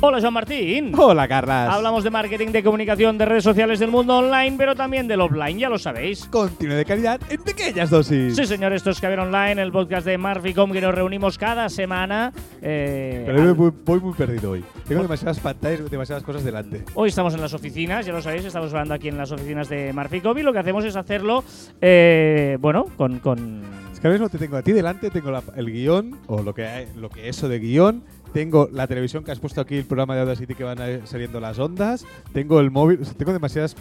Hola, 0.00 0.20
Joan 0.20 0.32
Martín. 0.32 0.92
Hola, 0.96 1.26
Carlas. 1.26 1.74
Hablamos 1.74 2.04
de 2.04 2.10
marketing, 2.10 2.48
de 2.52 2.62
comunicación, 2.62 3.18
de 3.18 3.24
redes 3.24 3.42
sociales 3.42 3.80
del 3.80 3.90
mundo 3.90 4.18
online, 4.18 4.54
pero 4.56 4.76
también 4.76 5.08
del 5.08 5.20
offline, 5.20 5.58
ya 5.58 5.68
lo 5.68 5.76
sabéis. 5.76 6.24
Contenido 6.26 6.76
de 6.78 6.84
calidad 6.84 7.20
en 7.28 7.42
pequeñas 7.42 7.90
dosis. 7.90 8.36
Sí, 8.36 8.46
señor, 8.46 8.72
esto 8.72 8.90
es 8.90 9.00
Caviar 9.00 9.18
Online, 9.20 9.60
el 9.60 9.72
podcast 9.72 10.06
de 10.06 10.16
Marficom 10.16 10.70
que 10.70 10.80
nos 10.80 10.94
reunimos 10.94 11.36
cada 11.36 11.68
semana. 11.68 12.32
eh, 12.62 13.24
Pero 13.26 13.40
al- 13.40 13.46
yo 13.48 13.54
voy, 13.56 13.72
voy 13.84 13.98
muy 14.00 14.12
perdido 14.14 14.52
hoy. 14.52 14.64
Tengo 14.86 15.02
demasiadas 15.02 15.40
pantallas, 15.40 15.90
demasiadas 15.90 16.22
cosas 16.22 16.44
delante. 16.44 16.84
Hoy 16.94 17.08
estamos 17.08 17.34
en 17.34 17.40
las 17.40 17.52
oficinas, 17.52 18.06
ya 18.06 18.12
lo 18.12 18.22
sabéis, 18.22 18.44
estamos 18.44 18.70
hablando 18.72 18.94
aquí 18.94 19.08
en 19.08 19.18
las 19.18 19.32
oficinas 19.32 19.68
de 19.68 19.92
Marficom 19.92 20.38
y 20.38 20.42
lo 20.42 20.52
que 20.52 20.60
hacemos 20.60 20.84
es 20.84 20.94
hacerlo, 20.94 21.42
eh, 21.80 22.56
bueno, 22.60 22.84
con, 22.96 23.18
con 23.18 23.62
Es 23.92 23.98
que 23.98 24.06
ahora 24.06 24.20
mismo 24.20 24.28
te 24.28 24.38
tengo 24.38 24.56
a 24.58 24.62
ti 24.62 24.70
delante, 24.70 25.10
tengo 25.10 25.32
la- 25.32 25.42
el 25.56 25.72
guion, 25.72 26.20
o 26.28 26.40
lo 26.40 26.54
que, 26.54 26.86
lo 26.94 27.10
que 27.10 27.28
eso 27.28 27.48
de 27.48 27.58
guion. 27.58 28.04
Tengo 28.32 28.68
la 28.72 28.86
televisión 28.86 29.24
que 29.24 29.32
has 29.32 29.40
puesto 29.40 29.60
aquí, 29.60 29.76
el 29.76 29.84
programa 29.84 30.14
de 30.14 30.20
Audacity 30.22 30.54
que 30.54 30.64
van 30.64 31.06
saliendo 31.06 31.40
las 31.40 31.58
ondas. 31.58 32.04
Tengo 32.32 32.60
el 32.60 32.70
móvil, 32.70 33.00
tengo 33.16 33.32
demasiadas 33.32 33.74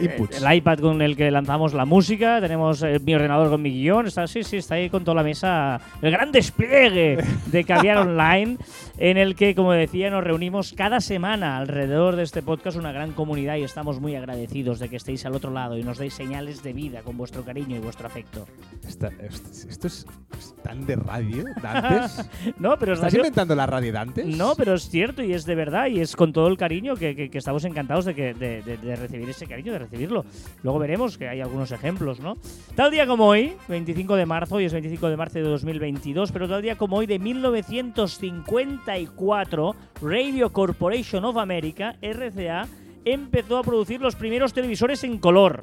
inputs. 0.00 0.40
Eh, 0.40 0.44
el 0.46 0.56
iPad 0.56 0.78
con 0.78 1.02
el 1.02 1.16
que 1.16 1.30
lanzamos 1.30 1.74
la 1.74 1.84
música, 1.84 2.40
tenemos 2.40 2.82
eh, 2.82 2.98
mi 3.04 3.14
ordenador 3.14 3.50
con 3.50 3.62
mi 3.62 3.70
guion, 3.70 4.06
está, 4.06 4.26
sí, 4.26 4.42
sí, 4.42 4.58
está 4.58 4.74
ahí 4.76 4.90
con 4.90 5.04
toda 5.04 5.16
la 5.16 5.22
mesa, 5.22 5.80
el 6.02 6.10
gran 6.10 6.32
despliegue 6.32 7.18
de 7.46 7.64
Caviar 7.64 7.98
Online, 8.06 8.56
en 8.98 9.16
el 9.16 9.34
que, 9.36 9.54
como 9.54 9.72
decía, 9.72 10.10
nos 10.10 10.24
reunimos 10.24 10.72
cada 10.76 11.00
semana 11.00 11.58
alrededor 11.58 12.16
de 12.16 12.22
este 12.22 12.42
podcast, 12.42 12.76
una 12.76 12.92
gran 12.92 13.12
comunidad, 13.12 13.56
y 13.56 13.62
estamos 13.62 14.00
muy 14.00 14.14
agradecidos 14.16 14.78
de 14.78 14.88
que 14.88 14.96
estéis 14.96 15.24
al 15.26 15.34
otro 15.34 15.50
lado 15.50 15.76
y 15.78 15.82
nos 15.82 15.98
deis 15.98 16.14
señales 16.14 16.62
de 16.62 16.72
vida 16.72 17.02
con 17.02 17.16
vuestro 17.16 17.42
cariño 17.44 17.76
y 17.76 17.78
vuestro 17.80 18.06
afecto. 18.06 18.46
Esta- 18.86 19.08
est- 19.20 19.68
esto 19.70 19.86
es, 19.86 20.06
es 20.38 20.54
tan 20.62 20.86
de 20.86 20.96
radio, 20.96 21.44
Dantes. 21.62 22.28
No, 22.58 22.76
pero 22.78 22.92
es 22.92 22.98
¿Estás 22.98 23.12
radio- 23.12 23.20
inventando 23.20 23.54
la 23.54 23.66
radio 23.66 23.92
Dantes? 23.92 24.26
No, 24.26 24.54
pero 24.56 24.74
es 24.74 24.88
cierto 24.88 25.22
y 25.22 25.32
es 25.32 25.44
de 25.44 25.54
verdad 25.54 25.86
y 25.88 26.00
es 26.00 26.16
con 26.16 26.32
todo 26.32 26.48
el 26.48 26.56
cariño 26.56 26.94
que, 26.96 27.14
que- 27.14 27.28
que 27.30 27.38
estamos 27.38 27.64
encantados 27.64 28.04
de, 28.06 28.14
que, 28.14 28.34
de, 28.34 28.62
de- 28.62 28.76
de 28.76 28.96
recibir 28.96 29.28
ese 29.28 29.46
cariño, 29.46 29.72
de 29.72 29.78
recibirlo. 29.86 30.26
Luego 30.62 30.78
veremos 30.78 31.16
que 31.16 31.26
hay 31.28 31.40
algunos 31.40 31.72
ejemplos, 31.72 32.20
¿no? 32.20 32.36
Tal 32.74 32.90
día 32.90 33.06
como 33.06 33.26
hoy, 33.26 33.54
25 33.68 34.16
de 34.16 34.26
marzo, 34.26 34.60
y 34.60 34.66
es 34.66 34.72
25 34.72 35.08
de 35.08 35.16
marzo 35.16 35.38
de 35.38 35.44
2022, 35.44 36.32
pero 36.32 36.48
tal 36.48 36.60
día 36.62 36.76
como 36.76 36.96
hoy 36.96 37.06
de 37.06 37.18
1954, 37.18 39.76
Radio 40.02 40.52
Corporation 40.52 41.24
of 41.24 41.38
America, 41.38 41.96
RCA, 42.02 42.66
empezó 43.04 43.58
a 43.58 43.62
producir 43.62 44.00
los 44.00 44.16
primeros 44.16 44.52
televisores 44.52 45.04
en 45.04 45.18
color. 45.18 45.60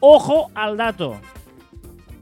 Ojo 0.00 0.50
al 0.54 0.76
dato. 0.76 1.16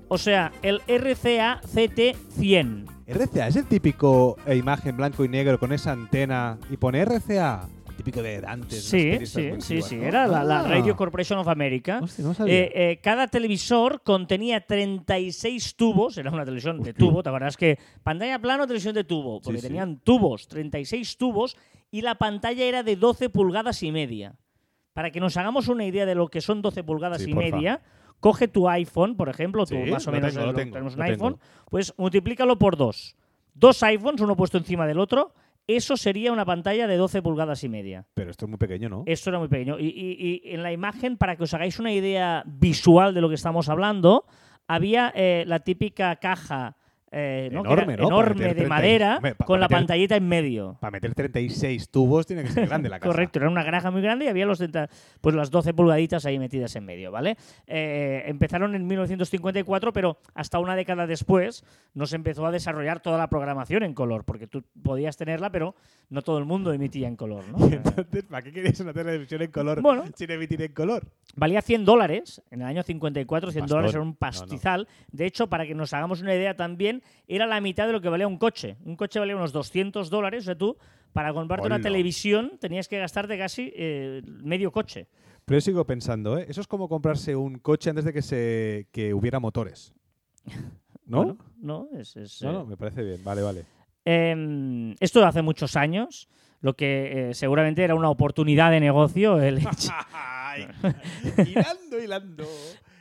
O 0.08 0.18
sea, 0.18 0.52
el 0.62 0.80
RCA 0.86 1.60
CT100. 1.62 2.86
RCA 3.08 3.48
es 3.48 3.56
el 3.56 3.66
típico 3.66 4.36
eh, 4.46 4.56
imagen 4.56 4.96
blanco 4.96 5.24
y 5.24 5.28
negro 5.28 5.58
con 5.58 5.72
esa 5.72 5.92
antena 5.92 6.58
y 6.70 6.76
pone 6.76 7.04
RCA. 7.04 7.68
Típico 7.96 8.22
de 8.22 8.40
Dantes. 8.40 8.84
Sí, 8.84 9.24
sí, 9.26 9.52
sí, 9.58 9.82
sí. 9.82 9.96
¿no? 9.96 10.02
Era 10.04 10.26
la, 10.26 10.44
la 10.44 10.60
Ah. 10.60 10.68
Radio 10.68 10.94
Corporation 10.94 11.38
of 11.38 11.48
America. 11.48 12.00
Hostia, 12.02 12.24
no 12.24 12.34
sabía. 12.34 12.54
Eh, 12.54 12.72
eh, 12.74 13.00
cada 13.02 13.26
televisor 13.26 14.02
contenía 14.02 14.60
36 14.60 15.76
tubos, 15.76 16.18
era 16.18 16.30
una 16.30 16.44
televisión 16.44 16.82
de 16.82 16.92
tubo, 16.92 17.22
¿te 17.22 17.28
acuerdas 17.30 17.56
que 17.56 17.78
pantalla 18.02 18.38
plano, 18.38 18.66
televisión 18.66 18.94
de 18.94 19.04
tubo? 19.04 19.40
Porque 19.40 19.58
Sí, 19.58 19.62
sí. 19.62 19.68
tenían 19.68 19.98
tubos, 20.00 20.46
36 20.48 21.16
tubos, 21.16 21.56
y 21.90 22.02
la 22.02 22.16
pantalla 22.16 22.64
era 22.64 22.82
de 22.82 22.96
12 22.96 23.30
pulgadas 23.30 23.82
y 23.82 23.90
media. 23.92 24.34
Para 24.92 25.10
que 25.10 25.20
nos 25.20 25.36
hagamos 25.36 25.68
una 25.68 25.84
idea 25.84 26.06
de 26.06 26.14
lo 26.14 26.28
que 26.28 26.40
son 26.40 26.62
12 26.62 26.82
pulgadas 26.84 27.22
Sí, 27.22 27.30
y 27.30 27.34
porfa. 27.34 27.50
media, 27.56 27.82
coge 28.20 28.48
tu 28.48 28.68
iPhone, 28.68 29.16
por 29.16 29.28
ejemplo, 29.28 29.64
tú 29.66 29.74
Sí, 29.74 29.90
más 29.90 30.06
o 30.06 30.12
menos 30.12 30.32
tengo, 30.34 30.46
lo 30.46 30.52
lo- 30.52 30.58
tengo, 30.58 30.72
tenemos 30.72 30.94
un 30.96 31.02
iPhone, 31.02 31.34
tengo. 31.38 31.66
pues 31.70 31.94
multiplícalo 31.96 32.58
por 32.58 32.76
dos. 32.76 33.16
Dos 33.54 33.82
iPhones, 33.82 34.20
uno 34.20 34.36
puesto 34.36 34.58
encima 34.58 34.86
del 34.86 34.98
otro, 34.98 35.32
eso 35.66 35.96
sería 35.96 36.32
una 36.32 36.44
pantalla 36.44 36.86
de 36.86 36.96
12 36.96 37.22
pulgadas 37.22 37.64
y 37.64 37.68
media. 37.68 38.06
Pero 38.14 38.30
esto 38.30 38.44
es 38.46 38.48
muy 38.48 38.58
pequeño, 38.58 38.88
¿no? 38.88 39.02
Esto 39.06 39.30
era 39.30 39.38
muy 39.38 39.48
pequeño. 39.48 39.78
Y, 39.78 39.86
y- 39.86 40.40
y 40.44 40.54
en 40.54 40.62
la 40.62 40.72
imagen, 40.72 41.16
para 41.16 41.36
que 41.36 41.44
os 41.44 41.54
hagáis 41.54 41.78
una 41.78 41.92
idea 41.92 42.42
visual 42.46 43.14
de 43.14 43.20
lo 43.20 43.28
que 43.28 43.34
estamos 43.34 43.68
hablando, 43.68 44.24
había 44.68 45.12
eh, 45.14 45.44
la 45.46 45.60
típica 45.60 46.14
caja 46.16 46.76
eh, 47.12 47.48
¿no? 47.52 47.60
Enorme, 47.60 47.96
¿no? 47.96 48.08
Enorme 48.08 48.34
de 48.44 48.54
30 48.54 48.62
y- 48.64 48.66
madera 48.68 49.20
con 49.46 49.60
la 49.60 49.68
pantallita 49.68 50.16
en 50.16 50.26
medio. 50.28 50.76
Para 50.80 50.90
meter 50.90 51.14
36 51.14 51.88
tubos 51.90 52.26
tiene 52.26 52.42
que 52.42 52.48
ser 52.50 52.66
grande 52.66 52.88
la 52.88 52.98
casa. 53.00 53.08
Correcto, 53.10 53.38
era 53.38 53.48
una 53.48 53.62
granja 53.62 53.90
muy 53.90 54.02
grande 54.02 54.24
y 54.24 54.28
había 54.28 54.44
los 54.46 54.58
30 54.58 54.88
pues 55.20 55.34
las 55.34 55.50
12 55.50 55.72
pulgaditas 55.74 56.26
ahí 56.26 56.38
metidas 56.38 56.74
en 56.76 56.84
medio, 56.84 57.10
¿vale? 57.12 57.36
Eh, 57.66 58.24
empezaron 58.26 58.74
en 58.74 58.86
1954, 58.86 59.92
pero 59.92 60.18
hasta 60.34 60.58
una 60.58 60.74
década 60.76 61.06
después 61.06 61.64
nos 61.94 62.12
empezó 62.12 62.44
a 62.46 62.50
desarrollar 62.50 63.00
toda 63.00 63.18
la 63.18 63.28
programación 63.28 63.82
en 63.84 63.94
color, 63.94 64.24
porque 64.24 64.46
tú 64.46 64.64
podías 64.82 65.16
tenerla, 65.16 65.50
pero 65.50 65.74
no 66.10 66.22
todo 66.22 66.38
el 66.38 66.44
mundo 66.44 66.72
emitía 66.72 67.08
en 67.08 67.16
color, 67.16 67.44
¿no? 67.48 67.68
Y 67.68 67.72
entonces, 67.74 68.24
¿para 68.24 68.42
qué 68.42 68.52
querías 68.52 68.78
una 68.80 68.92
televisión 68.92 69.42
en 69.42 69.50
color 69.50 69.80
Bueno. 69.80 70.04
sin 70.14 70.30
emitir 70.30 70.60
en 70.62 70.72
color? 70.72 71.04
Valía 71.34 71.62
100 71.62 71.84
dólares, 71.84 72.42
en 72.50 72.62
el 72.62 72.66
año 72.66 72.82
54 72.82 73.50
100 73.52 73.62
Pastón. 73.62 73.76
dólares 73.76 73.94
era 73.94 74.02
un 74.02 74.08
No, 74.08 74.12
no. 74.12 74.18
pastizal. 74.18 74.88
De 75.12 75.26
hecho, 75.26 75.46
para 75.48 75.66
que 75.66 75.74
nos 75.74 75.92
hagamos 75.92 76.20
una 76.22 76.34
idea 76.34 76.56
también, 76.56 76.95
era 77.26 77.46
la 77.46 77.60
mitad 77.60 77.86
de 77.86 77.92
lo 77.92 78.00
que 78.00 78.08
valía 78.08 78.26
un 78.28 78.38
coche. 78.38 78.76
Un 78.84 78.96
coche 78.96 79.18
valía 79.18 79.36
unos 79.36 79.52
200 79.52 80.10
dólares, 80.10 80.44
o 80.44 80.46
sea, 80.46 80.58
tú, 80.58 80.76
para 81.12 81.32
comprarte 81.32 81.66
una 81.66 81.80
televisión 81.80 82.58
tenías 82.60 82.88
que 82.88 82.98
gastarte 82.98 83.38
casi 83.38 83.72
eh, 83.74 84.22
medio 84.26 84.70
coche. 84.72 85.06
Pero 85.44 85.56
yo 85.58 85.60
sigo 85.60 85.84
pensando, 85.86 86.38
¿eh? 86.38 86.46
Eso 86.48 86.60
es 86.60 86.66
como 86.66 86.88
comprarse 86.88 87.36
un 87.36 87.58
coche 87.58 87.90
antes 87.90 88.04
de 88.04 88.12
que 88.12 88.22
se 88.22 88.88
que 88.92 89.14
hubiera 89.14 89.38
motores. 89.40 89.94
¿no? 91.06 91.18
Bueno, 91.18 91.38
no, 91.58 91.88
es... 91.98 92.16
es, 92.16 92.42
no, 92.42 92.50
eh, 92.50 92.52
no, 92.52 92.66
me 92.66 92.76
parece 92.76 93.02
bien. 93.02 93.22
Vale, 93.24 93.42
vale. 93.42 93.64
Em, 94.04 94.94
esto 95.00 95.24
hace 95.24 95.42
muchos 95.42 95.76
años, 95.76 96.28
lo 96.60 96.74
que 96.74 97.30
eh, 97.30 97.34
seguramente 97.34 97.82
era 97.82 97.94
una 97.94 98.10
oportunidad 98.10 98.70
de 98.70 98.80
negocio. 98.80 99.40
el 99.40 99.58
hecho- 99.58 99.92
hilando. 102.02 102.44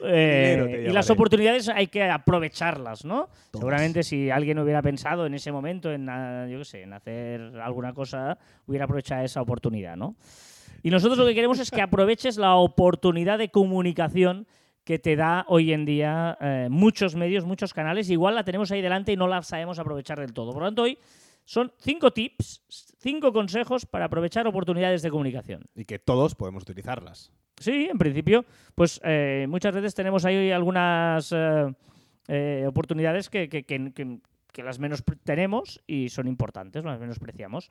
Eh, 0.04 0.88
y 0.90 0.92
las 0.92 1.10
oportunidades 1.10 1.70
hay 1.70 1.88
que 1.88 2.04
aprovecharlas, 2.04 3.06
¿no? 3.06 3.30
Todas. 3.52 3.62
Seguramente 3.62 4.04
si 4.04 4.30
alguien 4.30 4.60
hubiera 4.60 4.82
pensado 4.82 5.26
en 5.26 5.34
ese 5.34 5.52
momento 5.52 5.92
en, 5.92 6.10
ah, 6.10 6.48
yo 6.50 6.60
qué 6.60 6.66
sé, 6.66 6.82
en 6.82 6.94
hacer 6.94 7.42
alguna 7.62 7.94
cosa, 7.94 8.38
hubiera 8.68 8.86
aprovechado 8.86 9.24
esa 9.24 9.42
oportunidad, 9.42 9.96
¿no? 9.96 10.16
Y 10.84 10.90
nosotros 10.90 11.18
lo 11.18 11.26
que 11.26 11.34
queremos 11.34 11.60
es 11.60 11.72
que 11.72 11.82
aproveches 11.82 12.38
la 12.38 12.56
oportunidad 12.56 13.40
de 13.40 13.50
comunicación 13.50 14.46
que 14.84 15.00
te 15.00 15.16
da 15.16 15.46
hoy 15.48 15.74
en 15.74 15.84
día 15.84 16.38
eh, 16.40 16.68
muchos 16.70 17.16
medios, 17.16 17.44
muchos 17.44 17.74
canales. 17.74 18.10
Igual 18.10 18.36
la 18.36 18.44
tenemos 18.44 18.72
ahí 18.72 18.82
delante 18.82 19.12
y 19.12 19.18
no 19.18 19.28
la 19.28 19.42
sabemos 19.42 19.80
aprovechar 19.80 20.20
del 20.20 20.32
todo. 20.32 20.54
Por 20.54 20.62
lo 20.62 20.68
tanto, 20.68 20.84
hoy 20.84 21.00
son 21.44 21.72
cinco 21.80 22.12
tips, 22.12 22.62
cinco 23.06 23.32
consejos 23.32 23.86
para 23.86 24.06
aprovechar 24.06 24.48
oportunidades 24.48 25.04
de 25.04 25.12
comunicación. 25.12 25.62
Y 25.76 25.86
que 25.86 26.00
todos 26.00 26.34
podemos 26.34 26.64
utilizarlas. 26.64 27.32
Sí, 27.58 27.88
en 27.92 28.00
principio, 28.00 28.44
pues 28.74 29.00
eh, 29.04 29.46
muchas 29.48 29.76
veces 29.76 29.94
tenemos 29.94 30.26
ahí 30.26 30.50
algunas 30.50 31.32
eh, 31.32 31.72
eh, 32.28 32.66
oportunidades 32.68 33.30
que, 33.30 33.48
que- 33.48 33.64
que- 33.64 33.94
que- 33.94 34.20
que 34.52 34.64
las 34.64 34.80
menos 34.80 35.04
tenemos 35.24 35.82
y 35.86 36.10
son 36.10 36.28
importantes, 36.28 36.84
las 36.84 37.00
menospreciamos. 37.00 37.70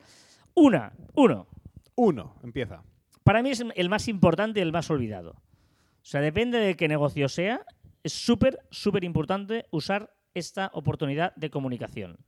Una, 0.55 0.93
uno, 1.15 1.49
Uno, 1.97 2.37
empieza. 2.45 2.83
para 3.25 3.43
mí 3.43 3.51
es 3.51 3.65
el 3.75 3.89
más 3.89 4.07
importante 4.07 4.61
y 4.61 4.63
el 4.63 4.71
más 4.73 4.89
olvidado. 4.91 5.31
O 5.33 6.07
sea, 6.07 6.21
depende 6.21 6.59
de 6.59 6.77
qué 6.77 6.87
negocio 6.87 7.29
sea, 7.29 7.63
es 8.05 8.13
súper, 8.13 8.61
súper 8.71 9.03
importante 9.03 9.65
usar 9.71 10.13
esta 10.35 10.71
oportunidad 10.75 11.35
de 11.37 11.49
comunicación. 11.51 12.19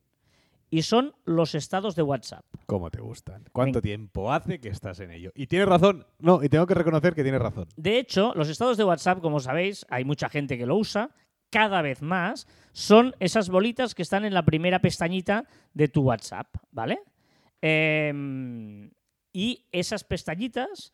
Y 0.69 0.83
son 0.83 1.15
los 1.25 1.55
estados 1.55 1.95
de 1.95 2.03
WhatsApp. 2.03 2.45
¿Cómo 2.67 2.91
te 2.91 3.01
gustan? 3.01 3.45
¿Cuánto 3.53 3.81
tiempo 3.81 4.33
hace 4.33 4.59
que 4.61 4.69
estás 4.69 4.99
en 5.01 5.13
ello? 5.13 5.31
Y 5.35 5.47
tienes 5.47 5.69
razón. 5.69 6.05
No, 6.19 6.43
y 6.43 6.49
tengo 6.49 6.67
que 6.67 6.75
reconocer 6.75 7.15
que 7.15 7.23
tienes 7.23 7.41
razón. 7.41 7.69
De 7.77 7.99
hecho, 7.99 8.33
los 8.35 8.49
estados 8.49 8.77
de 8.77 8.83
WhatsApp, 8.85 9.21
como 9.21 9.39
sabéis, 9.39 9.87
hay 9.89 10.05
mucha 10.05 10.29
gente 10.29 10.59
que 10.59 10.67
lo 10.67 10.77
usa, 10.77 11.11
cada 11.51 11.83
vez 11.83 12.03
más, 12.03 12.49
son 12.73 13.15
esas 13.21 13.49
bolitas 13.49 13.95
que 13.95 14.03
están 14.03 14.25
en 14.25 14.35
la 14.35 14.45
primera 14.45 14.81
pestañita 14.81 15.45
de 15.73 15.87
tu 15.87 16.03
WhatsApp, 16.03 16.49
¿vale? 16.73 16.99
Em, 17.63 18.91
y 19.33 19.65
esas 19.71 20.05
pestañitas 20.05 20.93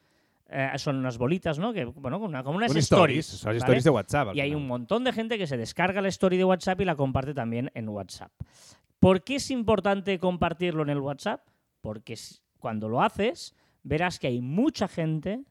eh, 0.55 0.71
son 0.77 0.97
unas 0.97 1.17
bolitas, 1.17 1.59
¿no? 1.59 1.73
Que, 1.73 1.87
bueno, 1.87 2.19
como, 2.19 2.29
una- 2.29 2.43
como 2.45 2.59
unas 2.59 2.77
stories. 2.77 3.25
Son 3.25 3.49
¿vale? 3.49 3.59
stories 3.59 3.85
de 3.85 3.91
WhatsApp. 3.91 4.35
Y 4.35 4.41
hay 4.41 4.55
un 4.55 4.67
montón 4.67 5.03
de 5.05 5.13
gente 5.13 5.39
que 5.39 5.47
se 5.47 5.57
descarga 5.57 6.03
la 6.03 6.09
story 6.09 6.37
de 6.37 6.45
WhatsApp 6.45 6.79
y 6.83 6.85
la 6.85 6.95
comparte 6.95 7.33
también 7.33 7.71
en 7.75 7.89
WhatsApp. 7.89 8.31
¿Por 9.03 9.25
qué 9.25 9.35
es 9.35 9.51
importante 9.51 10.21
compartirlo 10.21 10.85
en 10.85 10.91
el 10.91 11.01
WhatsApp? 11.01 11.45
Porque 11.81 12.15
cuando 12.61 12.89
lo 12.89 13.03
haces, 13.03 13.53
verás 13.83 14.21
que 14.21 14.29
hay 14.29 14.41
mucha 14.41 14.87
gente 14.87 15.43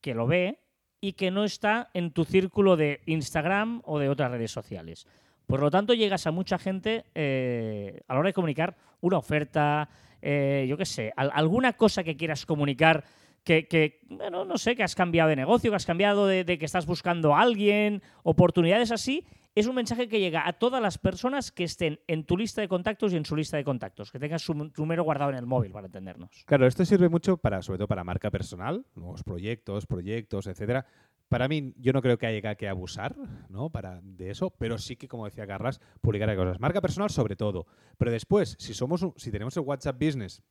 que 0.00 0.14
lo 0.14 0.28
ve 0.28 0.60
y 1.00 1.14
que 1.14 1.32
no 1.32 1.42
está 1.42 1.90
en 1.92 2.12
tu 2.12 2.24
círculo 2.24 2.76
de 2.76 3.00
Instagram 3.06 3.82
o 3.84 3.98
de 3.98 4.08
otras 4.08 4.30
redes 4.30 4.52
sociales. 4.52 5.08
Por 5.46 5.58
lo 5.58 5.72
tanto, 5.72 5.92
llegas 5.92 6.24
a 6.28 6.30
mucha 6.30 6.56
gente 6.56 7.04
eh, 7.16 8.00
a 8.06 8.14
la 8.14 8.20
hora 8.20 8.28
de 8.28 8.34
comunicar 8.34 8.76
una 9.00 9.18
oferta, 9.18 9.88
eh, 10.22 10.66
yo 10.68 10.76
qué 10.76 10.86
sé, 10.86 11.12
al- 11.16 11.32
alguna 11.34 11.72
cosa 11.72 12.04
que 12.04 12.16
quieras 12.16 12.46
comunicar 12.46 13.02
que, 13.42 14.06
no 14.30 14.56
sé, 14.56 14.76
que 14.76 14.84
has 14.84 14.94
cambiado 14.94 15.30
de 15.30 15.34
negocio, 15.34 15.72
que 15.72 15.76
has 15.76 15.86
cambiado 15.86 16.28
de, 16.28 16.44
de 16.44 16.58
que 16.58 16.66
estás 16.66 16.86
buscando 16.86 17.34
a 17.34 17.40
alguien, 17.40 18.02
oportunidades 18.22 18.92
así, 18.92 19.24
es 19.54 19.66
un 19.66 19.74
mensaje 19.74 20.08
que 20.08 20.20
llega 20.20 20.46
a 20.46 20.52
todas 20.52 20.80
las 20.80 20.98
personas 20.98 21.50
que 21.50 21.64
estén 21.64 22.00
en 22.06 22.24
tu 22.24 22.36
lista 22.36 22.60
de 22.60 22.68
contactos 22.68 23.12
y 23.12 23.16
en 23.16 23.24
su 23.24 23.34
lista 23.34 23.56
de 23.56 23.64
contactos, 23.64 24.12
que 24.12 24.18
tengas 24.18 24.42
su 24.42 24.54
número 24.54 25.02
guardado 25.02 25.30
en 25.30 25.36
el 25.36 25.46
móvil, 25.46 25.72
para 25.72 25.86
entendernos. 25.86 26.44
Claro, 26.46 26.66
esto 26.66 26.84
sirve 26.84 27.08
mucho 27.08 27.36
para, 27.36 27.62
sobre 27.62 27.78
todo 27.78 27.88
para 27.88 28.04
marca 28.04 28.30
personal, 28.30 28.86
nuevos 28.94 29.22
proyectos, 29.24 29.86
proyectos, 29.86 30.46
etcétera. 30.46 30.86
Para 31.28 31.46
mí, 31.46 31.74
yo 31.76 31.92
no 31.92 32.02
creo 32.02 32.18
que 32.18 32.26
haya 32.26 32.54
que 32.56 32.68
abusar 32.68 33.14
¿no? 33.48 33.70
para, 33.70 34.00
de 34.02 34.30
eso, 34.30 34.50
pero 34.50 34.78
sí 34.78 34.96
que, 34.96 35.06
como 35.06 35.26
decía 35.26 35.46
Carlas, 35.46 35.80
publicar 36.00 36.34
cosas. 36.34 36.58
Marca 36.58 36.80
personal 36.80 37.10
sobre 37.10 37.36
todo. 37.36 37.66
Pero 37.98 38.10
después, 38.10 38.56
si, 38.58 38.74
somos 38.74 39.06
si 39.16 39.30
tenemos 39.30 39.56
el 39.56 39.62
WhatsApp 39.62 39.96
Business 40.00 40.42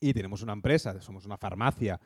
y 0.00 0.12
tenemos 0.12 0.42
una 0.42 0.52
empresa, 0.52 1.00
somos 1.00 1.26
una 1.26 1.36
farmacia 1.36 2.00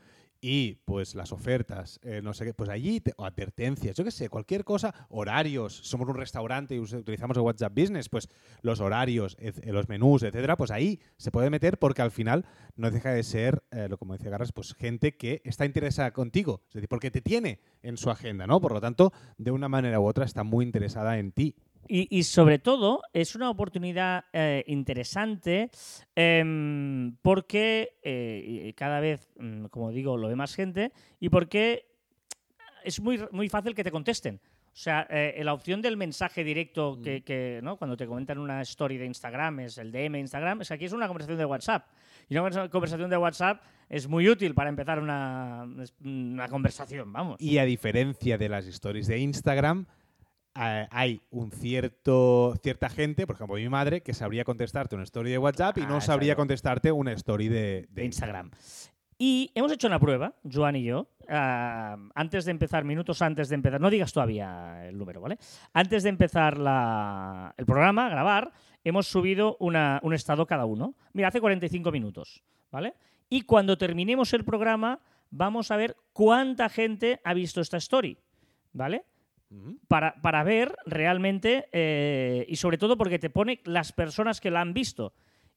y 0.47 0.75
pues 0.85 1.15
las 1.15 1.33
ofertas, 1.33 1.99
eh, 2.03 2.21
no 2.23 2.35
sé 2.35 2.45
qué, 2.45 2.53
pues 2.53 2.69
allí, 2.69 3.01
te- 3.01 3.15
o 3.17 3.25
advertencias, 3.25 3.97
yo 3.97 4.05
qué 4.05 4.11
sé, 4.11 4.29
cualquier 4.29 4.63
cosa, 4.63 4.95
horarios, 5.09 5.73
somos 5.85 6.07
un 6.07 6.17
restaurante 6.17 6.75
y 6.75 6.81
utilizamos 6.81 7.39
el 7.39 7.43
WhatsApp 7.45 7.73
Business, 7.75 8.11
pues 8.11 8.29
los 8.61 8.81
horarios, 8.81 9.39
ec- 9.39 9.65
los 9.73 9.89
menús, 9.89 10.23
etcétera, 10.23 10.59
pues 10.59 10.71
ahí 10.71 11.01
se 11.17 11.31
puede 11.31 11.49
meter 11.49 11.79
porque 11.79 12.03
al 12.03 12.11
final 12.11 12.45
no 12.77 12.91
deja 12.91 13.11
de 13.13 13.23
ser, 13.23 13.63
eh, 13.71 13.87
lo 13.89 13.97
como 13.97 14.13
decía 14.13 14.29
Garras, 14.29 14.53
pues 14.53 14.75
gente 14.75 15.17
que 15.17 15.41
está 15.47 15.65
interesada 15.65 16.13
contigo, 16.13 16.61
es 16.69 16.75
decir, 16.75 16.91
porque 16.91 17.11
te 17.11 17.23
tiene 17.23 17.61
en 17.83 17.97
su 17.97 18.11
agenda, 18.11 18.47
¿no? 18.47 18.61
Por 18.61 18.73
lo 18.75 18.83
tanto, 18.83 19.15
de 19.39 19.51
una 19.51 19.71
manera 19.71 19.99
u 19.99 20.05
otra 20.07 20.27
está 20.27 20.45
muy 20.45 20.67
interesada 20.67 21.19
en 21.19 21.33
ti. 21.33 21.57
Y, 21.89 22.07
y 22.17 22.23
sobre 22.25 22.59
todo, 22.59 23.03
es 23.13 23.35
una 23.35 23.51
oportunidad 23.51 24.25
eh, 24.33 24.65
interesante 24.67 25.71
em, 26.15 27.17
porque 27.23 27.99
eh, 28.03 28.73
cada 28.77 29.01
vez, 29.01 29.29
mm, 29.39 29.67
como 29.67 29.91
digo, 29.91 30.17
lo 30.17 30.29
ve 30.29 30.37
más 30.37 30.55
gente 30.55 30.93
y 31.21 31.29
porque 31.29 31.87
es 32.85 33.01
muy, 33.01 33.21
muy 33.33 33.49
fácil 33.49 33.75
que 33.75 33.85
te 33.85 33.91
contesten. 33.91 34.41
O 34.67 34.77
sea, 34.77 35.07
eh, 35.09 35.41
la 35.45 35.55
opción 35.55 35.81
del 35.81 35.97
mensaje 35.97 36.43
directo 36.43 37.01
que, 37.01 37.23
que, 37.23 37.61
¿no? 37.63 37.77
cuando 37.77 37.97
te 37.97 38.09
comentan 38.09 38.39
una 38.39 38.61
story 38.63 38.97
de 38.99 39.07
Instagram, 39.07 39.61
es 39.61 39.79
el 39.79 39.93
DM 39.93 40.15
de 40.15 40.19
Instagram, 40.19 40.63
es 40.63 40.69
que 40.69 40.75
aquí 40.75 40.85
es 40.87 40.93
una 40.93 41.07
conversación 41.07 41.39
de 41.39 41.45
WhatsApp. 41.45 41.87
Y 42.29 42.35
una 42.35 42.43
conversa- 42.43 42.69
conversación 42.69 43.09
de 43.09 43.17
WhatsApp 43.17 43.63
es 43.89 44.09
muy 44.09 44.29
útil 44.29 44.53
para 44.53 44.69
empezar 44.71 44.99
una, 44.99 45.65
una 46.05 46.49
conversación, 46.49 47.13
vamos. 47.13 47.41
Y 47.41 47.59
a 47.59 47.65
diferencia 47.65 48.37
de 48.37 48.49
las 48.49 48.67
stories 48.67 49.07
de 49.07 49.19
Instagram, 49.21 49.87
eh, 49.87 49.95
hay 50.55 51.21
un 51.31 51.51
cierto 51.51 52.55
cierta 52.63 52.89
gente, 52.89 53.27
por 53.27 53.37
ejemplo 53.37 53.57
mi 53.57 53.69
madre, 53.69 54.03
que 54.03 54.15
sabría 54.15 54.45
contestarte 54.45 54.95
una 54.95 55.05
story 55.05 55.31
de 55.31 55.39
WhatsApp 55.39 55.79
y 55.79 55.83
Ah, 55.83 55.87
no 55.89 56.01
sabría 56.01 56.29
exacto. 56.33 56.41
contestarte 56.43 56.93
una 56.93 57.13
story 57.13 57.49
de, 57.49 57.87
de 57.91 58.05
Instagram. 58.05 58.51
Y 59.19 59.51
hemos 59.55 59.71
hecho 59.73 59.87
una 59.87 60.01
prueba, 60.01 60.35
Joan 60.51 60.77
y 60.77 60.85
yo, 60.85 61.09
antes 61.29 62.45
de 62.45 62.51
empezar, 62.51 62.85
minutos 62.85 63.23
antes 63.23 63.49
de 63.49 63.55
empezar, 63.55 63.81
no 63.81 63.89
digas 63.91 64.13
todavía 64.13 64.87
el 64.89 64.99
número, 64.99 65.21
¿vale? 65.21 65.39
Antes 65.73 66.03
de 66.03 66.09
empezar 66.09 66.59
la- 66.59 67.55
el 67.57 67.65
programa, 67.65 68.09
grabar, 68.09 68.53
hemos 68.83 69.07
subido 69.07 69.57
una- 69.61 70.01
un 70.03 70.15
estado 70.15 70.47
cada 70.47 70.65
uno. 70.67 70.95
Mira, 71.13 71.29
hace 71.29 71.41
45 71.41 71.93
minutos, 71.93 72.43
¿vale? 72.73 72.95
Y 73.31 73.43
cuando 73.43 73.79
terminemos 73.79 74.33
el 74.35 74.45
programa, 74.45 75.01
vamos 75.31 75.71
a 75.71 75.77
ver 75.77 75.97
cuánta 76.13 76.69
gente 76.69 77.21
ha 77.25 77.35
visto 77.35 77.61
esta 77.61 77.77
story, 77.79 78.19
¿vale? 78.73 79.05
Para, 79.89 80.15
para 80.23 80.43
ver 80.45 80.75
realmente 80.87 81.69
eh, 81.73 82.45
y 82.49 82.57
sobre 82.57 82.79
todo 82.79 82.97
porque 82.97 83.19
te 83.19 83.31
pone 83.31 83.61
las 83.65 83.93
personas 83.93 84.41
que 84.41 84.51
la 84.51 84.61
han 84.61 84.73
visto. 84.75 85.13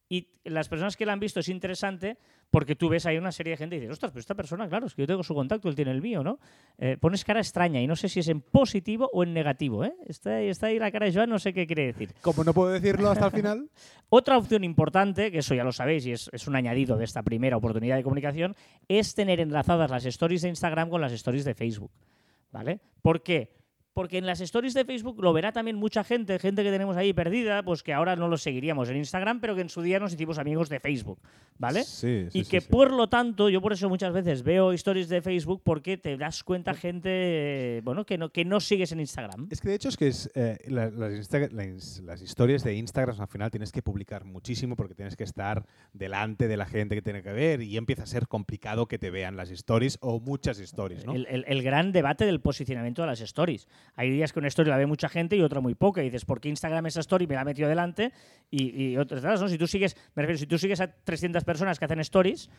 Y 0.09 0.29
las 0.45 0.69
personas 0.69 0.95
que 0.95 1.05
la 1.05 1.11
han 1.11 1.19
visto 1.19 1.41
es 1.41 1.49
interesante 1.49 2.17
porque 2.49 2.77
tú 2.77 2.87
ves 2.87 3.05
ahí 3.05 3.17
una 3.17 3.33
serie 3.33 3.51
de 3.51 3.57
gente 3.57 3.75
y 3.75 3.79
dices, 3.79 3.91
ostras, 3.91 4.13
pero 4.13 4.21
esta 4.21 4.35
persona, 4.35 4.69
claro, 4.69 4.85
es 4.87 4.95
que 4.95 5.01
yo 5.01 5.05
tengo 5.07 5.21
su 5.21 5.33
contacto, 5.35 5.67
él 5.67 5.75
tiene 5.75 5.91
el 5.91 6.01
mío, 6.01 6.23
¿no? 6.23 6.39
Eh, 6.77 6.95
pones 6.97 7.25
cara 7.25 7.41
extraña 7.41 7.81
y 7.81 7.87
no 7.87 7.97
sé 7.97 8.07
si 8.07 8.21
es 8.21 8.29
en 8.29 8.39
positivo 8.39 9.09
o 9.11 9.23
en 9.23 9.33
negativo, 9.33 9.83
¿eh? 9.83 9.93
Está, 10.05 10.35
ahí- 10.37 10.47
está 10.47 10.67
ahí 10.67 10.79
la 10.79 10.91
cara 10.91 11.07
de 11.07 11.13
Joan, 11.13 11.29
no 11.29 11.39
sé 11.39 11.51
qué 11.53 11.67
quiere 11.67 11.87
decir. 11.87 12.13
Como 12.21 12.45
no 12.45 12.53
puedo 12.53 12.71
decirlo 12.71 13.09
hasta 13.09 13.25
el 13.25 13.31
final, 13.33 13.69
Otra 14.09 14.37
opción 14.37 14.63
importante, 14.63 15.29
que 15.29 15.39
eso 15.39 15.53
ya 15.55 15.65
lo 15.65 15.73
sabéis 15.73 16.05
y 16.05 16.13
es, 16.13 16.29
es 16.31 16.47
un 16.47 16.55
añadido 16.55 16.95
de 16.95 17.03
esta 17.03 17.21
primera 17.21 17.57
oportunidad 17.57 17.97
de 17.97 18.03
comunicación, 18.03 18.55
es 18.87 19.13
tener 19.13 19.41
enlazadas 19.41 19.91
las 19.91 20.05
stories 20.05 20.43
de 20.43 20.47
Instagram 20.47 20.89
con 20.89 21.01
las 21.01 21.11
stories 21.11 21.43
de 21.43 21.53
Facebook. 21.53 21.91
¿Vale? 22.53 22.79
¿Por 23.01 23.23
qué? 23.23 23.51
Porque 23.97 24.19
en 24.19 24.27
las 24.27 24.41
stories 24.41 24.75
de 24.75 24.85
Facebook 24.85 25.19
lo 25.23 25.33
verá 25.33 25.51
también 25.51 25.75
mucha 25.75 26.03
gente, 26.03 26.37
gente 26.37 26.61
que 26.63 26.69
tenemos 26.69 26.95
ahí 26.97 27.13
perdida, 27.13 27.63
pues 27.63 27.81
que 27.81 27.93
ahora 27.93 28.15
no 28.15 28.27
los 28.27 28.43
seguiríamos 28.43 28.87
en 28.89 28.97
Instagram, 28.97 29.39
pero 29.41 29.55
que 29.55 29.61
en 29.61 29.69
su 29.69 29.81
día 29.81 29.97
nos 29.99 30.13
hicimos 30.13 30.37
amigos 30.37 30.69
de 30.69 30.79
Facebook. 30.79 31.19
¿Vale? 31.57 31.83
Sí, 31.83 32.27
sí, 32.29 32.39
y 32.41 32.43
que 32.45 32.61
sí. 32.61 32.67
por 32.69 32.93
lo 32.93 33.09
tanto, 33.09 33.49
yo 33.49 33.59
por 33.59 33.73
eso 33.73 33.89
muchas 33.89 34.13
veces 34.13 34.43
veo 34.43 34.71
stories 34.73 35.09
de 35.09 35.23
Facebook 35.23 35.61
porque 35.63 35.97
te 35.97 36.15
das 36.15 36.43
cuenta 36.43 36.75
gente, 36.75 37.81
bueno, 37.83 38.05
que 38.05 38.19
no, 38.19 38.29
que 38.29 38.45
no 38.45 38.59
sigues 38.59 38.91
en 38.91 38.99
Instagram. 38.99 39.47
Es 39.49 39.61
que 39.61 39.69
de 39.69 39.75
hecho 39.75 39.89
es 39.89 39.97
que 39.97 40.07
es, 40.09 40.29
eh, 40.35 40.59
la- 40.67 40.91
las, 40.91 41.13
Insta- 41.13 41.49
las- 41.51 41.99
las 42.01 42.21
historias 42.21 42.63
de 42.63 42.75
Instagram 42.75 43.19
al 43.19 43.27
final 43.27 43.49
tienes 43.49 43.71
que 43.71 43.81
publicar 43.81 44.25
muchísimo 44.25 44.75
porque 44.75 44.93
tienes 44.93 45.15
que 45.15 45.23
estar 45.23 45.65
delante 45.93 46.47
de 46.47 46.57
la 46.57 46.67
gente 46.67 46.93
que 46.93 47.01
tiene 47.01 47.23
que 47.23 47.31
ver 47.31 47.63
y 47.63 47.75
empieza 47.77 48.03
a 48.03 48.05
ser 48.05 48.27
complicado 48.27 48.85
que 48.87 48.99
te 48.99 49.09
vean 49.09 49.35
las 49.35 49.49
stories 49.49 49.97
o 50.01 50.19
muchas 50.19 50.59
stories, 50.59 51.05
¿no? 51.05 51.13
El, 51.13 51.25
el- 51.27 51.45
el 51.47 51.63
gran 51.63 51.91
debate 51.91 52.25
del 52.27 52.39
posicionamiento 52.39 53.01
de 53.01 53.07
las 53.07 53.21
stories. 53.21 53.67
Hay 53.95 54.11
días 54.11 54.33
que 54.33 54.39
una 54.39 54.47
story 54.47 54.69
la 54.69 54.77
ve 54.77 54.85
mucha 54.85 55.09
gente 55.09 55.35
y 55.35 55.41
otra 55.41 55.61
muy 55.61 55.75
poca. 55.75 56.01
Y 56.01 56.05
dices, 56.05 56.25
¿por 56.25 56.39
qué 56.39 56.49
Instagram 56.49 56.85
esa 56.85 56.99
story 56.99 57.27
me 57.27 57.35
la 57.35 57.41
ha 57.41 57.45
metido 57.45 57.69
delante? 57.69 58.11
Y, 58.49 58.91
y 58.91 58.97
otras, 58.97 59.23
¿no? 59.23 59.47
Si 59.47 59.57
tú 59.57 59.67
sigues, 59.67 59.97
si 60.35 60.47
tú 60.47 60.57
sigues 60.57 60.81
a 60.81 60.87
300 60.87 61.43
personas 61.43 61.79
que 61.79 61.85
hacen 61.85 61.99
stories, 61.99 62.49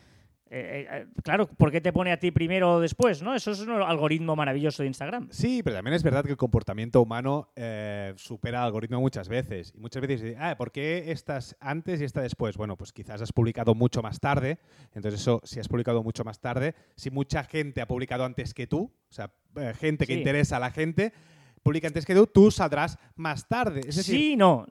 eh, 0.51 0.87
eh, 0.89 1.05
claro, 1.23 1.47
¿por 1.47 1.71
qué 1.71 1.79
te 1.79 1.93
pone 1.93 2.11
a 2.11 2.17
ti 2.19 2.31
primero 2.31 2.73
o 2.73 2.79
después? 2.79 3.21
¿no? 3.21 3.35
Eso 3.35 3.51
es 3.51 3.59
un 3.61 3.69
algoritmo 3.71 4.35
maravilloso 4.35 4.83
de 4.83 4.87
Instagram. 4.87 5.27
Sí, 5.31 5.61
pero 5.63 5.75
también 5.75 5.93
es 5.93 6.03
verdad 6.03 6.23
que 6.23 6.31
el 6.31 6.37
comportamiento 6.37 7.01
humano 7.01 7.51
eh, 7.55 8.13
supera 8.17 8.61
al 8.61 8.65
algoritmo 8.67 8.99
muchas 8.99 9.29
veces. 9.29 9.71
Y 9.75 9.79
muchas 9.79 10.01
veces, 10.01 10.35
ah, 10.39 10.55
¿por 10.57 10.71
qué 10.71 11.11
estás 11.11 11.55
antes 11.59 12.01
y 12.01 12.05
esta 12.05 12.21
después? 12.21 12.57
Bueno, 12.57 12.77
pues 12.77 12.91
quizás 12.91 13.21
has 13.21 13.31
publicado 13.31 13.75
mucho 13.75 14.01
más 14.01 14.19
tarde. 14.19 14.57
Entonces, 14.93 15.21
eso, 15.21 15.41
si 15.43 15.59
has 15.59 15.67
publicado 15.67 16.01
mucho 16.03 16.23
más 16.23 16.39
tarde, 16.39 16.73
si 16.95 17.11
mucha 17.11 17.43
gente 17.43 17.81
ha 17.81 17.87
publicado 17.87 18.25
antes 18.25 18.53
que 18.53 18.65
tú, 18.67 18.91
o 19.09 19.13
sea, 19.13 19.31
eh, 19.55 19.73
gente 19.79 20.05
que 20.07 20.13
Sí. 20.13 20.19
interesa 20.19 20.57
a 20.57 20.59
la 20.59 20.71
gente, 20.71 21.13
publica 21.61 21.87
antes 21.87 22.05
que 22.05 22.15
tú, 22.15 22.25
tú 22.27 22.49
saldrás 22.51 22.97
más 23.15 23.47
tarde. 23.47 23.81
Es 23.87 23.97
decir, 23.97 24.15
sí, 24.15 24.35
no. 24.35 24.65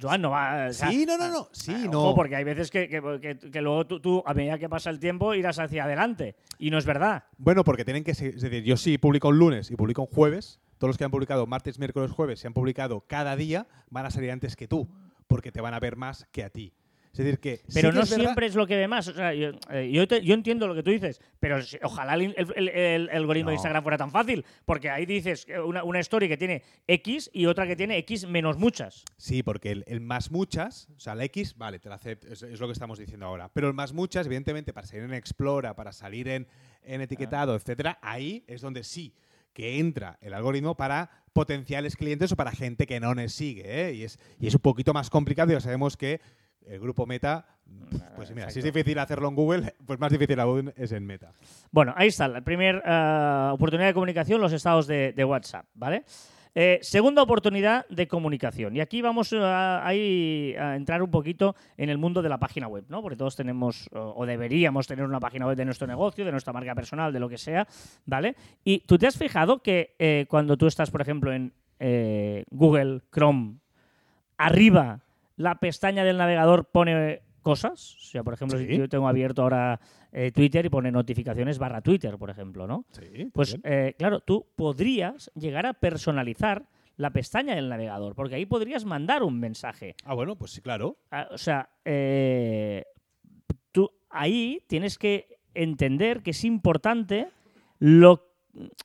Joan 0.00 0.22
no 0.22 0.30
va. 0.30 0.66
o 0.68 0.72
sea, 0.72 0.90
Sí, 0.90 1.06
no, 1.06 1.16
no, 1.16 1.28
no. 1.28 1.48
Sí, 1.52 1.86
no. 1.90 2.14
porque 2.14 2.34
hay 2.36 2.44
veces 2.44 2.70
que, 2.70 2.88
que- 2.88 3.18
que- 3.20 3.50
que 3.50 3.60
luego 3.62 3.86
tú, 3.86 4.00
tú, 4.00 4.22
a 4.26 4.34
medida 4.34 4.58
que 4.58 4.68
pasa 4.68 4.90
el 4.90 4.98
tiempo, 4.98 5.34
irás 5.34 5.58
hacia 5.58 5.84
adelante. 5.84 6.34
Y 6.58 6.70
no 6.70 6.78
es 6.78 6.84
verdad. 6.84 7.24
Bueno, 7.38 7.62
porque 7.64 7.84
tienen 7.84 8.02
que 8.04 8.14
ser, 8.14 8.34
es 8.34 8.42
decir, 8.42 8.64
yo 8.64 8.76
sí 8.76 8.98
publico 8.98 9.28
un 9.28 9.38
lunes 9.38 9.70
y 9.70 9.76
publico 9.76 10.02
un 10.02 10.08
jueves, 10.08 10.60
todos 10.78 10.88
los 10.90 10.98
que 10.98 11.04
han 11.04 11.10
publicado 11.12 11.46
martes, 11.46 11.78
miércoles, 11.78 12.10
jueves, 12.10 12.40
si 12.40 12.46
han 12.48 12.54
publicado 12.54 13.02
cada 13.06 13.36
día, 13.36 13.66
van 13.90 14.06
a 14.06 14.10
salir 14.10 14.30
antes 14.32 14.56
que 14.56 14.66
tú, 14.66 14.88
porque 15.28 15.52
te 15.52 15.60
van 15.60 15.74
a 15.74 15.80
ver 15.80 15.96
más 15.96 16.26
que 16.32 16.42
a 16.44 16.50
ti. 16.50 16.72
Es 17.14 17.18
decir, 17.18 17.38
que... 17.38 17.56
sí 17.58 17.62
Pero 17.74 17.90
que 17.90 17.96
no 17.96 18.02
es 18.02 18.08
siempre 18.10 18.46
es 18.46 18.54
lo 18.56 18.66
que 18.66 18.76
ve 18.76 18.88
más. 18.88 19.06
O 19.08 19.14
sea, 19.14 19.32
yo, 19.32 19.50
eh, 19.70 19.88
yo 19.92 20.06
te- 20.08 20.20
yo 20.24 20.34
entiendo 20.34 20.66
lo 20.66 20.74
que 20.74 20.82
tú 20.82 20.90
dices, 20.90 21.20
pero 21.38 21.62
si- 21.62 21.78
ojalá 21.82 22.14
el, 22.14 22.34
el- 22.36 22.52
el- 22.56 22.68
el 22.68 23.10
algoritmo 23.10 23.50
de. 23.50 23.54
Instagram 23.54 23.82
fuera 23.84 23.96
tan 23.98 24.10
fácil, 24.10 24.44
porque 24.64 24.90
ahí 24.90 25.06
dices 25.06 25.46
que 25.46 25.58
una, 25.60 25.84
una 25.84 26.00
story 26.00 26.28
que 26.28 26.36
tiene 26.36 26.62
X 26.88 27.30
y 27.32 27.46
otra 27.46 27.66
que 27.68 27.76
tiene 27.76 27.96
X 27.98 28.26
menos 28.26 28.58
muchas. 28.58 29.04
Sí, 29.16 29.42
porque 29.44 29.70
el, 29.70 29.84
el 29.86 30.00
más 30.00 30.32
muchas, 30.32 30.88
o 30.96 31.00
sea, 31.00 31.14
la 31.14 31.24
X, 31.26 31.56
vale, 31.56 31.78
te 31.78 31.88
la 31.88 31.94
acepto, 31.94 32.26
es, 32.26 32.42
es 32.42 32.58
lo 32.58 32.66
que 32.66 32.72
estamos 32.72 32.98
diciendo 32.98 33.26
ahora. 33.26 33.48
Pero 33.52 33.68
el 33.68 33.74
más 33.74 33.92
muchas, 33.92 34.26
evidentemente, 34.26 34.72
para 34.72 34.86
salir 34.86 35.04
en 35.04 35.14
Explora, 35.14 35.76
para 35.76 35.92
salir 35.92 36.26
en, 36.28 36.48
en 36.82 37.00
etiquetado, 37.00 37.54
etcétera, 37.54 37.98
ahí 38.02 38.42
es 38.48 38.60
donde 38.60 38.82
sí 38.82 39.14
que 39.52 39.78
entra 39.78 40.18
el 40.20 40.34
algoritmo 40.34 40.76
para 40.76 41.10
potenciales 41.32 41.94
clientes 41.96 42.32
o 42.32 42.36
para 42.36 42.50
gente 42.50 42.86
que 42.88 42.98
no 42.98 43.14
nos 43.14 43.32
sigue. 43.32 43.62
¿eh? 43.88 43.92
Y, 43.94 44.02
es, 44.02 44.18
y 44.40 44.48
es 44.48 44.54
un 44.54 44.60
poquito 44.60 44.92
más 44.92 45.10
complicado. 45.10 45.52
Ya 45.52 45.60
sabemos 45.60 45.96
que 45.96 46.20
el 46.66 46.80
grupo 46.80 47.06
Meta, 47.06 47.46
pues 48.16 48.34
mira, 48.34 48.50
si 48.50 48.58
es 48.58 48.64
difícil 48.64 48.98
hacerlo 48.98 49.28
en 49.28 49.34
Google, 49.34 49.74
pues 49.86 49.98
más 49.98 50.12
difícil 50.12 50.38
aún 50.40 50.72
es 50.76 50.92
en 50.92 51.06
Meta. 51.06 51.32
Bueno, 51.70 51.92
ahí 51.96 52.08
está, 52.08 52.28
la 52.28 52.40
primera 52.40 53.52
oportunidad 53.52 53.88
de 53.88 53.94
comunicación, 53.94 54.40
los 54.40 54.52
estados 54.52 54.86
de, 54.86 55.12
de 55.12 55.24
WhatsApp, 55.24 55.66
¿vale? 55.74 56.04
Eh, 56.56 56.78
segunda 56.82 57.20
oportunidad 57.20 57.84
de 57.88 58.06
comunicación. 58.06 58.76
Y 58.76 58.80
aquí 58.80 59.02
vamos 59.02 59.34
a, 59.36 59.92
entrar 59.92 61.02
un 61.02 61.10
poquito 61.10 61.56
en 61.76 61.90
el 61.90 61.98
mundo 61.98 62.22
de 62.22 62.28
la 62.28 62.38
página 62.38 62.68
web, 62.68 62.84
¿no? 62.88 63.02
Porque 63.02 63.16
todos 63.16 63.34
tenemos 63.34 63.88
o, 63.92 64.14
o 64.16 64.24
deberíamos 64.24 64.86
tener 64.86 65.04
una 65.04 65.18
página 65.18 65.46
web 65.46 65.56
de 65.56 65.64
nuestro 65.64 65.88
negocio, 65.88 66.24
de 66.24 66.30
nuestra 66.30 66.52
marca 66.52 66.74
personal, 66.76 67.12
de 67.12 67.18
lo 67.18 67.28
que 67.28 67.38
sea, 67.38 67.66
¿vale? 68.06 68.36
Y 68.62 68.80
tú 68.80 68.98
te 68.98 69.08
has 69.08 69.18
fijado 69.18 69.62
que 69.62 69.96
eh, 69.98 70.26
cuando 70.28 70.56
tú 70.56 70.68
estás, 70.68 70.92
por 70.92 71.00
ejemplo, 71.00 71.32
en 71.32 71.52
eh, 71.80 72.44
Google 72.50 73.00
Chrome, 73.12 73.56
arriba 74.38 75.00
la 75.36 75.56
pestaña 75.60 76.04
del 76.04 76.16
navegador 76.18 76.66
pone 76.66 77.22
cosas. 77.42 77.96
O 77.96 78.00
sea, 78.06 78.22
por 78.22 78.34
ejemplo, 78.34 78.58
Sí. 78.58 78.66
si 78.66 78.78
yo 78.78 78.88
tengo 78.88 79.06
abierto 79.08 79.42
ahora 79.42 79.80
eh, 80.12 80.30
Twitter 80.32 80.64
y 80.64 80.68
pone 80.70 80.90
notificaciones 80.92 81.58
barra 81.58 81.80
Twitter, 81.82 82.16
por 82.16 82.30
ejemplo, 82.30 82.66
¿no? 82.66 82.84
Sí, 82.92 83.30
Pues 83.32 83.58
eh, 83.64 83.94
claro, 83.98 84.20
tú 84.20 84.46
podrías 84.56 85.30
llegar 85.34 85.66
a 85.66 85.74
personalizar 85.74 86.66
la 86.96 87.10
pestaña 87.10 87.56
del 87.56 87.68
navegador, 87.68 88.14
porque 88.14 88.36
ahí 88.36 88.46
podrías 88.46 88.84
mandar 88.84 89.24
un 89.24 89.40
mensaje. 89.40 89.96
Ah, 90.04 90.14
bueno, 90.14 90.36
pues 90.36 90.52
sí, 90.52 90.60
claro. 90.60 90.96
Ah, 91.10 91.26
O 91.32 91.38
sea, 91.38 91.68
eh, 91.84 92.84
tú 93.72 93.90
ahí 94.08 94.62
tienes 94.68 94.96
que 94.98 95.38
entender 95.54 96.22
que 96.22 96.30
es 96.30 96.44
importante 96.44 97.28
lo 97.80 98.30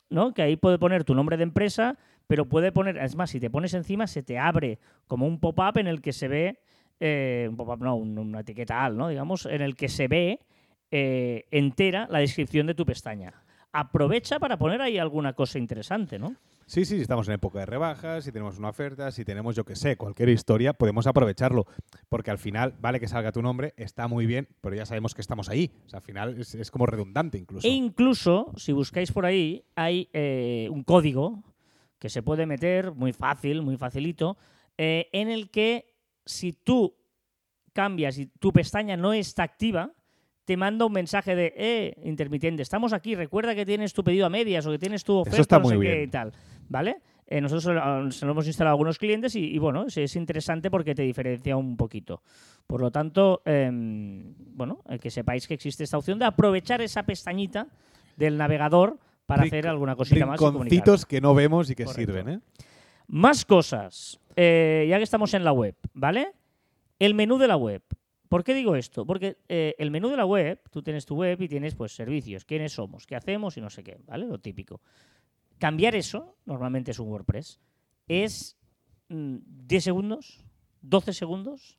¿no? 0.09 0.33
que 0.33 0.41
ahí 0.41 0.55
puede 0.55 0.79
poner 0.79 1.03
tu 1.03 1.13
nombre 1.13 1.37
de 1.37 1.43
empresa, 1.43 1.97
pero 2.29 2.45
puede 2.45 2.71
poner, 2.71 2.95
es 2.97 3.15
más, 3.15 3.31
si 3.31 3.39
te 3.39 3.49
pones 3.49 3.73
encima 3.73 4.05
se 4.05 4.21
te 4.21 4.37
abre 4.37 4.77
como 5.07 5.25
un 5.25 5.39
pop-up 5.39 5.79
en 5.79 5.87
el 5.87 5.99
que 5.99 6.13
se 6.13 6.27
ve, 6.27 6.59
eh, 6.99 7.47
un 7.49 7.57
pop-up 7.57 7.79
no, 7.83 7.95
un- 7.95 8.19
una 8.19 8.41
etiqueta 8.41 8.85
al, 8.85 8.95
¿no? 8.97 9.07
digamos, 9.07 9.47
en 9.47 9.63
el 9.63 9.75
que 9.75 9.89
se 9.89 10.07
ve 10.07 10.39
eh, 10.91 11.45
entera 11.49 12.07
la 12.11 12.19
descripción 12.19 12.67
de 12.67 12.75
tu 12.75 12.85
pestaña. 12.85 13.33
Aprovecha 13.71 14.37
para 14.39 14.57
poner 14.57 14.79
ahí 14.81 14.99
alguna 14.99 15.33
cosa 15.33 15.57
interesante, 15.57 16.19
¿no? 16.19 16.35
Sí, 16.67 16.85
sí, 16.85 16.97
si 16.97 17.01
estamos 17.01 17.27
en 17.27 17.33
época 17.33 17.57
de 17.59 17.65
rebajas, 17.65 18.23
si 18.25 18.31
tenemos 18.31 18.59
una 18.59 18.69
oferta, 18.69 19.09
si 19.11 19.25
tenemos, 19.25 19.55
yo 19.55 19.63
que 19.65 19.75
sé, 19.75 19.97
cualquier 19.97 20.29
historia, 20.29 20.73
podemos 20.73 21.07
aprovecharlo. 21.07 21.65
Porque 22.09 22.29
al 22.29 22.37
final, 22.37 22.75
vale 22.79 22.99
que 22.99 23.07
salga 23.07 23.31
tu 23.31 23.41
nombre, 23.41 23.73
está 23.75 24.07
muy 24.07 24.27
bien, 24.27 24.47
pero 24.61 24.75
ya 24.75 24.85
sabemos 24.85 25.15
que 25.15 25.21
estamos 25.21 25.49
ahí. 25.49 25.71
O 25.87 25.89
sea, 25.89 25.97
al 25.97 26.03
final 26.03 26.39
es, 26.39 26.53
es 26.53 26.69
como 26.69 26.85
redundante 26.85 27.39
incluso. 27.39 27.67
E 27.67 27.71
incluso, 27.71 28.51
si 28.55 28.71
buscáis 28.71 29.11
por 29.11 29.25
ahí, 29.25 29.63
hay 29.75 30.09
eh, 30.13 30.67
un 30.71 30.83
código 30.83 31.43
que 31.99 32.09
se 32.09 32.23
puede 32.23 32.45
meter 32.45 32.93
muy 32.93 33.13
fácil, 33.13 33.61
muy 33.61 33.77
facilito, 33.77 34.37
eh, 34.77 35.09
en 35.11 35.29
el 35.29 35.49
que 35.49 35.93
si 36.25 36.53
tú 36.53 36.95
cambias 37.73 38.17
y 38.17 38.27
tu 38.27 38.51
pestaña 38.51 38.97
no 38.97 39.13
está 39.13 39.43
activa, 39.43 39.91
te 40.45 40.57
manda 40.57 40.85
un 40.85 40.93
mensaje 40.93 41.35
de, 41.35 41.53
eh, 41.55 41.95
intermitente, 42.03 42.63
estamos 42.63 42.93
aquí, 42.93 43.13
recuerda 43.13 43.53
que 43.53 43.65
tienes 43.65 43.93
tu 43.93 44.03
pedido 44.03 44.25
a 44.25 44.29
medias 44.29 44.65
o 44.65 44.71
que 44.71 44.79
tienes 44.79 45.03
tu 45.03 45.17
oferta, 45.17 45.41
está 45.41 45.59
no 45.59 45.69
sé 45.69 45.75
muy 45.75 45.85
qué 45.85 45.93
bien. 45.93 46.03
y 46.05 46.11
tal, 46.11 46.33
¿vale? 46.67 47.01
Eh, 47.31 47.41
nosotros 47.41 47.67
eh, 47.67 48.11
se 48.11 48.25
lo 48.25 48.31
hemos 48.31 48.47
instalado 48.47 48.71
a 48.71 48.73
algunos 48.73 48.97
clientes 48.97 49.35
y, 49.35 49.53
y, 49.53 49.59
bueno, 49.59 49.85
es, 49.85 49.97
es 49.97 50.15
interesante 50.15 50.71
porque 50.71 50.95
te 50.95 51.03
diferencia 51.03 51.55
un 51.55 51.77
poquito. 51.77 52.23
Por 52.65 52.81
lo 52.81 52.89
tanto, 52.89 53.43
em, 53.45 54.33
bueno, 54.55 54.81
eh, 54.89 54.97
que 54.97 55.11
sepáis 55.11 55.47
que 55.47 55.53
existe 55.53 55.83
esta 55.83 55.99
opción 55.99 56.17
de 56.17 56.25
aprovechar 56.25 56.81
esa 56.81 57.03
pestañita 57.03 57.67
del 58.17 58.35
navegador 58.35 58.97
para 59.29 59.43
hacer 59.43 59.67
alguna 59.67 59.95
cosita 59.95 60.25
más. 60.25 60.39
Rinconcitos 60.39 61.05
que 61.05 61.21
no 61.21 61.35
vemos 61.35 61.69
y 61.69 61.75
que 61.75 61.85
Correcto. 61.85 62.13
sirven, 62.13 62.29
¿eh? 62.29 62.39
Más 63.07 63.45
cosas, 63.45 64.19
eh, 64.35 64.87
ya 64.89 64.97
que 64.97 65.03
estamos 65.03 65.35
en 65.35 65.43
la 65.43 65.51
web, 65.51 65.75
¿vale? 65.93 66.31
El 66.97 67.13
menú 67.13 67.37
de 67.37 67.47
la 67.47 67.55
web. 67.55 67.83
¿Por 68.27 68.43
qué 68.43 68.55
digo 68.55 68.75
esto? 68.75 69.05
Porque 69.05 69.37
eh, 69.47 69.75
el 69.77 69.91
menú 69.91 70.09
de 70.09 70.17
la 70.17 70.25
web, 70.25 70.59
tú 70.71 70.81
tienes 70.81 71.05
tu 71.05 71.15
web 71.15 71.39
y 71.39 71.47
tienes 71.47 71.75
pues 71.75 71.91
servicios, 71.91 72.43
quiénes 72.43 72.73
somos, 72.73 73.05
qué 73.05 73.15
hacemos 73.15 73.55
y 73.55 73.61
no 73.61 73.69
sé 73.69 73.83
qué, 73.83 73.99
¿vale? 74.07 74.25
Lo 74.25 74.39
típico. 74.39 74.81
Cambiar 75.59 75.95
eso, 75.95 76.35
normalmente 76.45 76.89
es 76.89 76.97
un 76.97 77.09
WordPress, 77.09 77.59
es 78.07 78.57
mm, 79.09 79.37
10 79.67 79.83
segundos, 79.83 80.43
12 80.81 81.13
segundos. 81.13 81.77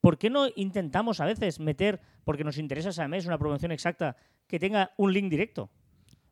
¿Por 0.00 0.16
qué 0.16 0.30
no 0.30 0.46
intentamos 0.56 1.20
a 1.20 1.26
veces 1.26 1.60
meter, 1.60 2.00
porque 2.24 2.44
nos 2.44 2.56
interesa 2.56 2.88
esa 2.88 3.06
mes, 3.06 3.26
una 3.26 3.38
promoción 3.38 3.72
exacta, 3.72 4.16
que 4.46 4.58
tenga 4.58 4.92
un 4.96 5.12
link 5.12 5.28
directo? 5.28 5.70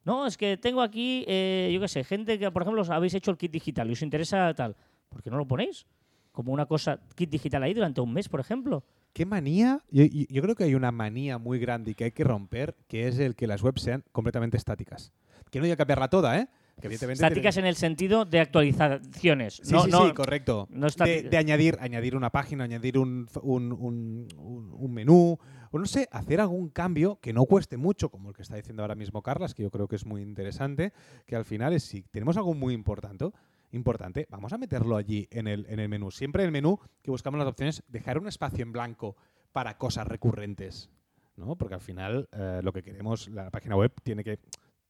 No, 0.04 0.26
es 0.26 0.36
que 0.36 0.56
tengo 0.56 0.82
aquí, 0.82 1.24
eh, 1.28 1.70
yo 1.72 1.80
qué 1.80 1.88
sé, 1.88 2.02
gente 2.04 2.38
que, 2.38 2.50
por 2.50 2.62
ejemplo, 2.62 2.82
os 2.82 2.90
habéis 2.90 3.14
hecho 3.14 3.30
el 3.30 3.36
kit 3.36 3.52
digital 3.52 3.88
y 3.88 3.92
os 3.92 4.02
interesa 4.02 4.52
tal. 4.54 4.74
¿Por 5.08 5.22
qué 5.22 5.30
no 5.30 5.36
lo 5.36 5.46
ponéis? 5.46 5.86
Como 6.32 6.52
una 6.52 6.66
cosa, 6.66 6.98
kit 7.14 7.30
digital 7.30 7.62
ahí 7.62 7.74
durante 7.74 8.00
un 8.00 8.12
mes, 8.12 8.28
por 8.28 8.40
ejemplo. 8.40 8.84
¿Qué 9.12 9.26
manía? 9.26 9.80
Yo, 9.90 10.04
yo- 10.04 10.24
yo 10.28 10.42
creo 10.42 10.54
que 10.54 10.64
hay 10.64 10.74
una 10.74 10.90
manía 10.90 11.38
muy 11.38 11.58
grande 11.58 11.90
y 11.90 11.94
que 11.94 12.04
hay 12.04 12.12
que 12.12 12.24
romper, 12.24 12.74
que 12.88 13.06
es 13.08 13.18
el 13.18 13.36
que 13.36 13.46
las 13.46 13.62
webs 13.62 13.82
sean 13.82 14.02
completamente 14.12 14.56
estáticas. 14.56 15.12
Que 15.50 15.58
no 15.58 15.66
haya 15.66 15.74
que 15.74 15.78
cambiarla 15.78 16.08
toda, 16.08 16.38
¿eh? 16.38 16.48
Estáticas 16.82 17.58
en 17.58 17.66
el 17.66 17.76
sentido 17.76 18.24
de 18.24 18.40
actualizaciones. 18.40 19.60
Sí, 19.62 19.72
no, 19.72 19.84
sí, 19.84 19.90
no- 19.90 20.06
sí, 20.08 20.12
correcto. 20.14 20.66
no 20.70 20.86
de, 20.88 21.22
de 21.24 21.36
añadir, 21.36 21.76
añadir 21.80 22.16
una 22.16 22.30
página, 22.30 22.64
añadir 22.64 22.96
un- 22.98 23.28
un- 23.42 24.26
un 24.72 24.92
menú, 24.94 25.38
o 25.72 25.78
no 25.78 25.86
sé, 25.86 26.08
hacer 26.12 26.40
algún 26.40 26.68
cambio 26.68 27.18
que 27.20 27.32
no 27.32 27.46
cueste 27.46 27.76
mucho, 27.76 28.10
como 28.10 28.28
el 28.28 28.36
que 28.36 28.42
está 28.42 28.56
diciendo 28.56 28.82
ahora 28.82 28.94
mismo 28.94 29.22
Carlas, 29.22 29.54
que 29.54 29.62
yo 29.62 29.70
creo 29.70 29.88
que 29.88 29.96
es 29.96 30.06
muy 30.06 30.22
interesante, 30.22 30.92
que 31.26 31.34
al 31.34 31.44
final 31.44 31.72
es 31.72 31.82
si 31.82 32.02
tenemos 32.02 32.36
algo 32.36 32.54
muy 32.54 32.74
importante, 32.74 33.30
importante, 33.72 34.26
vamos 34.28 34.52
a 34.52 34.58
meterlo 34.58 34.96
allí 34.96 35.26
en 35.30 35.48
el, 35.48 35.66
en 35.68 35.80
el 35.80 35.88
menú. 35.88 36.10
Siempre 36.10 36.42
en 36.42 36.48
el 36.48 36.52
menú 36.52 36.78
que 37.02 37.10
buscamos 37.10 37.38
las 37.38 37.48
opciones, 37.48 37.82
dejar 37.88 38.18
un 38.18 38.28
espacio 38.28 38.62
en 38.62 38.72
blanco 38.72 39.16
para 39.52 39.78
cosas 39.78 40.06
recurrentes, 40.06 40.90
¿no? 41.36 41.56
Porque 41.56 41.74
al 41.74 41.80
final 41.80 42.28
eh, 42.32 42.60
lo 42.62 42.72
que 42.72 42.82
queremos, 42.82 43.28
la 43.28 43.50
página 43.50 43.74
web 43.74 43.92
tiene 44.02 44.22
que, 44.22 44.38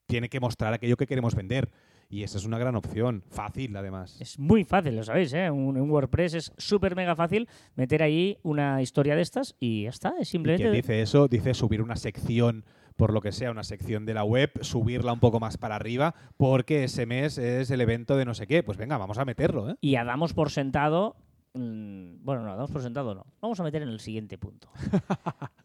tiene 0.07 0.29
que 0.29 0.41
mostrar 0.41 0.75
aquello 0.75 0.97
que 0.97 1.07
queremos 1.07 1.37
vender. 1.37 1.71
Y 2.13 2.25
esa 2.25 2.37
es 2.37 2.45
una 2.45 2.59
gran 2.59 2.77
opción, 2.77 3.25
fácil 3.31 3.75
además. 3.75 4.21
Es 4.21 4.39
muy 4.39 4.65
fácil, 4.65 4.97
lo 4.97 5.03
sabéis, 5.03 5.33
¿eh? 5.33 5.51
Un, 5.51 5.79
un 5.79 5.91
WordPress 5.91 6.35
es 6.35 6.53
súper 6.59 6.95
mega 6.95 7.17
fácil 7.17 7.49
meter 7.75 8.03
ahí 8.03 8.37
una 8.43 8.83
historia 8.83 9.17
de 9.17 9.23
estas 9.23 9.57
y 9.59 9.85
ya 9.85 9.89
está. 9.89 10.13
Es 10.21 10.29
Y 10.29 10.33
simplemente. 10.33 10.65
que 10.65 10.71
dice 10.77 11.01
eso, 11.01 11.27
dice 11.27 11.55
subir 11.55 11.81
una 11.81 11.97
sección, 11.97 12.67
por 12.97 13.15
lo 13.15 13.23
que 13.23 13.33
sea, 13.33 13.51
una 13.51 13.65
sección 13.65 14.05
de 14.05 14.13
la 14.13 14.25
web, 14.25 14.51
subirla 14.61 15.15
un 15.15 15.21
poco 15.21 15.41
más 15.41 15.57
para 15.57 15.75
arriba, 15.75 16.15
porque 16.37 16.85
ese 16.85 17.07
mes 17.07 17.39
es 17.39 17.71
el 17.71 17.81
evento 17.81 18.15
de 18.19 18.27
no 18.27 18.35
sé 18.35 18.47
qué. 18.47 18.63
Pues 18.63 18.77
venga, 18.77 18.99
vamos 18.99 19.17
a 19.17 19.25
meterlo, 19.25 19.71
¿eh? 19.71 19.77
Y 19.81 19.93
ya 19.93 20.05
damos 20.05 20.35
por 20.35 20.51
sentado. 20.51 21.17
mm, 21.55 22.23
Bueno, 22.23 22.43
no, 22.45 22.51
damos 22.57 22.71
por 22.71 22.83
sentado 22.83 23.15
no. 23.15 23.25
Vamos 23.41 23.59
a 23.59 23.63
meter 23.63 23.81
en 23.81 23.89
el 23.89 24.01
siguiente 24.01 24.37
punto. 24.37 24.69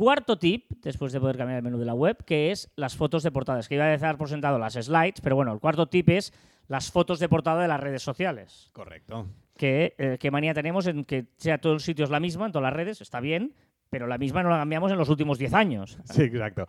Cuarto 0.00 0.38
tip, 0.38 0.64
después 0.80 1.12
de 1.12 1.20
poder 1.20 1.36
cambiar 1.36 1.58
el 1.58 1.62
menú 1.62 1.76
de 1.76 1.84
la 1.84 1.92
web, 1.92 2.24
que 2.24 2.50
es 2.50 2.72
las 2.74 2.96
fotos 2.96 3.22
de 3.22 3.30
portadas. 3.30 3.68
Que 3.68 3.74
iba 3.74 3.84
a 3.84 3.98
dar 3.98 4.16
por 4.16 4.30
sentado 4.30 4.58
las 4.58 4.72
slides, 4.72 5.20
pero 5.22 5.36
bueno, 5.36 5.52
el 5.52 5.60
cuarto 5.60 5.88
tip 5.90 6.08
es 6.08 6.32
las 6.68 6.90
fotos 6.90 7.18
de 7.18 7.28
portada 7.28 7.60
de 7.60 7.68
las 7.68 7.78
redes 7.78 8.02
sociales. 8.02 8.70
Correcto. 8.72 9.26
Que, 9.58 9.94
eh, 9.98 10.16
¿Qué 10.18 10.30
manía 10.30 10.54
tenemos 10.54 10.86
en 10.86 11.04
que 11.04 11.26
sea 11.36 11.58
todos 11.60 11.74
los 11.74 11.82
sitios 11.82 12.08
la 12.08 12.18
misma, 12.18 12.46
en 12.46 12.52
todas 12.52 12.62
las 12.62 12.72
redes? 12.72 13.02
Está 13.02 13.20
bien, 13.20 13.54
pero 13.90 14.06
la 14.06 14.18
misma 14.18 14.42
no 14.44 14.50
la 14.50 14.58
cambiamos 14.58 14.92
en 14.92 14.98
los 14.98 15.08
últimos 15.08 15.36
10 15.38 15.52
años. 15.52 15.98
Sí, 16.10 16.22
exacto. 16.22 16.66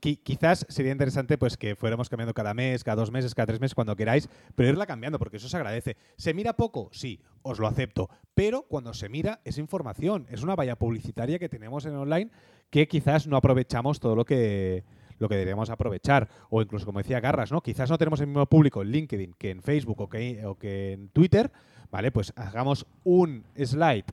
Qui- 0.00 0.20
quizás 0.22 0.64
sería 0.68 0.92
interesante 0.92 1.36
pues 1.36 1.56
que 1.56 1.74
fuéramos 1.74 2.08
cambiando 2.08 2.32
cada 2.32 2.54
mes, 2.54 2.84
cada 2.84 2.96
dos 2.96 3.10
meses, 3.10 3.34
cada 3.34 3.46
tres 3.46 3.60
meses, 3.60 3.74
cuando 3.74 3.96
queráis, 3.96 4.28
pero 4.54 4.68
irla 4.68 4.86
cambiando, 4.86 5.18
porque 5.18 5.36
eso 5.38 5.48
se 5.48 5.56
agradece. 5.56 5.96
¿Se 6.16 6.32
mira 6.32 6.54
poco? 6.54 6.88
Sí, 6.92 7.20
os 7.42 7.58
lo 7.58 7.66
acepto. 7.66 8.08
Pero 8.34 8.62
cuando 8.62 8.94
se 8.94 9.08
mira 9.08 9.40
es 9.44 9.58
información, 9.58 10.26
es 10.30 10.42
una 10.42 10.54
valla 10.54 10.76
publicitaria 10.76 11.38
que 11.40 11.48
tenemos 11.48 11.84
en 11.86 11.96
online 11.96 12.30
que 12.70 12.86
quizás 12.86 13.26
no 13.26 13.36
aprovechamos 13.36 13.98
todo 14.00 14.14
lo 14.16 14.24
que 14.24 14.84
lo 15.20 15.28
que 15.28 15.36
deberíamos 15.36 15.70
aprovechar. 15.70 16.28
O 16.50 16.60
incluso, 16.60 16.86
como 16.86 16.98
decía 16.98 17.20
Garras, 17.20 17.52
¿no? 17.52 17.60
Quizás 17.62 17.88
no 17.88 17.98
tenemos 17.98 18.20
el 18.20 18.26
mismo 18.26 18.46
público 18.46 18.82
en 18.82 18.88
LinkedIn 18.90 19.34
que 19.38 19.50
en 19.50 19.62
Facebook 19.62 20.00
o 20.00 20.08
que, 20.08 20.44
o 20.44 20.56
que 20.56 20.92
en 20.92 21.08
Twitter, 21.10 21.52
¿vale? 21.90 22.10
Pues 22.10 22.32
hagamos 22.36 22.84
un 23.04 23.44
slide 23.56 24.06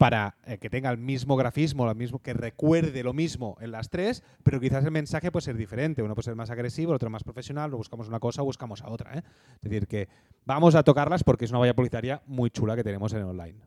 para 0.00 0.34
eh, 0.46 0.56
que 0.56 0.70
tenga 0.70 0.88
el 0.88 0.96
mismo 0.96 1.36
grafismo, 1.36 1.84
lo 1.84 1.94
mismo, 1.94 2.22
que 2.22 2.32
recuerde 2.32 3.04
lo 3.04 3.12
mismo 3.12 3.58
en 3.60 3.70
las 3.70 3.90
tres, 3.90 4.24
pero 4.42 4.58
quizás 4.58 4.82
el 4.82 4.92
mensaje 4.92 5.30
puede 5.30 5.44
ser 5.44 5.58
diferente. 5.58 6.02
Uno 6.02 6.14
puede 6.14 6.24
ser 6.24 6.36
más 6.36 6.48
agresivo, 6.48 6.92
el 6.92 6.96
otro 6.96 7.10
más 7.10 7.22
profesional, 7.22 7.74
o 7.74 7.76
buscamos 7.76 8.08
una 8.08 8.18
cosa 8.18 8.40
buscamos 8.40 8.80
a 8.80 8.88
otra. 8.88 9.12
¿eh? 9.12 9.22
Es 9.56 9.60
decir, 9.60 9.86
que 9.86 10.08
vamos 10.46 10.74
a 10.74 10.82
tocarlas 10.84 11.22
porque 11.22 11.44
es 11.44 11.50
una 11.50 11.60
valla 11.60 11.74
publicitaria 11.74 12.22
muy 12.24 12.48
chula 12.48 12.76
que 12.76 12.82
tenemos 12.82 13.12
en 13.12 13.24
online. 13.24 13.58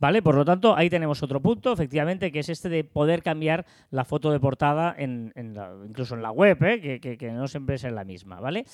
¿Vale? 0.00 0.22
Por 0.22 0.36
lo 0.36 0.46
tanto, 0.46 0.74
ahí 0.74 0.88
tenemos 0.88 1.22
otro 1.22 1.42
punto, 1.42 1.74
efectivamente, 1.74 2.32
que 2.32 2.38
es 2.38 2.48
este 2.48 2.70
de 2.70 2.82
poder 2.82 3.22
cambiar 3.22 3.66
la 3.90 4.06
foto 4.06 4.30
de 4.30 4.40
portada 4.40 4.96
incluso 4.98 6.14
en 6.14 6.22
la 6.22 6.30
web, 6.30 6.56
¿eh? 6.62 7.00
que 7.00 7.32
no 7.32 7.48
siempre 7.48 7.74
es 7.74 7.82
la 7.82 8.04
misma, 8.04 8.40
¿vale? 8.40 8.64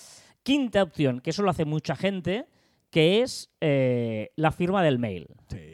Quinta 0.44 0.84
opción, 0.84 1.20
que 1.20 1.30
eso 1.30 1.42
lo 1.42 1.50
hace 1.50 1.64
mucha 1.64 1.96
gente, 1.96 2.46
que 2.92 3.22
es 3.22 3.50
eh, 3.62 4.30
la 4.36 4.52
firma 4.52 4.82
del 4.84 4.98
mail. 4.98 5.26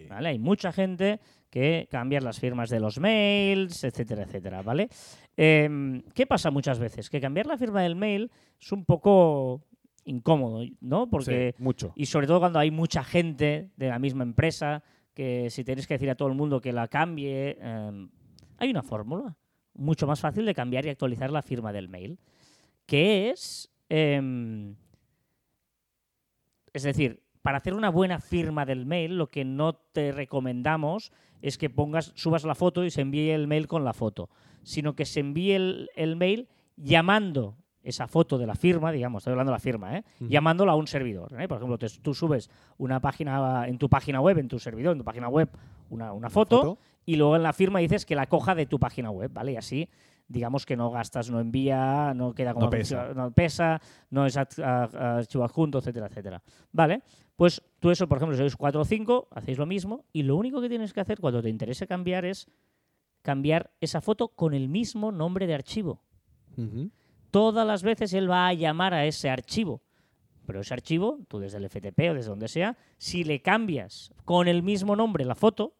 ¿vale? 0.08 0.28
Hay 0.28 0.38
mucha 0.38 0.70
gente 0.72 1.18
que 1.50 1.88
cambia 1.90 2.20
las 2.20 2.38
firmas 2.38 2.70
de 2.70 2.78
los 2.78 3.00
mails, 3.00 3.82
etcétera, 3.82 4.22
etcétera, 4.22 4.62
¿vale? 4.62 4.88
Em, 5.37 6.00
¿Qué 6.14 6.26
pasa 6.26 6.52
muchas 6.52 6.78
veces? 6.78 7.10
Que 7.10 7.20
cambiar 7.20 7.46
la 7.46 7.58
firma 7.58 7.82
del 7.82 7.96
mail 7.96 8.30
es 8.60 8.70
un 8.70 8.84
poco 8.84 9.64
incómodo, 10.04 10.64
¿no? 10.80 11.10
Porque 11.10 11.54
Sí, 11.56 11.62
mucho. 11.62 11.92
y 11.96 12.06
sobre 12.06 12.28
todo 12.28 12.38
cuando 12.38 12.60
hay 12.60 12.70
mucha 12.70 13.02
gente 13.02 13.70
de 13.76 13.88
la 13.88 13.98
misma 13.98 14.22
empresa, 14.22 14.84
que 15.12 15.50
si 15.50 15.64
tienes 15.64 15.88
que 15.88 15.94
decir 15.94 16.10
a 16.10 16.14
todo 16.14 16.28
el 16.28 16.34
mundo 16.34 16.60
que 16.60 16.72
la 16.72 16.87
cambie, 16.87 17.58
em, 17.60 18.10
hay 18.58 18.70
una 18.70 18.84
fórmula 18.84 19.37
mucho 19.75 20.06
más 20.06 20.20
fácil 20.20 20.44
de 20.46 20.54
cambiar 20.54 20.87
y 20.87 20.90
actualizar 20.90 21.32
la 21.32 21.42
firma 21.42 21.72
del 21.72 21.88
mail, 21.88 22.20
que 22.87 23.30
es, 23.30 23.70
em, 23.88 24.76
es 26.78 26.97
decir, 26.97 27.23
para 27.42 27.58
hacer 27.58 27.75
una 27.75 27.90
buena 27.90 28.18
firma 28.20 28.64
del 28.66 28.85
mail, 28.87 29.16
lo 29.16 29.28
que 29.28 29.44
no 29.44 29.75
te 29.75 30.12
recomendamos 30.12 31.12
es 31.42 31.56
que 31.58 31.70
pongas, 31.70 32.12
subas 32.16 32.44
la 32.44 32.54
foto 32.54 32.85
y 32.85 32.90
se 32.90 33.00
envíe 33.02 33.30
el 33.30 33.47
mail 33.47 33.68
con 33.68 33.85
la 33.85 33.92
foto, 33.92 34.28
sino 34.62 34.94
que 34.94 35.04
se 35.04 35.20
envíe 35.20 35.52
el, 35.52 35.90
el 35.94 36.16
mail 36.16 36.49
llamando 36.76 37.56
esa 37.82 38.06
foto 38.06 38.37
de 38.38 38.47
la 38.47 38.54
firma, 38.54 38.92
digamos, 38.92 39.20
estoy 39.23 39.30
hablando 39.32 39.52
de 39.52 39.56
la 39.56 39.61
firma, 39.61 39.97
¿eh? 39.97 40.04
Llamándola 40.20 40.73
a 40.73 40.75
un 40.75 40.87
servidor. 40.87 41.32
¿eh? 41.40 41.49
Por 41.49 41.56
ejemplo, 41.58 41.78
te- 41.78 41.88
tú 42.02 42.12
subes 42.12 42.50
una 42.76 43.00
página 43.00 43.66
en 43.66 43.78
tu 43.78 43.88
página 43.88 44.20
web, 44.20 44.38
en 44.38 44.49
tu 44.49 44.58
servidor, 44.58 44.92
en 44.92 44.99
tu 44.99 45.04
página 45.04 45.28
web, 45.28 45.49
una, 45.88 46.12
una 46.12 46.28
foto, 46.28 46.56
Foto. 46.58 46.78
y 47.06 47.16
luego 47.16 47.37
en 47.37 47.42
la 47.42 47.52
firma 47.52 47.78
dices 47.78 48.04
que 48.04 48.14
la 48.16 48.26
coja 48.26 48.54
de 48.54 48.66
tu 48.66 48.78
página 48.78 49.11
web, 49.11 49.30
¿vale? 49.32 49.52
Y 49.52 49.56
así, 49.56 49.88
digamos 50.28 50.66
que 50.66 50.76
no 50.76 50.90
gastas, 50.90 51.30
no 51.30 51.40
envía, 51.40 52.12
no 52.14 52.35
queda 52.35 52.52
como 52.52 52.66
No 52.66 52.70
pesa. 52.70 53.14
no 53.14 53.32
pesa, 53.32 53.80
no 54.11 54.26
es 54.26 54.37
archivo 54.37 55.44
adjunto, 55.44 55.78
etcétera, 55.78 56.06
etcétera. 56.06 56.42
¿Vale? 56.70 57.02
Pues 57.35 57.62
tú 57.80 57.90
eso, 57.90 58.08
por 58.08 58.18
ejemplo, 58.18 58.37
si 58.37 58.42
sois 58.42 58.56
4 58.56 58.80
o 58.80 58.85
5, 58.85 59.28
hacéis 59.30 59.58
lo 59.58 59.66
mismo 59.66 60.04
y 60.12 60.23
lo 60.25 60.37
único 60.37 60.61
que 60.61 60.68
tienes 60.68 60.92
que 60.92 61.00
hacer 61.00 61.18
cuando 61.20 61.42
te 61.42 61.49
interese 61.49 61.87
cambiar 61.87 62.25
es 62.25 62.49
cambiar 63.23 63.70
esa 63.80 64.00
foto 64.00 64.28
con 64.28 64.54
el 64.54 64.68
mismo 64.68 65.12
nombre 65.12 65.47
de 65.47 65.54
archivo. 65.54 66.02
Todas 67.30 67.66
las 67.66 67.82
veces 67.82 68.12
él 68.12 68.30
va 68.30 68.49
a 68.49 68.52
llamar 68.54 68.94
a 68.94 69.06
ese 69.06 69.30
archivo. 69.30 69.82
Pero 70.47 70.61
ese 70.61 70.75
archivo, 70.75 71.20
tú 71.28 71.38
desde 71.38 71.58
el 71.58 71.68
FTP 71.68 72.11
o 72.11 72.14
desde 72.14 72.30
donde 72.30 72.49
sea, 72.49 72.76
si 72.97 73.23
le 73.23 73.42
cambias 73.42 74.12
con 74.25 74.49
el 74.49 74.62
mismo 74.62 74.97
nombre 74.97 75.25
la 75.25 75.35
foto, 75.35 75.75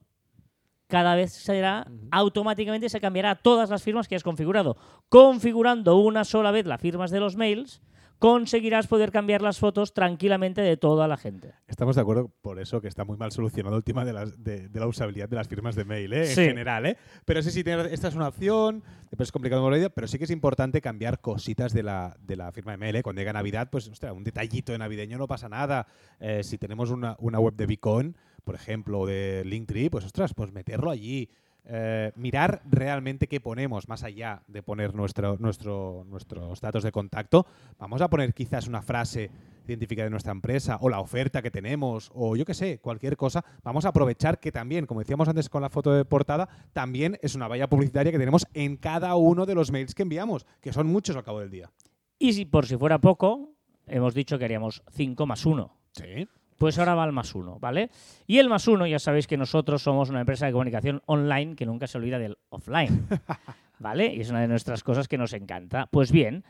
cada 0.89 1.15
vez 1.15 1.33
será 1.33 1.87
automáticamente 2.11 2.89
se 2.89 3.01
cambiará 3.01 3.31
a 3.33 3.35
todas 3.37 3.71
las 3.71 3.83
firmas 3.83 4.09
que 4.09 4.17
has 4.17 4.23
configurado. 4.25 4.77
Configurando 5.09 5.97
una 5.97 6.25
sola 6.25 6.51
vez 6.51 6.67
las 6.67 6.81
firmas 6.81 7.11
de 7.11 7.21
los 7.21 7.37
mails, 7.37 7.81
conseguirás 8.19 8.87
poder 8.89 9.13
cambiar 9.13 9.43
las 9.43 9.59
fotos 9.59 9.95
tranquilamente 9.95 10.61
de 10.61 10.77
toda 10.77 11.07
la 11.07 11.17
gente. 11.17 11.55
Estamos 11.69 11.95
de 11.95 12.03
acuerdo 12.03 12.33
por 12.43 12.59
eso 12.59 12.81
que 12.81 12.89
está 12.89 13.05
muy 13.05 13.17
mal 13.17 13.31
solucionado 13.31 13.77
el 13.77 13.85
tema 13.85 14.05
de, 14.05 14.13
las- 14.13 14.43
de- 14.43 14.69
de 14.69 14.81
la 14.81 14.87
usabilidad 14.89 15.29
de 15.29 15.37
las 15.37 15.47
firmas 15.47 15.77
de 15.77 15.85
mail, 15.85 16.13
¿eh? 16.13 16.25
Sí. 16.27 16.41
en 16.41 16.49
general. 16.49 16.87
¿eh? 16.87 16.97
Pero 17.25 17.43
sí, 17.43 17.51
sí, 17.53 17.63
esta 17.65 18.09
es 18.09 18.15
una 18.17 18.29
opción, 18.29 18.83
después 19.11 19.29
es 19.29 19.33
complicado 19.33 19.63
mover 19.63 19.73
la 19.75 19.79
idea, 19.79 19.91
pero 19.91 20.09
sí 20.09 20.19
que 20.19 20.25
es 20.25 20.31
importante 20.31 20.81
cambiar 20.81 21.21
cositas 21.21 21.73
de 21.73 21.85
la, 21.85 22.17
de 22.21 22.35
la 22.37 22.51
firma 22.51 22.73
de 22.73 22.79
mail. 22.79 22.97
¿eh? 22.97 23.03
Cuando 23.03 23.21
llega 23.21 23.33
Navidad, 23.33 23.69
pues 23.71 23.87
ostras, 23.89 24.13
un 24.13 24.25
detallito 24.25 24.73
de 24.73 24.79
navideño 24.79 25.17
no 25.17 25.29
pasa 25.29 25.49
nada. 25.49 25.87
Eh, 26.19 26.43
si 26.43 26.59
tenemos 26.59 26.91
una, 26.91 27.15
una 27.21 27.39
web 27.39 27.55
de 27.55 27.67
Beacon, 27.67 28.17
por 28.49 28.55
ejemplo, 28.55 29.01
o 29.01 29.07
de 29.07 29.43
Linktree, 29.45 29.91
pues 29.91 30.07
ostras, 30.07 30.33
pues 30.33 30.53
meterlo 30.53 30.91
allí. 30.91 31.29
Eh, 31.67 32.13
mirar 32.17 32.63
realmente 32.65 33.27
qué 33.27 33.43
ponemos, 33.43 33.91
más 33.91 34.05
allá 34.05 34.43
de 34.49 34.63
poner 34.63 34.95
nuestro, 34.95 35.37
nuestro, 35.37 36.07
nuestros 36.09 36.59
datos 36.63 36.83
de 36.83 36.91
contacto. 36.91 37.45
Vamos 37.79 38.01
a 38.01 38.09
poner 38.09 38.33
quizás 38.33 38.67
una 38.67 38.81
frase 38.81 39.31
identificada 39.67 40.07
de 40.07 40.13
nuestra 40.13 40.33
empresa 40.33 40.79
o 40.81 40.89
la 40.89 40.99
oferta 41.01 41.43
que 41.43 41.51
tenemos 41.51 42.11
o 42.15 42.37
yo 42.37 42.47
qué 42.47 42.55
sé, 42.55 42.79
cualquier 42.79 43.19
cosa. 43.19 43.45
Vamos 43.63 43.85
a 43.85 43.91
aprovechar 43.91 44.41
que 44.41 44.51
también, 44.51 44.87
como 44.87 45.01
decíamos 45.01 45.29
antes 45.29 45.51
con 45.51 45.61
la 45.61 45.69
foto 45.69 45.93
de 45.93 46.07
portada, 46.07 46.49
también 46.73 47.19
es 47.21 47.35
una 47.35 47.49
valla 47.49 47.69
publicitaria 47.69 48.13
que 48.13 48.19
tenemos 48.19 48.47
en 48.55 48.79
cada 48.79 49.15
uno 49.17 49.45
de 49.45 49.57
los 49.57 49.71
mails 49.71 49.95
que 49.95 50.05
enviamos, 50.05 50.47
que 50.63 50.73
son 50.73 50.87
muchos 50.87 51.17
al 51.17 51.25
cabo 51.25 51.41
del 51.41 51.51
día. 51.51 51.71
Y 52.19 52.33
si 52.33 52.47
por 52.47 52.65
si 52.65 52.79
fuera 52.79 52.99
poco, 52.99 53.53
hemos 53.87 54.15
dicho 54.15 54.39
que 54.39 54.47
haríamos 54.47 54.83
5 54.91 55.27
más 55.27 55.45
1. 55.45 55.71
Sí. 55.93 56.27
Pues 56.59 56.79
ahora 56.79 56.97
va 56.97 57.05
el 57.05 57.13
más 57.13 57.35
uno, 57.35 57.59
¿vale? 57.61 57.91
Y 58.27 58.39
el 58.39 58.49
más 58.49 58.67
uno, 58.67 58.87
ya 58.87 58.99
sabéis 58.99 59.29
que 59.29 59.37
nosotros 59.37 59.81
somos 59.81 60.11
una 60.11 60.21
empresa 60.21 60.47
de 60.47 60.53
comunicación 60.53 61.03
online 61.07 61.55
que 61.55 61.65
nunca 61.65 61.87
se 61.87 61.99
olvida 61.99 62.19
del 62.19 62.37
offline, 62.49 63.07
¿vale? 63.79 64.13
Y 64.13 64.21
es 64.21 64.31
una 64.31 64.41
de 64.41 64.49
nuestras 64.49 64.83
cosas 64.83 65.07
que 65.07 65.17
nos 65.17 65.33
encanta. 65.33 65.89
Pues 65.91 66.11
bien, 66.11 66.45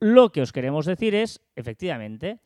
lo 0.00 0.32
que 0.32 0.42
os 0.42 0.52
queremos 0.52 0.84
decir 0.84 1.14
es, 1.14 1.40
efectivamente, 1.54 2.40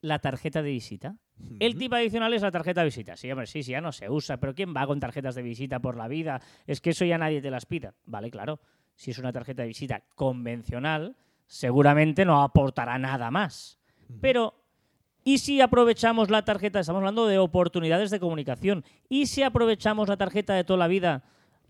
la 0.00 0.20
tarjeta 0.20 0.62
de 0.62 0.70
visita. 0.70 1.16
El 1.58 1.76
tipo 1.76 1.96
adicional 1.96 2.32
es 2.32 2.42
la 2.42 2.52
tarjeta 2.52 2.82
de 2.82 2.86
visita. 2.86 3.16
Sí, 3.16 3.30
hombre, 3.32 3.46
sí, 3.46 3.64
sí, 3.64 3.72
ya 3.72 3.80
no 3.80 3.90
se 3.90 4.08
usa, 4.08 4.36
pero 4.36 4.54
¿quién 4.54 4.72
va 4.76 4.86
con 4.86 5.00
tarjetas 5.00 5.34
de 5.34 5.42
visita 5.42 5.80
por 5.80 5.96
la 5.96 6.06
vida? 6.06 6.40
Es 6.66 6.80
que 6.80 6.90
eso 6.90 7.04
ya 7.04 7.18
nadie 7.18 7.42
te 7.42 7.50
las 7.50 7.66
pida. 7.66 7.94
Vale, 8.06 8.30
claro. 8.30 8.60
Si 8.94 9.10
es 9.10 9.18
una 9.18 9.32
tarjeta 9.32 9.62
de 9.62 9.68
visita 9.68 10.04
convencional, 10.14 11.16
seguramente 11.46 12.24
no 12.24 12.42
aportará 12.42 12.96
nada 12.98 13.32
más. 13.32 13.80
Pero 14.20 14.63
¿Y 15.24 15.38
si 15.38 15.60
aprovechamos 15.60 16.30
la 16.30 16.44
tarjeta? 16.44 16.80
Estamos 16.80 17.00
hablando 17.00 17.26
de 17.26 17.38
oportunidades 17.38 18.10
de 18.10 18.20
comunicación. 18.20 18.84
¿Y 19.08 19.26
si 19.26 19.42
aprovechamos 19.42 20.08
la 20.08 20.16
tarjeta 20.18 20.54
de 20.54 20.64
toda 20.64 20.78
la 20.78 20.86
vida 20.88 21.22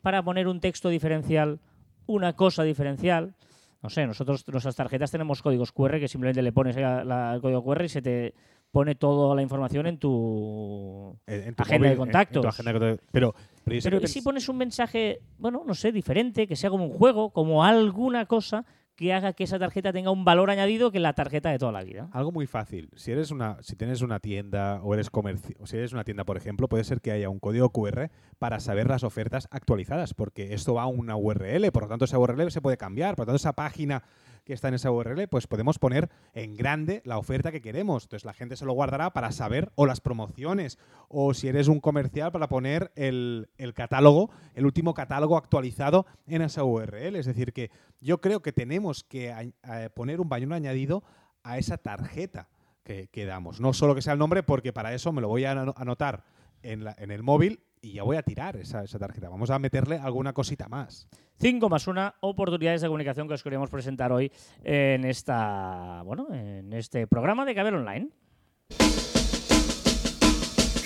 para 0.03 0.23
poner 0.23 0.49
un 0.49 0.61
texto 0.61 0.89
diferencial, 0.89 1.61
una 2.07 2.35
cosa 2.35 2.65
diferencial? 2.65 3.35
No 3.83 3.91
sé, 3.91 4.07
nosotros 4.07 4.45
nuestras 4.49 4.75
tarjetas 4.77 5.11
tenemos 5.11 5.41
códigos 5.43 5.71
QR 5.71 6.01
que 6.01 6.09
simplemente 6.09 6.43
le 6.43 6.53
pones 6.53 6.75
la- 6.77 7.05
la- 7.05 7.35
el 7.35 7.41
código 7.41 7.63
QR 7.63 7.85
y 7.85 7.89
se 7.89 8.03
te 8.03 8.35
pone 8.73 8.97
toda 8.97 9.37
la 9.37 9.43
información 9.43 9.87
en 9.87 9.99
tu... 9.99 11.17
En, 11.27 11.49
en 11.49 11.55
tu 11.55 11.63
Agenda 11.63 11.87
de 11.87 11.93
en- 11.93 11.97
tu 11.97 12.01
contactos. 12.03 12.47
agenda 12.47 12.73
de 12.73 12.79
contactos. 12.81 13.09
Pero, 13.13 13.33
pero 13.33 13.45
Pero 13.65 13.81
siempre 13.81 14.05
¿y 14.05 14.09
si 14.09 14.23
pones 14.23 14.49
un 14.49 14.57
mensaje, 14.57 15.21
bueno, 15.39 15.63
no 15.65 15.75
sé, 15.75 15.93
diferente, 15.93 16.49
que 16.49 16.57
sea 16.57 16.71
como 16.71 16.85
un 16.87 16.91
juego, 16.93 17.31
como 17.31 17.63
alguna 17.63 18.27
cosa 18.27 18.65
que 18.97 19.13
haga 19.13 19.33
que 19.33 19.45
esa 19.45 19.59
tarjeta 19.59 19.93
tenga 19.93 20.11
un 20.11 20.25
valor 20.25 20.51
añadido 20.51 20.91
que 20.91 21.01
la 21.01 21.15
tarjeta 21.15 21.51
de 21.51 21.59
toda 21.59 21.73
la 21.73 21.83
vida? 21.83 22.09
Algo 22.13 22.33
muy 22.33 22.47
fácil. 22.47 22.91
Si 22.95 23.11
eres 23.11 23.31
una, 23.31 23.59
si 23.63 23.77
tienes 23.77 24.03
una 24.03 24.21
tienda 24.21 24.81
o 24.83 24.95
eres 24.95 25.11
comercio, 25.11 25.57
si 25.67 25.77
eres 25.77 25.93
una 25.93 26.05
tienda, 26.05 26.25
por 26.25 26.37
ejemplo, 26.37 26.69
puede 26.69 26.85
ser 26.85 27.01
que 27.01 27.11
haya 27.11 27.29
un 27.29 27.41
código 27.41 27.71
QR 27.71 28.11
para 28.39 28.61
saber 28.61 28.89
las 28.89 29.05
ofertas 29.05 29.49
actualizadas, 29.51 30.15
porque 30.15 30.55
esto 30.55 30.75
va 30.75 30.83
a 30.83 30.87
una 30.87 31.17
URL, 31.17 31.71
por 31.73 31.85
lo 31.85 31.89
tanto 31.89 32.05
esa 32.05 32.19
URL 32.19 32.51
se 32.51 32.61
puede 32.61 32.77
cambiar, 32.77 33.17
por 33.17 33.23
lo 33.23 33.27
tanto 33.27 33.37
esa 33.37 33.55
página 33.55 34.03
que 34.45 34.53
está 34.53 34.69
en 34.69 34.75
esa 34.75 34.91
URL, 34.91 35.27
pues 35.29 35.47
podemos 35.47 35.79
poner 35.79 36.11
en 36.35 36.55
grande 36.57 37.01
la 37.05 37.19
oferta 37.19 37.51
que 37.51 37.63
queremos. 37.63 38.05
Entonces 38.05 38.25
la 38.25 38.35
gente 38.35 38.57
se 38.57 38.67
lo 38.67 38.73
guardará 38.75 39.11
para 39.13 39.33
saber 39.33 39.73
o 39.75 39.87
las 39.87 40.01
promociones, 40.01 40.79
o 41.09 41.33
si 41.35 41.49
eres 41.49 41.69
un 41.69 41.81
comercial 41.81 42.31
para 42.31 42.49
poner 42.49 42.93
el, 42.95 43.49
el 43.57 43.73
catálogo, 43.75 44.31
el 44.55 44.67
último 44.67 44.93
catálogo 44.95 45.37
actualizado 45.37 46.07
en 46.27 46.43
esa 46.43 46.63
URL. 46.65 47.17
Es 47.17 47.27
decir, 47.27 47.53
que 47.53 47.71
yo 48.01 48.21
creo 48.21 48.41
que 48.43 48.53
tenemos 48.53 49.03
que 49.03 49.53
poner 49.95 50.21
un 50.21 50.29
valor 50.29 50.53
añadido 50.53 51.03
a 51.43 51.59
esa 51.59 51.79
tarjeta 51.79 52.49
que, 52.83 53.09
que 53.09 53.25
damos. 53.25 53.61
No 53.61 53.73
solo 53.73 53.95
que 53.95 54.03
sea 54.03 54.13
el 54.13 54.19
nombre, 54.19 54.43
porque 54.43 54.73
para 54.75 54.93
eso 54.93 55.11
me 55.13 55.23
lo 55.23 55.29
voy 55.29 55.45
a 55.47 55.53
ano- 55.53 55.75
anotar 55.79 56.23
en, 56.65 56.85
la- 56.85 56.95
en 56.99 57.11
el 57.11 57.23
móvil 57.23 57.61
y 57.81 57.93
ya 57.93 58.03
voy 58.03 58.17
a 58.17 58.23
tirar 58.23 58.57
esa, 58.57 58.83
esa 58.83 58.99
tarjeta. 58.99 59.29
Vamos 59.29 59.51
a 59.51 59.59
meterle 59.59 59.99
alguna 59.99 60.33
cosita 60.33 60.69
más. 60.69 61.07
5 61.41 61.69
más 61.69 61.87
una 61.87 62.15
oportunidades 62.21 62.81
de 62.81 62.87
comunicación 62.89 63.29
que 63.29 63.35
os 63.35 63.43
queríamos 63.43 63.69
presentar 63.71 64.11
hoy 64.13 64.31
en 64.63 65.05
esta 65.05 66.01
bueno 66.05 66.29
en 66.33 66.73
este 66.73 67.07
programa 67.07 67.45
de 67.45 67.55
Caber 67.55 67.75
Online. 67.75 68.09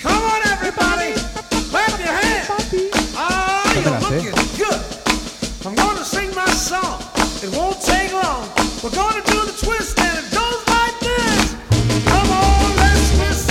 Come 0.01 0.15
on, 0.15 0.41
everybody, 0.53 1.13
clap 1.69 1.89
your 1.99 2.13
hands. 2.13 2.49
Oh, 3.15 3.63
No 3.65 3.73
me 3.75 3.81
you're 3.81 3.91
la 3.91 4.01
sé. 4.01 4.15
looking 4.15 4.57
good. 4.57 4.81
I'm 5.65 5.75
gonna 5.75 6.03
sing 6.05 6.29
my 6.35 6.47
song. 6.51 6.99
It 7.43 7.55
won't 7.55 7.79
take 7.81 8.11
long. 8.13 8.47
We're 8.83 8.95
gonna 8.95 9.21
do 9.25 9.45
the 9.45 9.53
twist 9.65 9.99
and 9.99 10.17
it 10.19 10.31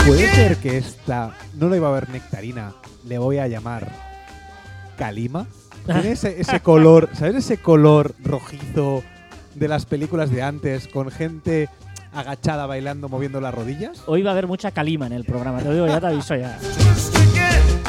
Puede 0.08 0.26
ser 0.34 0.56
que 0.56 0.78
esta 0.78 1.34
no 1.58 1.68
le 1.68 1.76
iba 1.76 1.88
a 1.88 1.92
ver 1.92 2.08
nectarina, 2.08 2.72
le 3.06 3.18
voy 3.18 3.36
a 3.36 3.46
llamar 3.46 3.92
Kalima. 4.96 5.46
Tiene 5.84 6.12
ese, 6.12 6.40
ese 6.40 6.60
color, 6.60 7.10
¿sabes 7.12 7.34
ese 7.34 7.58
color 7.58 8.14
rojizo 8.24 9.02
de 9.54 9.68
las 9.68 9.84
películas 9.84 10.30
de 10.30 10.42
antes 10.42 10.88
con 10.88 11.10
gente 11.10 11.68
agachada 12.14 12.64
bailando 12.64 13.10
moviendo 13.10 13.38
las 13.42 13.54
rodillas? 13.54 14.02
Hoy 14.06 14.22
va 14.22 14.30
a 14.30 14.32
haber 14.32 14.46
mucha 14.46 14.70
calima 14.70 15.06
en 15.06 15.12
el 15.12 15.24
programa, 15.24 15.58
te 15.58 15.66
lo 15.66 15.74
digo, 15.74 15.86
ya 15.86 16.00
te 16.00 16.06
aviso 16.06 16.34
ya. 16.36 16.58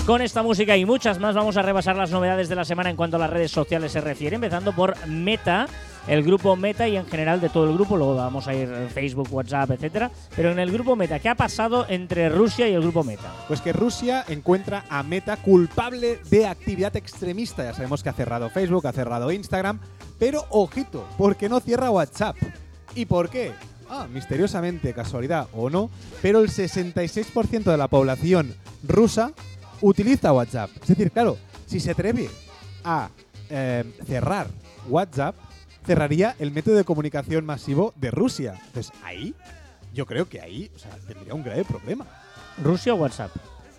Con 0.05 0.21
esta 0.21 0.43
música 0.43 0.75
y 0.75 0.83
muchas 0.83 1.19
más 1.19 1.35
vamos 1.35 1.55
a 1.55 1.61
repasar 1.61 1.95
las 1.95 2.11
novedades 2.11 2.49
de 2.49 2.55
la 2.55 2.65
semana 2.65 2.89
en 2.89 2.97
cuanto 2.97 3.15
a 3.15 3.19
las 3.19 3.29
redes 3.29 3.51
sociales 3.51 3.93
se 3.93 4.01
refiere, 4.01 4.35
empezando 4.35 4.73
por 4.73 5.07
Meta, 5.07 5.67
el 6.07 6.23
grupo 6.23 6.55
Meta 6.55 6.87
y 6.87 6.97
en 6.97 7.05
general 7.05 7.41
de 7.41 7.49
todo 7.49 7.69
el 7.69 7.73
grupo, 7.73 7.97
luego 7.97 8.15
vamos 8.15 8.47
a 8.47 8.53
ir 8.53 8.69
Facebook, 8.93 9.27
WhatsApp, 9.31 9.71
etcétera, 9.71 10.11
pero 10.35 10.51
en 10.51 10.59
el 10.59 10.71
grupo 10.71 10.95
Meta, 10.95 11.19
¿qué 11.19 11.29
ha 11.29 11.35
pasado 11.35 11.85
entre 11.89 12.29
Rusia 12.29 12.67
y 12.67 12.73
el 12.73 12.81
grupo 12.81 13.03
Meta? 13.03 13.33
Pues 13.47 13.61
que 13.61 13.73
Rusia 13.73 14.23
encuentra 14.27 14.85
a 14.89 15.03
Meta 15.03 15.37
culpable 15.37 16.19
de 16.29 16.47
actividad 16.47 16.95
extremista. 16.95 17.63
Ya 17.63 17.73
sabemos 17.73 18.03
que 18.03 18.09
ha 18.09 18.13
cerrado 18.13 18.49
Facebook, 18.49 18.87
ha 18.87 18.91
cerrado 18.91 19.31
Instagram, 19.31 19.79
pero 20.17 20.45
ojito, 20.49 21.05
porque 21.17 21.49
no 21.49 21.59
cierra 21.59 21.91
WhatsApp. 21.91 22.35
¿Y 22.95 23.05
por 23.05 23.29
qué? 23.29 23.53
Ah, 23.89 24.07
misteriosamente, 24.11 24.93
casualidad 24.93 25.47
o 25.53 25.69
no, 25.69 25.89
pero 26.21 26.41
el 26.41 26.49
66% 26.49 27.63
de 27.63 27.77
la 27.77 27.87
población 27.87 28.53
rusa 28.87 29.31
utiliza 29.81 30.33
WhatsApp. 30.33 30.69
Es 30.81 30.89
decir, 30.89 31.11
claro, 31.11 31.37
si 31.65 31.79
se 31.79 31.91
atreve 31.91 32.29
a 32.83 33.09
eh, 33.49 33.83
cerrar 34.05 34.47
WhatsApp, 34.87 35.35
cerraría 35.85 36.35
el 36.39 36.51
método 36.51 36.75
de 36.75 36.83
comunicación 36.83 37.45
masivo 37.45 37.93
de 37.95 38.11
Rusia. 38.11 38.55
Entonces, 38.67 38.91
ahí, 39.03 39.33
yo 39.93 40.05
creo 40.05 40.27
que 40.29 40.41
ahí 40.41 40.71
o 40.75 40.79
sea, 40.79 40.91
tendría 41.07 41.33
un 41.33 41.43
grave 41.43 41.65
problema. 41.65 42.05
¿Rusia 42.63 42.93
o 42.93 42.97
WhatsApp? 42.97 43.31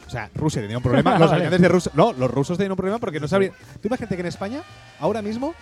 O 0.06 0.10
sea, 0.10 0.28
Rusia 0.34 0.60
tenía 0.60 0.76
un 0.76 0.82
problema. 0.82 1.18
Los 1.18 1.30
Vale. 1.30 1.50
de 1.50 1.68
Rusia. 1.68 1.92
No, 1.94 2.12
los 2.12 2.28
rusos 2.28 2.58
tenían 2.58 2.72
un 2.72 2.76
problema 2.76 2.98
porque 2.98 3.20
no 3.20 3.28
sabrían. 3.28 3.52
Tú 3.80 3.86
imagínate 3.86 4.16
que 4.16 4.22
en 4.22 4.26
España, 4.26 4.62
ahora 4.98 5.22
mismo, 5.22 5.54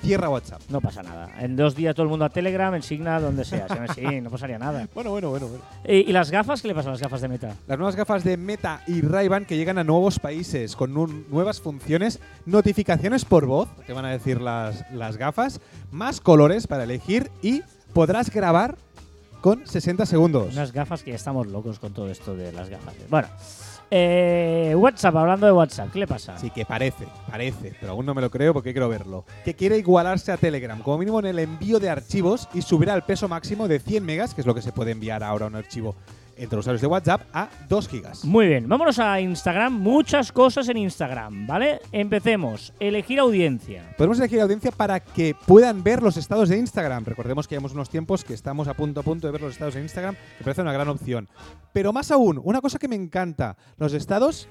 cierra 0.00 0.28
WhatsApp. 0.28 0.60
No 0.68 0.80
pasa 0.80 1.02
nada. 1.02 1.30
En 1.40 1.56
dos 1.56 1.74
días 1.74 1.94
todo 1.94 2.04
el 2.04 2.10
mundo 2.10 2.24
a 2.24 2.30
Telegram, 2.30 2.74
en 2.74 2.82
Signa, 2.82 3.20
donde 3.20 3.44
sea. 3.44 3.66
Sí, 3.94 4.20
no 4.22 4.30
pasaría 4.30 4.58
nada. 4.58 4.88
Bueno, 4.94 5.10
bueno, 5.10 5.30
bueno. 5.30 5.48
bueno. 5.48 5.64
¿Y 5.86 6.12
las 6.12 6.30
gafas? 6.30 6.62
¿Qué 6.62 6.68
le 6.68 6.74
pasa 6.74 6.88
a 6.88 6.92
las 6.92 7.00
gafas 7.00 7.20
de 7.20 7.28
Meta? 7.28 7.54
Las 7.66 7.78
nuevas 7.78 7.96
gafas 7.96 8.24
de 8.24 8.36
Meta 8.36 8.82
y 8.86 9.00
Ray-Ban 9.00 9.44
que 9.44 9.56
llegan 9.56 9.78
a 9.78 9.84
nuevos 9.84 10.18
países 10.18 10.76
con 10.76 10.92
nuevas 10.94 11.60
funciones, 11.60 12.20
notificaciones 12.46 13.24
por 13.24 13.46
voz, 13.46 13.68
te 13.86 13.92
van 13.92 14.04
a 14.04 14.10
decir 14.10 14.40
las, 14.40 14.84
las 14.92 15.16
gafas, 15.16 15.60
más 15.90 16.20
colores 16.20 16.66
para 16.66 16.84
elegir 16.84 17.30
y 17.42 17.62
podrás 17.92 18.30
grabar 18.30 18.76
con 19.40 19.66
60 19.66 20.06
segundos. 20.06 20.52
Unas 20.52 20.72
gafas 20.72 21.02
que 21.02 21.10
ya 21.10 21.16
estamos 21.16 21.46
locos 21.46 21.78
con 21.78 21.92
todo 21.92 22.10
esto 22.10 22.34
de 22.34 22.52
las 22.52 22.68
gafas. 22.68 22.94
Bueno, 23.08 23.28
eh, 23.90 24.74
WhatsApp, 24.76 25.16
hablando 25.16 25.46
de 25.46 25.52
WhatsApp, 25.52 25.90
¿qué 25.92 25.98
le 26.00 26.06
pasa? 26.06 26.36
Sí, 26.38 26.50
que 26.50 26.64
parece, 26.64 27.06
parece, 27.30 27.74
pero 27.80 27.92
aún 27.92 28.06
no 28.06 28.14
me 28.14 28.20
lo 28.20 28.30
creo 28.30 28.52
porque 28.52 28.72
quiero 28.72 28.88
verlo. 28.88 29.24
Que 29.44 29.54
quiere 29.54 29.78
igualarse 29.78 30.32
a 30.32 30.36
Telegram, 30.36 30.80
como 30.82 30.98
mínimo 30.98 31.20
en 31.20 31.26
el 31.26 31.38
envío 31.38 31.80
de 31.80 31.90
archivos 31.90 32.48
y 32.54 32.62
subirá 32.62 32.94
el 32.94 33.02
peso 33.02 33.28
máximo 33.28 33.68
de 33.68 33.78
100 33.78 34.04
megas, 34.04 34.34
que 34.34 34.42
es 34.42 34.46
lo 34.46 34.54
que 34.54 34.62
se 34.62 34.72
puede 34.72 34.92
enviar 34.92 35.22
ahora 35.22 35.46
a 35.46 35.48
un 35.48 35.56
archivo 35.56 35.94
entre 36.38 36.56
los 36.56 36.64
usuarios 36.64 36.80
de 36.80 36.86
WhatsApp 36.86 37.22
a 37.32 37.48
2 37.68 37.88
gigas. 37.88 38.24
Muy 38.24 38.46
bien, 38.46 38.68
vámonos 38.68 38.98
a 38.98 39.20
Instagram. 39.20 39.72
Muchas 39.72 40.32
cosas 40.32 40.68
en 40.68 40.76
Instagram, 40.78 41.46
¿vale? 41.46 41.80
Empecemos. 41.92 42.72
Elegir 42.80 43.20
audiencia. 43.20 43.94
Podemos 43.96 44.18
elegir 44.18 44.40
audiencia 44.40 44.70
para 44.70 45.00
que 45.00 45.34
puedan 45.46 45.82
ver 45.82 46.02
los 46.02 46.16
estados 46.16 46.48
de 46.48 46.58
Instagram. 46.58 47.04
Recordemos 47.04 47.46
que 47.46 47.54
llevamos 47.54 47.72
unos 47.72 47.90
tiempos 47.90 48.24
que 48.24 48.34
estamos 48.34 48.68
a 48.68 48.74
punto 48.74 49.00
a 49.00 49.02
punto 49.02 49.26
de 49.26 49.32
ver 49.32 49.42
los 49.42 49.52
estados 49.52 49.74
de 49.74 49.82
Instagram, 49.82 50.14
me 50.38 50.44
parece 50.44 50.62
una 50.62 50.72
gran 50.72 50.88
opción. 50.88 51.28
Pero 51.72 51.92
más 51.92 52.10
aún, 52.10 52.40
una 52.42 52.60
cosa 52.60 52.78
que 52.78 52.88
me 52.88 52.96
encanta, 52.96 53.56
los 53.76 53.92
estados, 53.92 54.48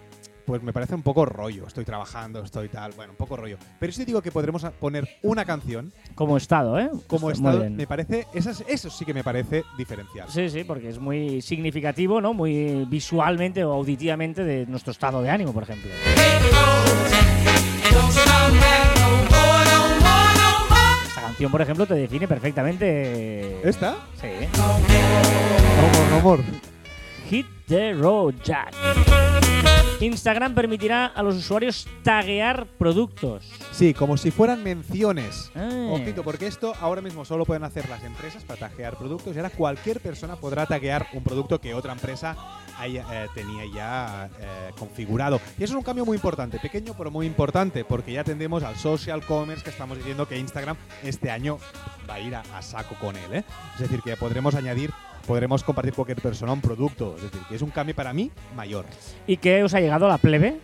pues 0.47 0.63
me 0.63 0.71
parece 0.71 0.95
un 0.95 1.01
poco 1.01 1.25
rollo. 1.25 1.67
Estoy 1.67 1.83
trabajando, 1.83 2.41
estoy 2.41 2.69
tal, 2.69 2.93
bueno, 2.93 3.11
un 3.11 3.17
poco 3.17 3.35
rollo. 3.35 3.57
Pero 3.79 3.91
si 3.91 4.05
digo 4.05 4.21
que 4.21 4.31
podremos 4.31 4.63
poner 4.79 5.05
una 5.21 5.43
canción 5.43 5.91
Como 6.15 6.37
estado, 6.37 6.79
¿eh? 6.79 6.89
como 7.05 7.29
Está 7.29 7.51
estado, 7.51 7.69
me 7.69 7.85
parece, 7.85 8.27
esas, 8.33 8.63
eso 8.65 8.89
sí 8.89 9.03
que 9.03 9.13
me 9.13 9.25
parece 9.25 9.65
diferencial. 9.77 10.29
Sí, 10.29 10.49
sí, 10.49 10.63
porque 10.63 10.87
es 10.87 10.99
muy 10.99 11.41
significativo, 11.41 12.21
¿no? 12.21 12.33
Muy 12.33 12.85
visualmente 12.85 13.65
o 13.65 13.73
auditivamente 13.73 14.45
de 14.45 14.65
nuestro 14.67 14.91
estado 14.91 15.21
de 15.21 15.29
ánimo, 15.29 15.51
por 15.51 15.63
ejemplo. 15.63 15.91
Esta 21.07 21.21
canción, 21.21 21.51
por 21.51 21.61
ejemplo, 21.61 21.85
te 21.85 21.95
define 21.95 22.25
perfectamente. 22.25 23.67
¿Esta? 23.67 23.97
Sí. 24.21 24.29
Amor, 26.13 26.19
amor. 26.19 26.39
Hit 27.29 27.47
the 27.67 27.93
road, 27.95 28.35
Jack. 28.45 28.73
Instagram 29.99 30.53
permitirá 30.53 31.07
a 31.07 31.23
los 31.23 31.35
usuarios 31.35 31.87
taguear 32.03 32.67
productos. 32.77 33.49
Sí, 33.71 33.93
como 33.93 34.17
si 34.17 34.31
fueran 34.31 34.63
menciones. 34.63 35.51
Ah. 35.55 35.89
Ojito, 35.91 36.23
porque 36.23 36.47
esto 36.47 36.73
ahora 36.79 37.01
mismo 37.01 37.25
solo 37.25 37.45
pueden 37.45 37.63
hacer 37.63 37.89
las 37.89 38.03
empresas 38.03 38.43
para 38.43 38.69
taguear 38.69 38.97
productos 38.97 39.35
y 39.35 39.39
ahora 39.39 39.49
cualquier 39.49 39.99
persona 39.99 40.35
podrá 40.35 40.65
taguear 40.65 41.07
un 41.13 41.23
producto 41.23 41.59
que 41.59 41.73
otra 41.73 41.93
empresa 41.93 42.35
haya, 42.77 43.05
eh, 43.11 43.27
tenía 43.33 43.63
ya 43.73 44.29
eh, 44.39 44.71
configurado. 44.77 45.41
Y 45.57 45.63
eso 45.63 45.73
es 45.73 45.77
un 45.77 45.83
cambio 45.83 46.05
muy 46.05 46.15
importante, 46.15 46.59
pequeño 46.59 46.93
pero 46.97 47.09
muy 47.09 47.25
importante, 47.25 47.83
porque 47.83 48.13
ya 48.13 48.23
tendemos 48.23 48.63
al 48.63 48.75
social 48.75 49.23
commerce 49.25 49.63
que 49.63 49.71
estamos 49.71 49.97
diciendo 49.97 50.27
que 50.27 50.37
Instagram 50.37 50.77
este 51.03 51.31
año 51.31 51.59
va 52.09 52.15
a 52.15 52.19
ir 52.19 52.35
a, 52.35 52.43
a 52.55 52.61
saco 52.61 52.95
con 52.99 53.15
él. 53.15 53.33
¿eh? 53.33 53.43
Es 53.75 53.81
decir, 53.81 54.01
que 54.01 54.15
podremos 54.15 54.55
añadir, 54.55 54.91
podremos 55.27 55.63
compartir 55.63 55.93
cualquier 55.93 56.21
persona 56.21 56.53
un 56.53 56.61
producto. 56.61 57.15
Es 57.17 57.23
decir, 57.23 57.41
que 57.49 57.55
es 57.55 57.61
un 57.61 57.69
cambio 57.69 57.93
para 57.93 58.13
mí 58.13 58.31
mayor. 58.55 58.85
¿Y 59.27 59.37
qué 59.37 59.63
os 59.63 59.73
ha 59.73 59.79
llegado 59.81 60.05
a 60.05 60.09
la 60.09 60.17
plebe? 60.17 60.59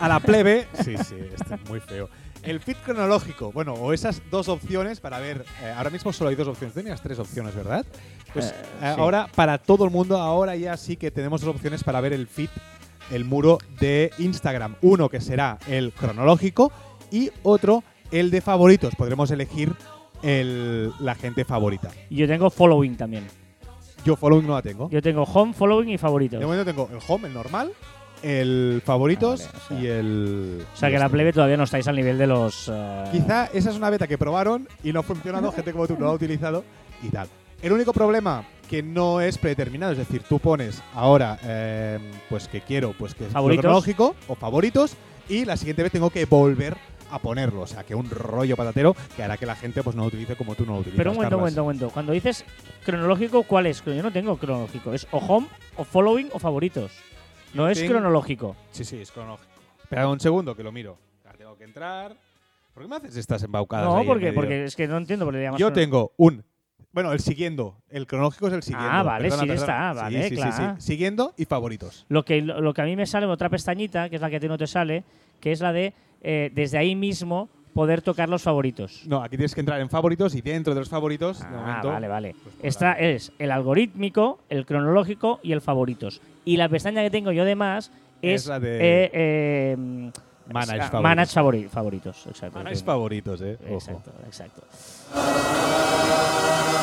A 0.00 0.08
la 0.08 0.18
plebe, 0.20 0.66
sí, 0.74 0.96
sí, 0.98 1.14
esto 1.34 1.54
es 1.54 1.68
muy 1.70 1.78
feo. 1.80 2.08
El 2.42 2.58
feed 2.58 2.76
cronológico, 2.84 3.52
bueno, 3.52 3.74
o 3.74 3.92
esas 3.92 4.20
dos 4.28 4.48
opciones 4.48 4.98
para 4.98 5.20
ver. 5.20 5.44
eh, 5.62 5.72
ahora 5.76 5.90
mismo 5.90 6.12
solo 6.12 6.30
hay 6.30 6.34
dos 6.36 6.48
opciones. 6.48 6.74
Tenías 6.74 7.00
tres 7.00 7.20
opciones, 7.20 7.54
¿verdad? 7.54 7.86
Pues 8.32 8.46
Eh, 8.46 8.54
eh, 8.56 8.92
sí. 8.96 9.00
ahora, 9.00 9.28
para 9.32 9.58
todo 9.58 9.84
el 9.84 9.92
mundo, 9.92 10.16
ahora 10.18 10.56
ya 10.56 10.76
sí 10.76 10.96
que 10.96 11.12
tenemos 11.12 11.40
dos 11.42 11.54
opciones 11.54 11.84
para 11.84 12.00
ver 12.00 12.12
el 12.12 12.26
feed, 12.26 12.50
el 13.12 13.24
muro 13.24 13.58
de 13.78 14.10
Instagram. 14.18 14.74
Uno 14.82 15.08
que 15.08 15.20
será 15.20 15.58
el 15.68 15.92
cronológico 15.92 16.72
y 17.12 17.30
otro 17.44 17.84
el 18.10 18.32
de 18.32 18.40
favoritos. 18.40 18.96
Podremos 18.96 19.30
elegir 19.30 19.72
el, 20.24 20.92
la 20.98 21.14
gente 21.14 21.44
favorita. 21.44 21.90
Y 22.10 22.16
yo 22.16 22.26
tengo 22.26 22.50
following 22.50 22.96
también. 22.96 23.24
Yo 24.04 24.16
following 24.16 24.46
no 24.46 24.54
la 24.54 24.62
tengo. 24.62 24.88
Yo 24.90 25.00
tengo 25.02 25.22
home, 25.24 25.52
following 25.52 25.90
y 25.90 25.98
favoritos. 25.98 26.40
De 26.40 26.46
momento 26.46 26.64
tengo 26.64 26.88
el 26.92 26.98
home, 27.06 27.28
el 27.28 27.34
normal, 27.34 27.72
el 28.22 28.82
favoritos 28.84 29.42
Ah, 29.42 29.50
vale, 29.52 29.64
o 29.64 29.68
sea- 29.68 29.80
y 29.80 29.86
el. 29.86 30.64
O 30.72 30.76
sea 30.76 30.90
que 30.90 30.98
la 30.98 31.06
este. 31.06 31.12
plebe 31.14 31.32
todavía 31.32 31.56
no 31.56 31.64
estáis 31.64 31.86
al 31.88 31.96
nivel 31.96 32.18
de 32.18 32.26
los. 32.26 32.70
eh, 32.72 33.04
Quizá 33.12 33.46
esa 33.52 33.70
es 33.70 33.76
una 33.76 33.90
beta 33.90 34.06
que 34.06 34.18
probaron 34.18 34.68
y 34.82 34.92
no 34.92 35.00
ha 35.00 35.02
funcionado, 35.02 35.50
gente 35.52 35.72
como 35.72 35.86
tú 35.86 35.94
no 35.94 36.06
lo 36.06 36.10
ha 36.10 36.14
utilizado 36.14 36.64
y 37.02 37.08
tal. 37.08 37.28
El 37.62 37.72
único 37.72 37.92
problema 37.92 38.44
que 38.68 38.82
no 38.82 39.20
es 39.20 39.38
predeterminado, 39.38 39.92
es 39.92 39.98
decir, 39.98 40.22
tú 40.28 40.38
pones 40.38 40.82
ahora, 40.94 41.38
eh, 41.44 41.98
pues 42.28 42.48
que 42.48 42.60
quiero, 42.62 42.92
pues 42.98 43.14
que 43.14 43.26
es 43.26 43.32
cronológico 43.32 44.16
o 44.26 44.34
favoritos 44.34 44.96
y 45.28 45.44
la 45.44 45.56
siguiente 45.56 45.82
vez 45.84 45.92
tengo 45.92 46.10
que 46.10 46.24
volver 46.24 46.76
a 47.12 47.18
ponerlo, 47.18 47.60
o 47.60 47.66
sea, 47.66 47.84
que 47.84 47.94
un 47.94 48.08
rollo 48.08 48.56
patatero 48.56 48.96
que 49.14 49.22
hará 49.22 49.36
que 49.36 49.44
la 49.44 49.54
gente 49.54 49.82
pues 49.82 49.94
no 49.94 50.02
lo 50.02 50.08
utilice 50.08 50.34
como 50.34 50.54
tú 50.54 50.64
no 50.64 50.72
lo 50.72 50.78
utilizas. 50.78 50.96
Pero 50.98 51.10
un 51.10 51.16
momento, 51.16 51.36
un 51.36 51.40
momento, 51.40 51.60
un 51.60 51.66
momento. 51.66 51.90
Cuando 51.90 52.12
dices 52.12 52.44
cronológico, 52.84 53.42
¿cuál 53.42 53.66
es? 53.66 53.84
Yo 53.84 54.02
no 54.02 54.10
tengo 54.10 54.36
cronológico. 54.38 54.94
Es 54.94 55.06
o 55.10 55.18
home, 55.18 55.46
o 55.76 55.84
following, 55.84 56.30
o 56.32 56.38
favoritos. 56.38 56.92
No 57.52 57.68
es 57.68 57.82
cronológico. 57.82 58.56
Sí, 58.70 58.84
sí, 58.84 58.96
es 58.96 59.10
cronológico. 59.10 59.50
Espera 59.82 60.08
un 60.08 60.20
segundo 60.20 60.56
que 60.56 60.62
lo 60.62 60.72
miro. 60.72 60.96
Ahora 61.24 61.36
tengo 61.36 61.56
que 61.56 61.64
entrar. 61.64 62.16
¿Por 62.72 62.82
qué 62.82 62.88
me 62.88 62.96
haces 62.96 63.16
estas 63.16 63.42
embaucadas? 63.42 63.86
No, 63.86 64.04
porque, 64.06 64.32
porque 64.32 64.64
es 64.64 64.74
que 64.74 64.88
no 64.88 64.96
entiendo 64.96 65.26
por 65.26 65.34
qué 65.34 65.38
le 65.40 65.44
llamas 65.44 65.60
Yo 65.60 65.72
tengo 65.72 66.12
un. 66.16 66.44
Bueno, 66.92 67.12
el 67.12 67.20
siguiendo. 67.20 67.76
El 67.90 68.06
cronológico 68.06 68.48
es 68.48 68.54
el 68.54 68.62
siguiendo. 68.62 68.90
Ah, 68.90 69.02
vale, 69.02 69.28
Perdona, 69.28 69.52
sí 69.54 69.60
está, 69.60 69.92
vale, 69.92 70.22
sí, 70.22 70.28
sí, 70.30 70.34
claro. 70.36 70.76
sí. 70.78 70.86
Siguiendo 70.86 71.34
y 71.36 71.44
favoritos. 71.44 72.06
Lo 72.08 72.24
que, 72.24 72.40
lo, 72.40 72.60
lo 72.60 72.72
que 72.72 72.82
a 72.82 72.84
mí 72.84 72.96
me 72.96 73.06
sale 73.06 73.26
en 73.26 73.32
otra 73.32 73.50
pestañita, 73.50 74.08
que 74.08 74.16
es 74.16 74.22
la 74.22 74.30
que 74.30 74.36
a 74.36 74.40
ti 74.40 74.48
no 74.48 74.56
te 74.58 74.66
sale, 74.66 75.04
que 75.40 75.52
es 75.52 75.60
la 75.60 75.72
de 75.72 75.94
eh, 76.22 76.50
desde 76.54 76.78
ahí 76.78 76.94
mismo 76.94 77.48
poder 77.74 78.02
tocar 78.02 78.28
los 78.28 78.42
favoritos. 78.42 79.02
No, 79.06 79.22
aquí 79.22 79.36
tienes 79.36 79.54
que 79.54 79.60
entrar 79.60 79.80
en 79.80 79.88
favoritos 79.88 80.34
y 80.34 80.40
dentro 80.42 80.74
de 80.74 80.80
los 80.80 80.88
favoritos, 80.88 81.40
de 81.40 81.46
Ah, 81.46 81.50
momento. 81.50 81.88
vale, 81.88 82.08
vale. 82.08 82.34
pues, 82.42 82.54
Esta 82.62 82.92
es 82.92 83.32
el 83.38 83.50
algorítmico, 83.50 84.40
el 84.50 84.66
cronológico 84.66 85.40
y 85.42 85.52
el 85.52 85.60
favoritos. 85.62 86.20
Y 86.44 86.56
la 86.58 86.68
pestaña 86.68 87.02
que 87.02 87.10
tengo 87.10 87.32
yo 87.32 87.44
de 87.44 87.54
más 87.54 87.90
es, 88.20 88.42
Es 88.42 88.46
la 88.48 88.60
de 88.60 88.76
eh, 89.04 89.10
eh, 89.12 89.76
Manage 90.52 90.80
ah, 90.80 90.90
favoritos. 90.90 91.02
manage 91.02 91.32
favori- 91.40 91.68
favoritos. 91.68 92.26
Exacto. 92.26 92.68
Es 92.68 92.82
favoritos, 92.84 93.40
eh. 93.42 93.56
Ojo. 93.66 93.74
Exacto, 93.74 94.12
exacto. 94.26 94.62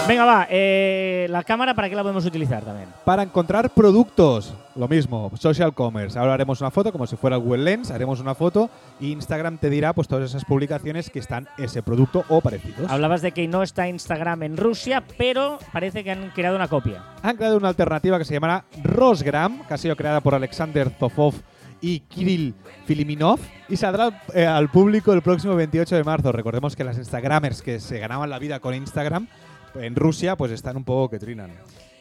Venga, 0.10 0.26
va. 0.26 0.48
eh, 0.50 1.28
la 1.30 1.44
cámara, 1.44 1.76
¿para 1.76 1.88
qué 1.88 1.96
la 1.96 2.02
podemos 2.02 2.26
utilizar 2.26 2.64
también? 2.64 2.90
Para 3.06 3.22
encontrar 3.22 3.70
productos, 3.70 4.56
lo 4.76 4.88
mismo, 4.88 5.32
social 5.38 5.72
commerce. 5.76 6.18
Ahora 6.18 6.34
haremos 6.34 6.62
una 6.62 6.72
foto 6.72 6.92
como 6.92 7.06
si 7.06 7.16
fuera 7.16 7.38
Google 7.38 7.64
Lens, 7.64 7.92
haremos 7.92 8.20
una 8.20 8.34
foto 8.34 8.72
y 9.00 9.12
Instagram 9.12 9.60
te 9.60 9.70
dirá 9.70 9.94
pues 9.94 10.08
todas 10.08 10.28
esas 10.28 10.46
publicaciones 10.46 11.12
que 11.12 11.20
están 11.20 11.48
ese 11.60 11.84
producto 11.84 12.24
o 12.28 12.42
parecidos. 12.42 12.90
Hablabas 12.90 13.22
de 13.22 13.34
que 13.34 13.48
no 13.48 13.62
está 13.62 13.88
Instagram 13.88 14.42
en 14.42 14.58
Rusia, 14.58 15.04
pero 15.16 15.60
parece 15.72 16.04
que 16.04 16.10
han 16.10 16.32
creado 16.32 16.56
una 16.56 16.68
copia. 16.68 17.04
Han 17.22 17.38
creado 17.38 17.58
una 17.58 17.68
alternativa 17.68 18.18
que 18.18 18.26
se 18.26 18.34
llamará 18.34 18.66
Rosgram, 18.84 19.68
que 19.68 19.76
ha 19.76 19.78
sido 19.78 19.96
creada 19.96 20.22
por 20.22 20.34
Alexander 20.34 20.90
Zofov 20.90 21.36
y 21.82 22.02
Kirill 22.02 22.54
Filiminov 22.86 23.40
y 23.68 23.78
saldrá 23.78 24.24
eh, 24.34 24.46
al 24.46 24.70
público 24.70 25.14
el 25.14 25.22
próximo 25.22 25.56
28 25.56 25.96
de 25.96 26.04
marzo. 26.04 26.32
Recordemos 26.32 26.76
que 26.76 26.84
las 26.84 26.98
Instagramers 26.98 27.62
que 27.62 27.80
se 27.80 28.00
ganaban 28.00 28.30
la 28.30 28.40
vida 28.40 28.60
con 28.60 28.74
Instagram 28.74 29.28
en 29.76 29.96
Rusia 29.96 30.36
pues 30.36 30.52
están 30.52 30.78
un 30.78 30.84
poco 30.84 31.10
que 31.10 31.20
trinan. 31.20 31.52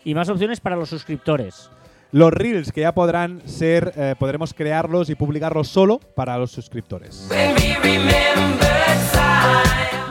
Y 0.05 0.15
más 0.15 0.29
opciones 0.29 0.61
para 0.61 0.77
los 0.77 0.89
suscriptores. 0.89 1.71
Los 2.11 2.33
reels 2.33 2.73
que 2.73 2.81
ya 2.81 2.93
podrán 2.93 3.43
ser, 3.47 3.93
eh, 3.97 4.15
podremos 4.19 4.55
crearlos 4.55 5.11
y 5.11 5.15
publicarlos 5.15 5.69
solo 5.69 5.99
para 5.99 6.39
los 6.39 6.51
suscriptores. 6.51 7.29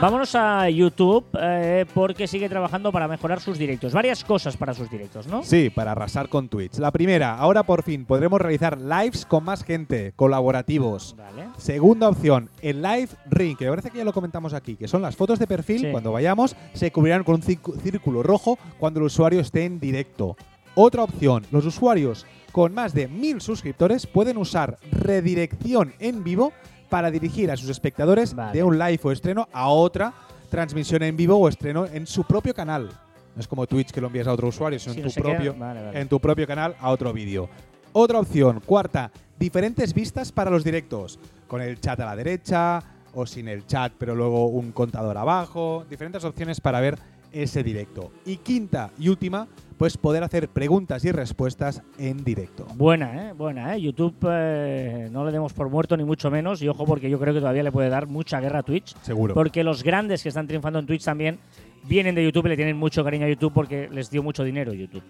Vámonos 0.00 0.32
a 0.36 0.70
YouTube 0.70 1.26
eh, 1.40 1.84
porque 1.92 2.28
sigue 2.28 2.48
trabajando 2.48 2.92
para 2.92 3.08
mejorar 3.08 3.40
sus 3.40 3.58
directos. 3.58 3.92
Varias 3.92 4.22
cosas 4.22 4.56
para 4.56 4.72
sus 4.72 4.88
directos, 4.88 5.26
¿no? 5.26 5.42
Sí, 5.42 5.70
para 5.70 5.90
arrasar 5.90 6.28
con 6.28 6.48
Twitch. 6.48 6.78
La 6.78 6.92
primera, 6.92 7.34
ahora 7.34 7.64
por 7.64 7.82
fin 7.82 8.04
podremos 8.04 8.40
realizar 8.40 8.78
lives 8.80 9.26
con 9.26 9.42
más 9.42 9.64
gente, 9.64 10.12
colaborativos. 10.14 11.16
Vale. 11.18 11.48
Segunda 11.56 12.08
opción, 12.08 12.48
el 12.62 12.80
live 12.80 13.08
ring, 13.28 13.56
que 13.56 13.64
me 13.64 13.70
parece 13.70 13.90
que 13.90 13.98
ya 13.98 14.04
lo 14.04 14.12
comentamos 14.12 14.54
aquí, 14.54 14.76
que 14.76 14.86
son 14.86 15.02
las 15.02 15.16
fotos 15.16 15.40
de 15.40 15.48
perfil, 15.48 15.80
Sí. 15.80 15.88
cuando 15.90 16.12
vayamos, 16.12 16.54
se 16.74 16.92
cubrirán 16.92 17.24
con 17.24 17.34
un 17.36 17.42
círcu- 17.42 17.76
círculo 17.80 18.22
rojo 18.22 18.56
cuando 18.78 19.00
el 19.00 19.06
usuario 19.06 19.40
esté 19.40 19.64
en 19.64 19.80
directo. 19.80 20.36
Otra 20.76 21.02
opción, 21.02 21.44
los 21.50 21.66
usuarios 21.66 22.24
con 22.52 22.72
más 22.72 22.94
de 22.94 23.08
mil 23.08 23.40
suscriptores 23.40 24.06
pueden 24.06 24.36
usar 24.38 24.78
redirección 24.92 25.92
en 25.98 26.22
vivo 26.22 26.52
para 26.88 27.10
dirigir 27.10 27.50
a 27.50 27.56
sus 27.56 27.68
espectadores 27.68 28.34
Vale. 28.34 28.52
de 28.52 28.62
un 28.64 28.78
live 28.78 29.00
o 29.02 29.12
estreno 29.12 29.48
a 29.52 29.68
otra 29.68 30.12
transmisión 30.50 31.02
en 31.02 31.16
vivo 31.16 31.36
o 31.36 31.48
estreno 31.48 31.86
en 31.86 32.06
su 32.06 32.24
propio 32.24 32.54
canal. 32.54 32.88
No 33.34 33.40
es 33.40 33.46
como 33.46 33.66
Twitch 33.66 33.90
que 33.90 34.00
lo 34.00 34.06
envías 34.08 34.26
a 34.26 34.32
otro 34.32 34.48
usuario, 34.48 34.78
sino 34.78 34.94
Sí, 34.94 35.00
en, 35.00 35.06
no 35.06 35.12
tu 35.12 35.20
propio, 35.22 35.54
vale, 35.56 35.82
vale. 35.84 36.00
en 36.00 36.08
tu 36.08 36.18
propio 36.20 36.46
canal 36.46 36.74
a 36.80 36.90
otro 36.90 37.12
vídeo. 37.12 37.48
Otra 37.92 38.18
opción, 38.18 38.60
cuarta, 38.64 39.10
diferentes 39.38 39.94
vistas 39.94 40.32
para 40.32 40.50
los 40.50 40.64
directos, 40.64 41.18
con 41.46 41.60
el 41.60 41.80
chat 41.80 42.00
a 42.00 42.06
la 42.06 42.16
derecha 42.16 42.82
o 43.14 43.26
sin 43.26 43.48
el 43.48 43.66
chat, 43.66 43.92
pero 43.98 44.14
luego 44.14 44.46
un 44.46 44.72
contador 44.72 45.16
abajo, 45.16 45.84
diferentes 45.88 46.24
opciones 46.24 46.60
para 46.60 46.80
ver 46.80 46.98
ese 47.32 47.62
directo. 47.62 48.10
Y 48.26 48.38
quinta 48.38 48.90
y 48.98 49.08
última, 49.08 49.46
pues 49.78 49.96
poder 49.96 50.24
hacer 50.24 50.48
preguntas 50.48 51.04
y 51.04 51.12
respuestas 51.12 51.82
en 51.98 52.24
directo. 52.24 52.66
Buena, 52.74 53.28
¿eh? 53.28 53.32
Buena, 53.32 53.74
¿eh? 53.74 53.80
YouTube 53.80 54.16
eh, 54.28 55.08
no 55.12 55.24
le 55.24 55.30
demos 55.30 55.52
por 55.52 55.70
muerto 55.70 55.96
ni 55.96 56.02
mucho 56.04 56.30
menos. 56.30 56.60
Y 56.60 56.68
ojo, 56.68 56.84
porque 56.84 57.08
yo 57.08 57.18
creo 57.20 57.32
que 57.32 57.40
todavía 57.40 57.62
le 57.62 57.70
puede 57.70 57.88
dar 57.88 58.08
mucha 58.08 58.40
guerra 58.40 58.58
a 58.58 58.62
Twitch. 58.64 58.96
Seguro. 59.02 59.34
Porque 59.34 59.62
los 59.62 59.84
grandes 59.84 60.22
que 60.22 60.30
están 60.30 60.48
triunfando 60.48 60.80
en 60.80 60.86
Twitch 60.86 61.04
también 61.04 61.38
vienen 61.84 62.16
de 62.16 62.24
YouTube 62.24 62.46
y 62.46 62.48
le 62.50 62.56
tienen 62.56 62.76
mucho 62.76 63.04
cariño 63.04 63.26
a 63.26 63.28
YouTube 63.28 63.52
porque 63.52 63.88
les 63.88 64.10
dio 64.10 64.22
mucho 64.22 64.42
dinero 64.42 64.72
YouTube. 64.72 65.04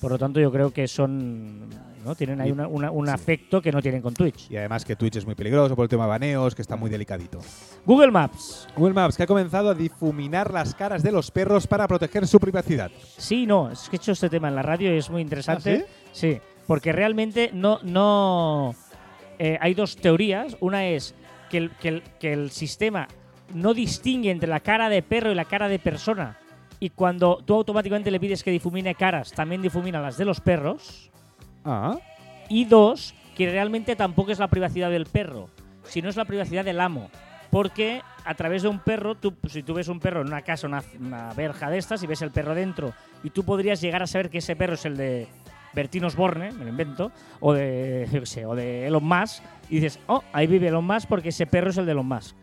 Por 0.00 0.10
lo 0.10 0.18
tanto, 0.18 0.38
yo 0.38 0.52
creo 0.52 0.70
que 0.70 0.86
son. 0.86 1.68
¿No? 2.04 2.14
Tienen 2.14 2.40
ahí 2.40 2.50
una- 2.50 2.66
una- 2.68 2.90
un 2.90 3.08
afecto 3.08 3.60
que 3.62 3.70
no 3.72 3.80
tienen 3.82 4.00
con 4.02 4.14
Twitch. 4.14 4.50
Y 4.50 4.56
además 4.56 4.84
que 4.84 4.96
Twitch 4.96 5.16
es 5.16 5.26
muy 5.26 5.34
peligroso 5.34 5.74
por 5.76 5.84
el 5.84 5.88
tema 5.88 6.04
de 6.04 6.10
baneos, 6.10 6.54
que 6.54 6.62
está 6.62 6.76
muy 6.76 6.90
delicadito. 6.90 7.38
Google 7.84 8.10
Maps. 8.10 8.68
Google 8.76 8.94
Maps, 8.94 9.16
que 9.16 9.22
ha 9.24 9.26
comenzado 9.26 9.70
a 9.70 9.74
difuminar 9.74 10.52
las 10.52 10.74
caras 10.74 11.02
de 11.02 11.12
los 11.12 11.30
perros 11.30 11.66
para 11.66 11.86
proteger 11.88 12.26
su 12.26 12.38
privacidad. 12.40 12.90
Sí, 13.18 13.46
no, 13.46 13.70
es 13.70 13.88
que 13.88 13.96
he 13.96 13.98
hecho 13.98 14.12
este 14.12 14.28
tema 14.30 14.48
en 14.48 14.56
la 14.56 14.62
radio 14.62 14.94
y 14.94 14.98
es 14.98 15.10
muy 15.10 15.22
interesante. 15.22 15.86
sí? 16.12 16.38
porque 16.66 16.92
realmente 16.92 17.50
no. 17.52 17.80
no 17.82 18.74
eh, 19.40 19.58
hay 19.60 19.74
dos 19.74 19.96
teorías. 19.96 20.56
Una 20.60 20.86
es 20.86 21.14
que 21.50 21.56
el, 21.58 21.70
que, 21.72 21.88
el, 21.88 22.02
que 22.20 22.32
el 22.32 22.50
sistema 22.50 23.08
no 23.54 23.74
distingue 23.74 24.30
entre 24.30 24.48
la 24.48 24.60
cara 24.60 24.88
de 24.88 25.02
perro 25.02 25.32
y 25.32 25.34
la 25.34 25.46
cara 25.46 25.68
de 25.68 25.78
persona. 25.80 26.38
Y 26.78 26.90
cuando 26.90 27.42
tú 27.44 27.54
automáticamente 27.54 28.10
le 28.12 28.20
pides 28.20 28.44
que 28.44 28.50
difumine 28.52 28.94
caras, 28.94 29.32
también 29.32 29.60
difumina 29.62 30.00
las 30.00 30.16
de 30.16 30.24
los 30.24 30.40
perros. 30.40 31.09
Ah, 31.64 31.98
Y 32.48 32.64
dos, 32.64 33.14
que 33.36 33.50
realmente 33.50 33.96
tampoco 33.96 34.32
es 34.32 34.38
la 34.38 34.48
privacidad 34.48 34.90
del 34.90 35.06
perro, 35.06 35.48
sino 35.84 36.08
es 36.08 36.16
la 36.16 36.24
privacidad 36.24 36.64
del 36.64 36.80
amo. 36.80 37.10
Porque 37.50 38.02
a 38.24 38.34
través 38.34 38.62
de 38.62 38.68
un 38.68 38.78
perro, 38.78 39.16
tú, 39.16 39.34
si 39.48 39.62
tú 39.62 39.74
ves 39.74 39.88
un 39.88 39.98
perro 39.98 40.20
en 40.20 40.28
una 40.28 40.42
casa, 40.42 40.66
una, 40.66 40.82
una 41.00 41.32
verja 41.34 41.68
de 41.68 41.78
estas, 41.78 42.02
y 42.02 42.06
ves 42.06 42.22
el 42.22 42.30
perro 42.30 42.54
dentro, 42.54 42.92
y 43.24 43.30
tú 43.30 43.44
podrías 43.44 43.80
llegar 43.80 44.02
a 44.02 44.06
saber 44.06 44.30
que 44.30 44.38
ese 44.38 44.54
perro 44.56 44.74
es 44.74 44.84
el 44.84 44.96
de 44.96 45.26
Bertín 45.72 46.04
Osborne, 46.04 46.52
me 46.52 46.64
lo 46.64 46.70
invento, 46.70 47.10
o 47.40 47.52
de, 47.52 48.08
yo 48.12 48.24
sé, 48.26 48.46
o 48.46 48.54
de 48.54 48.86
Elon 48.86 49.04
Musk, 49.04 49.42
y 49.68 49.76
dices, 49.76 49.98
oh, 50.06 50.22
ahí 50.32 50.46
vive 50.46 50.68
Elon 50.68 50.84
Musk 50.84 51.08
porque 51.08 51.30
ese 51.30 51.46
perro 51.46 51.70
es 51.70 51.76
el 51.76 51.86
de 51.86 51.92
Elon 51.92 52.06
Musk. 52.06 52.36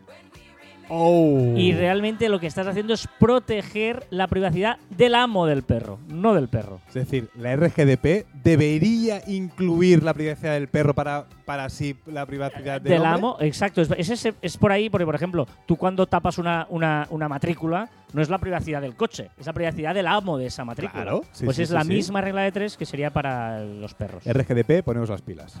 Oh. 0.88 1.54
Y 1.56 1.72
realmente 1.72 2.28
lo 2.28 2.40
que 2.40 2.46
estás 2.46 2.66
haciendo 2.66 2.94
es 2.94 3.08
proteger 3.18 4.06
la 4.10 4.26
privacidad 4.26 4.78
del 4.90 5.14
amo 5.14 5.46
del 5.46 5.62
perro, 5.62 5.98
no 6.08 6.34
del 6.34 6.48
perro. 6.48 6.80
Es 6.88 6.94
decir, 6.94 7.28
la 7.36 7.54
RGDP 7.56 8.26
debería 8.42 9.22
incluir 9.26 10.02
la 10.02 10.14
privacidad 10.14 10.54
del 10.54 10.68
perro 10.68 10.94
para, 10.94 11.26
para 11.44 11.64
así 11.64 11.96
la 12.06 12.26
privacidad 12.26 12.80
del, 12.80 12.92
del 12.92 13.02
hombre? 13.02 13.14
amo, 13.14 13.36
exacto. 13.40 13.82
Es, 13.82 14.26
es, 14.40 14.56
por 14.56 14.72
ahí, 14.72 14.90
porque 14.90 15.04
por 15.04 15.14
ejemplo, 15.14 15.46
tú 15.66 15.76
cuando 15.76 16.06
tapas 16.06 16.38
una, 16.38 16.66
una, 16.70 17.06
una 17.10 17.28
matrícula, 17.28 17.90
no 18.12 18.22
es 18.22 18.30
la 18.30 18.38
privacidad 18.38 18.80
del 18.80 18.96
coche, 18.96 19.30
es 19.38 19.46
la 19.46 19.52
privacidad 19.52 19.94
del 19.94 20.06
amo 20.06 20.38
de 20.38 20.46
esa 20.46 20.64
matrícula. 20.64 21.02
Claro, 21.02 21.24
sí, 21.32 21.44
pues 21.44 21.56
sí, 21.56 21.62
es 21.62 21.68
sí, 21.68 21.74
la 21.74 21.82
sí. 21.82 21.88
misma 21.88 22.20
regla 22.20 22.42
de 22.42 22.52
tres 22.52 22.76
que 22.76 22.86
sería 22.86 23.10
para 23.10 23.60
los 23.64 23.94
perros. 23.94 24.24
RGDP, 24.24 24.82
ponemos 24.84 25.10
las 25.10 25.22
pilas. 25.22 25.60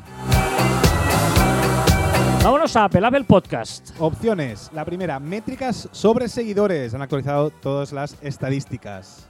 Vámonos 2.48 2.74
a 2.76 2.84
Apple, 2.84 3.06
Apple 3.06 3.24
Podcast. 3.24 3.90
Opciones. 3.98 4.70
La 4.72 4.82
primera, 4.82 5.20
métricas 5.20 5.86
sobre 5.92 6.30
seguidores. 6.30 6.94
Han 6.94 7.02
actualizado 7.02 7.50
todas 7.50 7.92
las 7.92 8.16
estadísticas. 8.22 9.28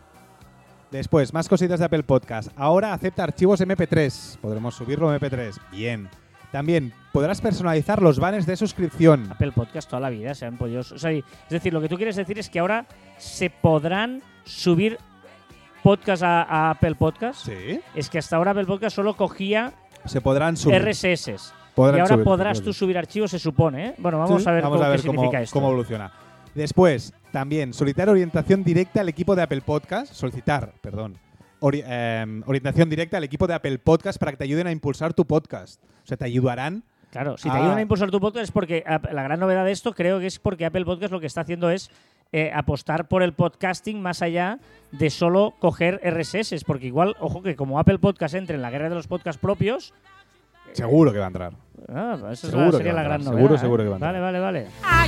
Después, 0.93 1.35
más 1.35 1.49
cositas 1.49 1.81
de 1.81 1.87
Apple 1.87 2.05
Podcast. 2.05 2.53
Ahora 2.55 2.93
acepta 2.93 3.25
archivos 3.25 3.61
MP3. 3.61 4.39
Podremos 4.39 4.77
subirlo 4.77 5.13
en 5.13 5.21
MP3. 5.21 5.57
Bien. 5.73 6.09
También 6.53 6.93
podrás 7.13 7.41
personalizar 7.41 8.01
los 8.01 8.21
banners 8.21 8.47
de 8.47 8.57
suscripción. 8.57 9.29
Apple 9.33 9.51
Podcast 9.51 9.91
toda 9.91 9.99
la 9.99 10.11
vida 10.11 10.33
se 10.37 10.47
han 10.47 10.57
podido. 10.57 10.83
o 10.83 10.85
sea, 10.85 11.11
es 11.11 11.25
decir, 11.51 11.73
lo 11.73 11.81
que 11.81 11.89
tú 11.89 11.97
quieres 11.97 12.15
decir 12.15 12.39
es 12.39 12.49
que 12.49 12.61
ahora 12.61 12.87
se 13.17 13.51
podrán 13.51 14.23
subir 14.45 14.97
podcast 15.83 16.23
a, 16.23 16.45
a 16.45 16.71
Apple 16.71 16.95
Podcast. 16.95 17.47
Sí. 17.47 17.81
Es 17.97 18.09
que 18.11 18.19
hasta 18.19 18.37
ahora 18.37 18.53
Apple 18.53 18.67
Podcast 18.67 18.95
solo 18.95 19.17
cogía 19.17 19.73
Se 20.05 20.21
podrán 20.21 20.57
subir. 20.57 20.81
RSS. 20.81 21.58
Podrán 21.79 21.97
y 21.97 22.01
ahora 22.01 22.15
subir, 22.15 22.25
podrás 22.25 22.63
tú 22.63 22.73
subir 22.73 22.99
archivos, 22.99 23.31
se 23.31 23.39
supone. 23.39 23.87
¿eh? 23.89 23.95
Bueno, 23.99 24.19
vamos 24.19 24.43
Sí, 24.43 24.49
a 24.49 24.53
ver, 24.53 24.63
vamos 24.63 24.77
cómo, 24.79 24.87
a 24.87 24.91
ver 24.91 25.01
qué 25.01 25.07
cómo, 25.07 25.21
significa 25.21 25.43
esto. 25.43 25.53
cómo 25.55 25.69
evoluciona. 25.69 26.13
Después, 26.55 27.13
también, 27.33 27.73
solicitar 27.73 28.09
orientación 28.09 28.65
directa 28.65 29.01
al 29.01 29.09
equipo 29.09 29.35
de 29.37 29.43
Apple 29.43 29.61
Podcast. 29.63 30.13
Solicitar, 30.13 30.73
perdón. 30.81 31.17
ori- 31.61 31.83
em, 31.87 32.43
orientación 32.47 32.89
directa 32.89 33.17
al 33.17 33.25
equipo 33.25 33.47
de 33.47 33.55
Apple 33.55 33.79
Podcast 33.79 34.19
para 34.19 34.33
que 34.33 34.39
te 34.39 34.45
ayuden 34.45 34.67
a 34.67 34.73
impulsar 34.73 35.15
tu 35.15 35.25
podcast. 35.27 35.83
O 36.03 36.07
sea, 36.07 36.17
te 36.17 36.25
ayudarán. 36.25 36.85
Claro, 37.11 37.37
si 37.39 37.49
te 37.49 37.57
ayudan 37.57 37.79
a 37.79 37.81
impulsar 37.83 38.11
tu 38.11 38.21
podcast 38.21 38.45
es 38.45 38.51
porque 38.53 38.85
la 38.87 39.23
gran 39.23 39.41
novedad 39.41 39.65
de 39.65 39.73
esto 39.73 39.95
creo 39.95 40.21
que 40.21 40.27
es 40.27 40.39
porque 40.39 40.67
Apple 40.67 40.85
Podcast 40.85 41.11
lo 41.11 41.21
que 41.21 41.27
está 41.27 41.41
haciendo 41.41 41.71
es 41.71 41.91
eh, 42.33 42.51
apostar 42.55 43.09
por 43.09 43.23
el 43.23 43.33
podcasting 43.33 44.03
más 44.03 44.21
allá 44.21 44.59
de 44.93 45.09
solo 45.09 45.55
coger 45.59 46.01
RSS, 46.05 46.65
porque 46.67 46.87
igual, 46.87 47.17
ojo 47.19 47.43
que 47.43 47.57
como 47.57 47.79
Apple 47.79 47.99
Podcast 47.99 48.35
entre 48.35 48.57
en 48.57 48.63
la 48.63 48.71
guerra 48.71 48.91
de 48.91 48.95
los 48.95 49.07
podcasts 49.07 49.41
propios, 49.41 49.95
Seguro 50.73 51.13
que 51.13 51.19
va 51.19 51.25
a 51.25 51.29
entrar. 51.29 51.53
ah, 51.93 52.17
esa 52.19 52.33
es 52.33 52.39
Seguro 52.41 52.73
sería 52.73 52.93
la 52.93 53.03
gran 53.03 53.21
novedad. 53.25 53.37
seguro, 53.39 53.55
¿eh? 53.55 53.59
seguro 53.59 53.83
que 53.83 53.89
va 53.89 53.95
a 53.95 53.99
entrar. 53.99 54.13
Vale, 54.15 54.39
vale, 54.39 54.41
vale. 54.41 54.67
Ah. 54.85 55.07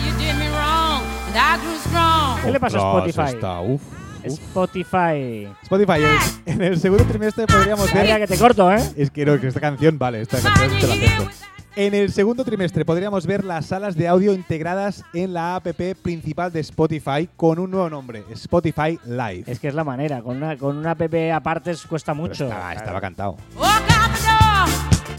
¿Qué 2.45 2.51
le 2.51 2.61
pasa 2.61 2.79
a 2.79 2.81
Spotify? 2.81 3.35
está, 3.35 3.61
uf, 3.61 3.83
uf. 3.83 4.25
Spotify. 4.25 5.49
Spotify, 5.63 5.93
el- 6.03 6.19
en 6.55 6.63
el 6.63 6.81
segundo 6.81 7.05
trimestre 7.05 7.47
podríamos 7.47 7.87
Mira 7.93 8.03
ver. 8.19 8.21
que 8.21 8.35
te 8.35 8.39
corto, 8.39 8.73
¿eh? 8.73 8.81
Es 8.97 9.11
que 9.11 9.25
no, 9.25 9.39
que 9.41 9.49
esta 9.49 9.61
canción, 9.61 9.99
vale, 9.99 10.21
esta 10.23 10.41
canción 10.41 10.81
te 10.81 10.87
la 10.87 10.95
acepto. 10.95 11.31
En 11.77 11.95
el 11.95 12.11
segundo 12.13 12.45
trimestre 12.45 12.85
podríamos 12.85 13.27
ver 13.27 13.45
las 13.45 13.67
salas 13.67 13.95
de 13.95 14.09
audio 14.09 14.33
integradas 14.35 15.05
en 15.15 15.33
la 15.33 15.55
app 15.55 15.69
principal 16.03 16.53
de 16.53 16.61
Spotify 16.61 17.29
con 17.37 17.61
un 17.61 17.71
nuevo 17.71 17.89
nombre, 17.89 18.25
Spotify 18.33 18.99
Live. 19.07 19.45
Es 19.47 19.61
que 19.61 19.69
es 19.69 19.75
la 19.75 19.85
manera, 19.85 20.21
con 20.21 20.37
una, 20.39 20.57
con 20.57 20.77
una 20.77 20.91
app 20.93 21.03
aparte 21.33 21.73
cuesta 21.89 22.13
mucho. 22.13 22.45
estaba, 22.45 22.73
estaba 22.73 23.01
cantado. 23.01 23.37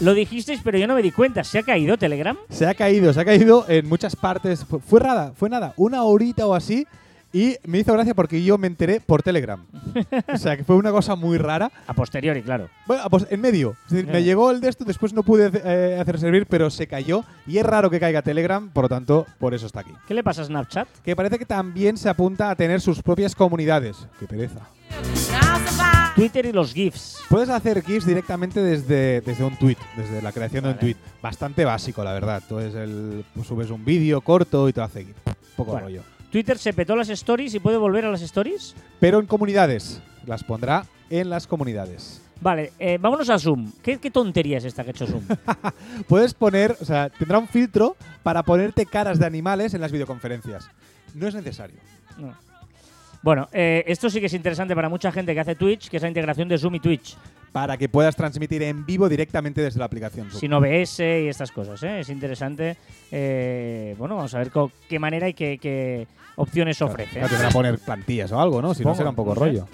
Lo 0.02 0.14
dijisteis, 0.14 0.60
pero 0.64 0.78
yo 0.78 0.88
no 0.88 0.96
me 0.96 1.02
di 1.02 1.12
cuenta. 1.12 1.44
¿Se 1.44 1.60
ha 1.60 1.62
caído 1.62 1.96
Telegram? 1.96 2.36
Se 2.48 2.66
ha 2.66 2.74
caído, 2.74 3.12
se 3.12 3.20
ha 3.20 3.24
caído 3.24 3.64
en 3.68 3.88
muchas 3.88 4.16
partes. 4.16 4.64
Fue, 4.64 4.80
fue 4.80 5.00
nada, 5.00 5.32
fue 5.36 5.48
nada, 5.48 5.74
una 5.76 6.02
horita 6.02 6.44
o 6.44 6.54
así. 6.54 6.88
Y 7.32 7.56
me 7.64 7.78
hizo 7.78 7.92
gracia 7.92 8.12
porque 8.12 8.42
yo 8.42 8.58
me 8.58 8.66
enteré 8.66 9.00
por 9.00 9.22
Telegram. 9.22 9.64
o 10.28 10.36
sea, 10.36 10.56
que 10.56 10.64
fue 10.64 10.74
una 10.74 10.90
cosa 10.90 11.14
muy 11.14 11.38
rara. 11.38 11.70
A 11.86 11.94
posteriori, 11.94 12.42
claro. 12.42 12.68
Bueno, 12.86 13.04
pues 13.08 13.28
en 13.30 13.40
medio. 13.40 13.76
Es 13.86 13.92
decir, 13.92 14.10
me 14.10 14.24
llegó 14.24 14.50
el 14.50 14.60
de 14.60 14.70
esto, 14.70 14.84
después 14.84 15.12
no 15.14 15.22
pude 15.22 15.52
eh, 15.64 15.98
hacer 16.00 16.18
servir, 16.18 16.46
pero 16.46 16.68
se 16.68 16.88
cayó. 16.88 17.24
Y 17.46 17.58
es 17.58 17.64
raro 17.64 17.88
que 17.88 18.00
caiga 18.00 18.22
Telegram, 18.22 18.70
por 18.70 18.84
lo 18.84 18.88
tanto, 18.88 19.24
por 19.38 19.54
eso 19.54 19.66
está 19.66 19.80
aquí. 19.80 19.92
¿Qué 20.08 20.14
le 20.14 20.24
pasa 20.24 20.42
a 20.42 20.46
Snapchat? 20.46 20.88
Que 21.04 21.14
parece 21.14 21.38
que 21.38 21.46
también 21.46 21.96
se 21.96 22.08
apunta 22.08 22.50
a 22.50 22.56
tener 22.56 22.80
sus 22.80 23.00
propias 23.02 23.36
comunidades. 23.36 24.08
Qué 24.18 24.26
pereza. 24.26 24.68
Twitter 26.14 26.46
y 26.46 26.52
los 26.52 26.72
GIFs. 26.74 27.18
Puedes 27.28 27.48
hacer 27.48 27.82
GIFs 27.82 28.06
directamente 28.06 28.62
desde, 28.62 29.22
desde 29.22 29.44
un 29.44 29.56
tweet, 29.56 29.76
desde 29.96 30.20
la 30.22 30.30
creación 30.32 30.64
de 30.64 30.70
un 30.70 30.78
tweet. 30.78 30.96
Bastante 31.22 31.64
básico, 31.64 32.04
la 32.04 32.12
verdad. 32.12 32.42
Tú 32.48 32.58
es 32.58 32.74
el, 32.74 33.24
pues 33.34 33.46
subes 33.46 33.70
un 33.70 33.84
vídeo 33.84 34.20
corto 34.20 34.68
y 34.68 34.72
te 34.72 34.80
hace 34.82 35.04
GIF. 35.06 35.16
Poco 35.56 35.72
Bueno. 35.72 35.86
rollo. 35.86 36.02
Twitter 36.30 36.58
se 36.58 36.72
petó 36.72 36.96
las 36.96 37.08
stories 37.08 37.54
y 37.54 37.60
puede 37.60 37.76
volver 37.76 38.04
a 38.04 38.10
las 38.10 38.22
stories. 38.22 38.74
Pero 39.00 39.18
en 39.20 39.26
comunidades. 39.26 40.00
Las 40.26 40.44
pondrá 40.44 40.86
en 41.10 41.28
las 41.28 41.46
comunidades. 41.46 42.22
Vale, 42.40 42.72
eh, 42.78 42.98
vámonos 43.00 43.28
a 43.30 43.38
Zoom. 43.38 43.70
¿Qué, 43.82 43.98
qué 43.98 44.10
tontería 44.10 44.58
es 44.58 44.64
esta 44.64 44.82
que 44.84 44.90
ha 44.90 44.92
hecho 44.92 45.06
Zoom? 45.06 45.22
Puedes 46.08 46.34
poner, 46.34 46.76
o 46.80 46.84
sea, 46.84 47.08
tendrá 47.10 47.38
un 47.38 47.48
filtro 47.48 47.96
para 48.22 48.42
ponerte 48.42 48.86
caras 48.86 49.18
de 49.18 49.26
animales 49.26 49.74
en 49.74 49.80
las 49.80 49.92
videoconferencias. 49.92 50.68
No 51.14 51.26
es 51.28 51.34
necesario. 51.34 51.76
No. 52.18 52.34
Bueno, 53.22 53.48
eh, 53.52 53.84
esto 53.86 54.10
sí 54.10 54.18
que 54.18 54.26
es 54.26 54.34
interesante 54.34 54.74
para 54.74 54.88
mucha 54.88 55.12
gente 55.12 55.32
que 55.32 55.40
hace 55.40 55.54
Twitch, 55.54 55.88
que 55.88 55.96
es 55.96 56.02
la 56.02 56.08
integración 56.08 56.48
de 56.48 56.58
Zoom 56.58 56.74
y 56.74 56.80
Twitch. 56.80 57.16
Para 57.52 57.76
que 57.76 57.88
puedas 57.88 58.16
transmitir 58.16 58.62
en 58.62 58.84
vivo 58.84 59.08
directamente 59.08 59.60
desde 59.60 59.78
la 59.78 59.84
aplicación 59.84 60.28
Zoom. 60.30 60.40
Sin 60.40 60.52
OBS 60.52 61.00
y 61.00 61.28
estas 61.28 61.52
cosas. 61.52 61.82
¿eh? 61.84 62.00
Es 62.00 62.08
interesante. 62.08 62.76
Eh, 63.10 63.94
bueno, 63.98 64.16
vamos 64.16 64.34
a 64.34 64.38
ver 64.38 64.50
qué 64.88 64.98
manera 64.98 65.28
y 65.28 65.34
qué, 65.34 65.58
qué 65.60 66.06
opciones 66.36 66.82
ofrece. 66.82 67.20
Ya 67.20 67.28
tendrá 67.28 67.48
que 67.48 67.54
poner 67.54 67.78
plantillas 67.78 68.32
o 68.32 68.40
algo, 68.40 68.60
¿no? 68.60 68.74
Si 68.74 68.82
no 68.82 68.94
Supongo, 68.94 68.96
será 68.96 69.10
un 69.10 69.16
poco 69.16 69.34
no 69.34 69.40
rollo. 69.40 69.68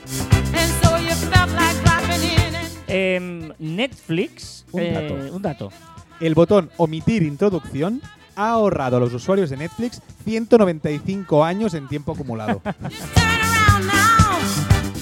Em, 2.89 3.53
Netflix. 3.59 4.67
Un 4.73 4.83
eh, 4.83 4.93
dato. 4.93 5.37
un 5.37 5.43
dato. 5.43 5.73
El 6.21 6.35
botón 6.35 6.71
omitir 6.79 7.23
introducción 7.23 8.03
ha 8.35 8.51
ahorrado 8.51 8.97
a 8.97 9.01
los 9.01 9.15
usuarios 9.15 9.51
de 9.51 9.57
Netflix 9.57 10.03
195 10.25 11.45
años 11.45 11.75
en 11.75 11.89
tiempo 11.89 12.13
acumulado. 12.13 12.61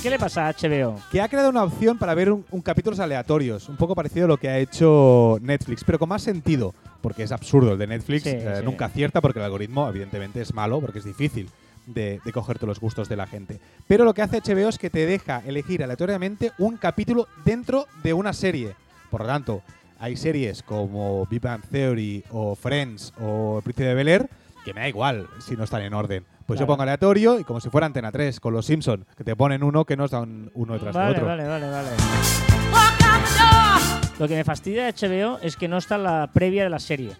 ¿Qué 0.07 0.11
le 0.11 0.19
pasa 0.21 0.47
a 0.47 0.53
HBO? 0.53 1.01
que 1.11 1.21
ha 1.21 1.27
creado 1.29 1.51
una 1.51 1.65
opción 1.65 1.99
para 1.99 2.15
ver 2.15 2.31
un, 2.31 2.45
un 2.53 2.63
capítulos 2.63 3.01
aleatorios, 3.01 3.69
un 3.69 3.77
poco 3.77 3.97
parecido 3.97 4.27
a 4.27 4.29
lo 4.29 4.37
que 4.37 4.49
ha 4.49 4.57
hecho 4.57 5.37
Netflix, 5.43 5.83
pero 5.83 5.99
con 5.99 6.09
más 6.09 6.23
sentido, 6.23 6.75
porque 7.01 7.25
es 7.25 7.33
absurdo 7.33 7.73
el 7.73 7.79
de 7.79 7.89
Netflix, 7.89 8.23
Sí, 8.23 8.29
eh, 8.33 8.55
sí. 8.61 8.65
nunca 8.65 8.85
acierta 8.85 9.21
porque 9.21 9.41
el 9.41 9.45
algoritmo 9.47 9.89
evidentemente 9.89 10.41
es 10.41 10.55
malo, 10.55 10.81
porque 10.81 11.01
es 11.01 11.05
difícil 11.05 11.51
de, 11.87 12.21
de 12.25 12.33
cogerte 12.33 12.67
los 12.67 12.79
gustos 12.79 13.09
de 13.09 13.17
la 13.17 13.27
gente. 13.27 13.59
Pero 13.89 14.05
lo 14.05 14.15
que 14.15 14.23
hace 14.23 14.41
HBO 14.41 14.69
es 14.69 14.79
que 14.79 14.91
te 14.91 15.07
deja 15.07 15.43
elegir 15.45 15.83
aleatoriamente 15.83 16.53
un 16.59 16.77
capítulo 16.77 17.27
dentro 17.45 17.87
de 18.05 18.13
una 18.13 18.33
serie. 18.33 18.77
Por 19.11 19.23
lo 19.23 19.27
tanto, 19.27 19.63
hay 19.99 20.17
series 20.17 20.63
como 20.63 21.27
Big 21.27 21.41
Bang 21.41 21.63
Theory 21.69 22.23
o 22.31 22.55
Friends 22.55 23.13
o 23.21 23.57
El 23.57 23.65
Príncipe 23.65 23.89
de 23.89 23.95
Bel 23.95 24.07
Air 24.07 24.31
que 24.67 24.75
me 24.75 24.81
da 24.81 24.89
igual 24.89 25.29
si 25.39 25.57
no 25.57 25.63
están 25.65 25.83
en 25.83 25.95
orden. 25.95 26.25
Pues 26.45 26.59
yo 26.61 26.67
pongo 26.67 26.83
aleatorio 26.83 27.39
y 27.39 27.45
como 27.45 27.61
si 27.61 27.71
fuera 27.71 27.87
Antena 27.87 28.11
3 28.11 28.41
con 28.41 28.53
los 28.53 28.67
Simpson, 28.67 29.07
que 29.17 29.23
te 29.25 29.35
ponen 29.37 29.63
uno 29.63 29.85
que 29.85 29.97
no 29.97 30.05
están 30.07 30.51
uno 30.55 30.75
detrás 30.75 30.93
de 30.93 30.99
Vale, 31.01 31.13
otro. 31.13 31.27
vale, 31.27 31.47
vale, 31.47 31.71
vale. 31.71 31.89
Lo 34.19 34.27
que 34.27 34.35
me 34.35 34.45
fastidia 34.45 34.87
de 34.87 34.93
HBO 34.93 35.39
es 35.43 35.57
que 35.57 35.69
no 35.69 35.77
está 35.77 35.99
la 35.99 36.31
previa 36.33 36.65
de 36.65 36.71
la 36.71 36.79
serie. 36.79 37.13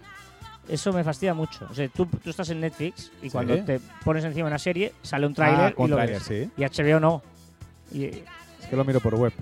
Eso 0.69 0.93
me 0.93 1.05
fastidia 1.05 1.35
mucho. 1.35 1.67
O 1.71 1.75
sea, 1.75 1.89
tú, 1.89 2.07
tú 2.07 2.31
estás 2.31 2.51
en 2.51 2.61
Netflix 2.61 3.13
y 3.23 3.27
Sí. 3.27 3.31
cuando 3.31 3.63
te 3.65 3.81
pones 4.05 4.25
encima 4.25 4.49
una 4.49 4.59
serie, 4.59 4.93
sale 5.03 5.27
un 5.27 5.35
tráiler 5.35 5.75
Ah, 5.79 5.85
y 5.85 5.89
lo 5.89 5.97
ves. 5.97 6.23
sí. 6.23 6.51
Y 6.57 6.65
HBO 6.65 6.99
no. 6.99 7.23
Y, 7.93 8.07
Es 8.07 8.25
que 8.71 8.75
lo 8.77 8.85
miro 8.85 8.99
por 9.01 9.15
web. 9.15 9.33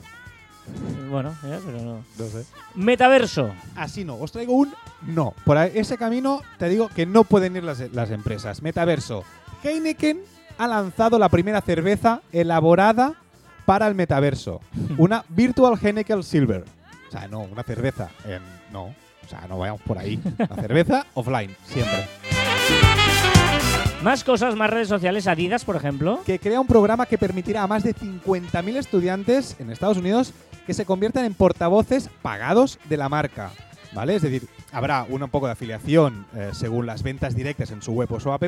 Bueno, 1.10 1.34
ya, 1.42 1.58
pero 1.64 1.78
no. 1.80 2.04
No 2.18 2.26
sé. 2.26 2.44
Metaverso. 2.74 3.50
Así 3.76 4.04
no, 4.04 4.16
os 4.16 4.32
traigo 4.32 4.54
un 4.54 4.72
no. 5.02 5.34
Por 5.44 5.56
ese 5.58 5.96
camino 5.98 6.40
te 6.58 6.68
digo 6.68 6.88
que 6.88 7.06
no 7.06 7.24
pueden 7.24 7.56
ir 7.56 7.64
las, 7.64 7.80
las 7.92 8.10
empresas. 8.10 8.62
Metaverso. 8.62 9.24
Heineken 9.62 10.20
ha 10.58 10.66
lanzado 10.66 11.18
la 11.18 11.28
primera 11.28 11.60
cerveza 11.60 12.22
elaborada 12.32 13.14
para 13.66 13.86
el 13.86 13.94
metaverso. 13.94 14.60
Una 14.98 15.24
Virtual 15.28 15.78
Heineken 15.80 16.22
Silver. 16.22 16.64
O 17.08 17.10
sea, 17.10 17.28
no, 17.28 17.40
una 17.40 17.62
cerveza. 17.62 18.08
en- 18.24 18.42
no, 18.72 18.84
o 18.86 19.28
sea, 19.28 19.46
no 19.48 19.58
vayamos 19.58 19.82
por 19.82 19.98
ahí. 19.98 20.20
La 20.38 20.56
cerveza 20.56 21.06
offline, 21.14 21.54
siempre. 21.64 22.06
Más 24.02 24.22
cosas, 24.24 24.54
más 24.56 24.68
redes 24.68 24.88
sociales. 24.88 25.26
Adidas, 25.26 25.64
por 25.64 25.76
ejemplo. 25.76 26.20
Que 26.26 26.38
crea 26.38 26.60
un 26.60 26.66
programa 26.66 27.06
que 27.06 27.16
permitirá 27.16 27.62
a 27.62 27.66
más 27.66 27.82
de 27.84 27.94
50.000 27.94 28.76
estudiantes 28.76 29.56
en 29.58 29.70
Estados 29.70 29.96
Unidos 29.96 30.32
que 30.66 30.74
se 30.74 30.84
conviertan 30.84 31.24
en 31.24 31.34
portavoces 31.34 32.08
pagados 32.22 32.78
de 32.88 32.96
la 32.96 33.08
marca. 33.08 33.50
¿Vale? 33.92 34.16
Es 34.16 34.22
decir, 34.22 34.48
habrá 34.72 35.04
un 35.08 35.20
poco 35.30 35.46
de 35.46 35.52
afiliación 35.52 36.26
eh, 36.34 36.50
según 36.52 36.84
las 36.84 37.04
ventas 37.04 37.36
directas 37.36 37.70
en 37.70 37.80
su 37.80 37.92
web 37.92 38.10
o 38.12 38.18
su 38.18 38.32
app, 38.32 38.42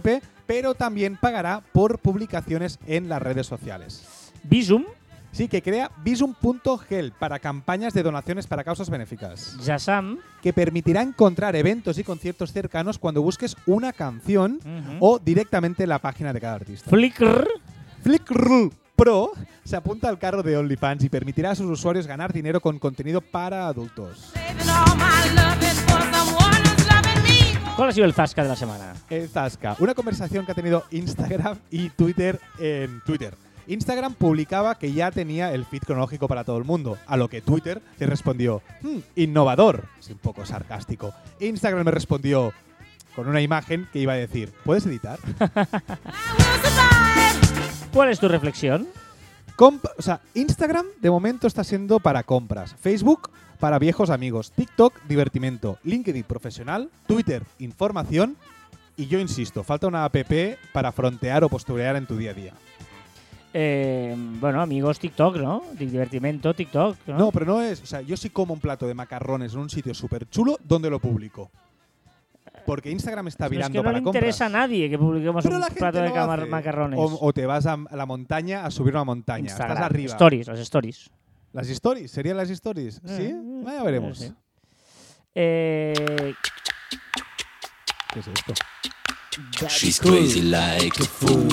pero 0.47 0.75
también 0.75 1.17
pagará 1.17 1.63
por 1.73 2.01
publicaciones 2.01 2.81
en 2.87 3.09
las 3.09 3.23
redes 3.23 3.47
sociales. 3.47 4.33
Visum. 4.43 4.85
Sí, 5.31 5.49
que 5.49 5.61
crea 5.61 5.91
Visum.gel 6.03 7.13
para 7.13 7.39
campañas 7.39 7.93
de 7.93 8.03
donaciones 8.03 8.47
para 8.47 8.65
causas 8.65 8.89
benéficas, 8.89 9.55
Jasam. 9.63 10.19
que 10.43 10.55
permitirá 10.55 11.03
encontrar 11.03 11.55
eventos 11.57 11.99
y 11.99 12.05
conciertos 12.05 12.53
cercanos 12.53 12.99
cuando 12.99 13.21
busques 13.21 13.55
una 13.67 13.93
canción 13.93 14.55
Ujú. 14.65 14.97
o 15.01 15.19
directamente 15.19 15.87
la 15.87 15.99
página 15.99 16.33
de 16.33 16.41
cada 16.41 16.55
artista. 16.55 16.89
Flickr. 16.89 17.47
Flickr 18.03 18.71
Pro 18.97 19.33
se 19.65 19.77
apunta 19.77 20.09
al 20.09 20.19
carro 20.19 20.43
de 20.43 20.57
OnlyFans 20.57 21.05
y 21.05 21.09
permitirá 21.11 21.51
a 21.51 21.55
sus 21.55 21.71
usuarios 21.71 22.07
ganar 22.07 22.33
dinero 22.33 22.61
con 22.61 22.79
contenido 22.79 23.21
para 23.21 23.69
adultos. 23.69 24.33
¿Cuál 27.77 27.91
ha 27.91 27.93
sido 27.93 28.07
el 28.07 28.15
zasca 28.15 28.43
de 28.43 28.49
la 28.49 28.57
semana? 28.57 28.95
El 29.11 29.29
Zasca, 29.29 29.77
una 29.81 29.95
conversación 29.95 30.47
que 30.47 30.53
ha 30.53 30.55
tenido 30.55 30.85
Instagram 30.91 31.59
y 31.71 31.91
Twitter 31.91 32.41
en 32.59 33.03
Twitter. 33.05 33.35
Instagram 33.67 34.15
publicaba 34.15 34.79
que 34.79 34.93
ya 34.93 35.11
tenía 35.11 35.53
el 35.53 35.67
feed 35.67 35.83
cronológico 35.83 36.27
para 36.27 36.45
todo 36.45 36.57
el 36.57 36.65
mundo, 36.65 36.97
a 37.07 37.19
lo 37.19 37.29
que 37.29 37.43
Twitter 37.43 37.83
le 37.99 38.07
respondió, 38.07 38.63
"Hmm, 38.81 39.01
innovador, 39.17 39.85
es 40.01 40.09
un 40.09 40.19
poco 40.19 40.47
sarcástico. 40.47 41.13
Instagram 41.41 41.85
me 41.85 41.91
respondió 41.91 42.53
con 43.15 43.29
una 43.29 43.43
imagen 43.43 43.89
que 43.93 43.99
iba 43.99 44.15
a 44.15 44.17
decir, 44.17 44.53
¿puedes 44.65 44.87
editar? 44.87 45.19
¿Cuál 47.97 48.11
es 48.11 48.21
tu 48.21 48.29
reflexión? 48.29 48.87
Comp- 49.57 49.89
o 49.97 50.03
sea, 50.03 50.21
Instagram 50.35 50.85
de 51.01 51.11
momento 51.11 51.47
está 51.47 51.65
siendo 51.65 51.99
para 51.99 52.25
compras, 52.25 52.75
Facebook 52.79 53.31
para 53.59 53.79
viejos 53.79 54.11
amigos, 54.11 54.53
TikTok 54.53 55.01
divertimento, 55.09 55.79
LinkedIn 55.83 56.25
profesional, 56.25 56.91
Twitter 57.07 57.43
información 57.59 58.37
y 58.99 59.07
yo 59.07 59.19
insisto, 59.19 59.65
falta 59.65 59.87
una 59.87 60.05
app 60.05 60.15
para 60.75 60.93
frontear 60.93 61.43
o 61.45 61.49
posturear 61.49 61.97
en 61.97 62.05
tu 62.07 62.19
día 62.19 62.33
a 62.33 62.35
día. 62.35 62.53
Eh, 63.55 64.15
bueno, 64.41 64.61
amigos, 64.61 64.99
TikTok, 64.99 65.37
¿no? 65.39 65.63
Di- 65.73 65.87
Divertimento, 65.87 66.53
TikTok, 66.53 66.99
¿no? 67.07 67.17
No, 67.17 67.33
pero 67.33 67.47
no 67.47 67.63
es, 67.63 67.83
o 67.83 67.87
sea, 67.87 68.03
yo 68.03 68.19
sí 68.19 68.29
como 68.29 68.53
un 68.53 68.61
plato 68.61 68.87
de 68.87 68.93
macarrones 68.93 69.55
en 69.55 69.61
un 69.61 69.71
sitio 69.71 69.95
súper 69.95 70.29
chulo, 70.29 70.59
¿dónde 70.63 70.91
lo 70.91 70.99
publico? 71.01 71.51
Porque 72.67 72.91
Instagram 72.91 73.29
está 73.29 73.49
Pero 73.49 73.61
es 73.63 73.69
virando 73.69 73.73
que 73.73 73.79
no 73.79 73.83
para 73.85 73.99
le 73.99 74.03
compras. 74.05 74.21
interesa 74.23 74.47
a 74.47 74.49
nadie 74.49 74.91
que 74.91 74.99
publiquemos 74.99 75.43
Pero 75.43 75.55
un 75.57 75.61
la 75.61 75.67
gente 75.69 75.81
plato 75.81 75.99
de 76.01 76.09
lo 76.09 76.15
camar- 76.15 76.41
hace. 76.41 76.49
macarrones. 76.51 76.99
O, 77.01 77.19
o 77.27 77.33
te 77.33 77.47
vas 77.47 77.65
a, 77.67 77.79
la 77.93 78.07
montaña 78.07 78.65
a 78.67 78.71
subir 78.71 78.93
una 78.95 79.05
montaña. 79.05 79.45
Instagram. 79.45 79.73
Estás 79.77 79.85
arriba. 79.91 80.13
Stories, 80.13 80.47
las 80.49 80.59
stories. 80.61 81.11
Las 81.53 81.69
stories, 81.69 82.11
¿serían 82.11 82.37
las 82.37 82.51
stories? 82.51 83.01
¿Sí? 83.05 83.23
Eh, 83.23 83.63
Ah, 83.67 83.73
ya 83.75 83.83
veremos. 83.85 84.19
sí. 84.19 84.33
Eh, 85.35 86.35
¿Qué 88.13 88.21
es 88.21 88.27
esto? 88.29 88.55
She's 89.69 90.01
crazy 90.01 90.43
like 90.43 90.99
a 91.03 91.05
fool. 91.05 91.49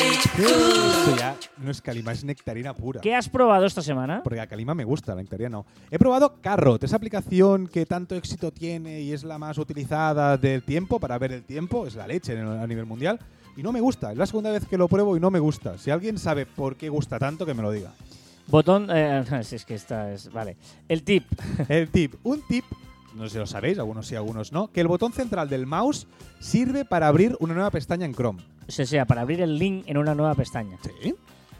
Esto 0.00 1.16
ya 1.16 1.36
no 1.58 1.70
es 1.70 1.82
calima, 1.82 2.12
es 2.12 2.24
nectarina 2.24 2.72
pura. 2.74 3.00
¿Qué 3.00 3.14
has 3.14 3.28
probado 3.28 3.66
esta 3.66 3.82
semana? 3.82 4.22
Porque 4.22 4.38
la 4.38 4.46
calima 4.46 4.74
me 4.74 4.84
gusta, 4.84 5.14
la 5.14 5.20
nectarina 5.20 5.50
no. 5.50 5.66
He 5.90 5.98
probado 5.98 6.36
Carrot, 6.40 6.82
esa 6.84 6.96
aplicación 6.96 7.66
que 7.66 7.84
tanto 7.84 8.14
éxito 8.14 8.50
tiene 8.50 9.00
y 9.00 9.12
es 9.12 9.24
la 9.24 9.38
más 9.38 9.58
utilizada 9.58 10.36
del 10.36 10.62
tiempo 10.62 10.98
para 10.98 11.18
ver 11.18 11.32
el 11.32 11.42
tiempo, 11.44 11.86
es 11.86 11.94
la 11.96 12.06
leche 12.06 12.38
a 12.38 12.66
nivel 12.66 12.86
mundial. 12.86 13.18
Y 13.56 13.62
no 13.62 13.72
me 13.72 13.80
gusta, 13.80 14.12
es 14.12 14.16
la 14.16 14.26
segunda 14.26 14.50
vez 14.50 14.66
que 14.66 14.78
lo 14.78 14.88
pruebo 14.88 15.16
y 15.16 15.20
no 15.20 15.30
me 15.30 15.38
gusta. 15.38 15.76
Si 15.76 15.90
alguien 15.90 16.18
sabe 16.18 16.46
por 16.46 16.76
qué 16.76 16.88
gusta 16.88 17.18
tanto, 17.18 17.44
que 17.44 17.52
me 17.52 17.62
lo 17.62 17.70
diga. 17.70 17.92
Botón. 18.46 18.88
eh, 18.90 19.22
si 19.42 19.56
es 19.56 19.64
que 19.64 19.74
esta 19.74 20.12
es. 20.12 20.32
Vale. 20.32 20.56
El 20.88 21.02
tip. 21.02 21.24
El 21.68 21.88
tip, 21.88 22.14
un 22.22 22.40
tip, 22.48 22.64
no 23.14 23.24
sé 23.24 23.30
si 23.30 23.38
lo 23.38 23.46
sabéis, 23.46 23.78
algunos 23.78 24.06
sí, 24.06 24.14
algunos 24.16 24.52
no, 24.52 24.68
que 24.68 24.80
el 24.80 24.86
botón 24.88 25.12
central 25.12 25.48
del 25.48 25.66
mouse 25.66 26.06
sirve 26.38 26.84
para 26.84 27.08
abrir 27.08 27.36
una 27.40 27.54
nueva 27.54 27.70
pestaña 27.70 28.06
en 28.06 28.14
Chrome. 28.14 28.42
O 28.68 28.70
sea, 28.72 29.04
para 29.04 29.22
abrir 29.22 29.40
el 29.42 29.58
link 29.58 29.84
en 29.86 29.98
una 29.98 30.14
nueva 30.14 30.34
pestaña. 30.34 30.78
Sí. 31.02 31.12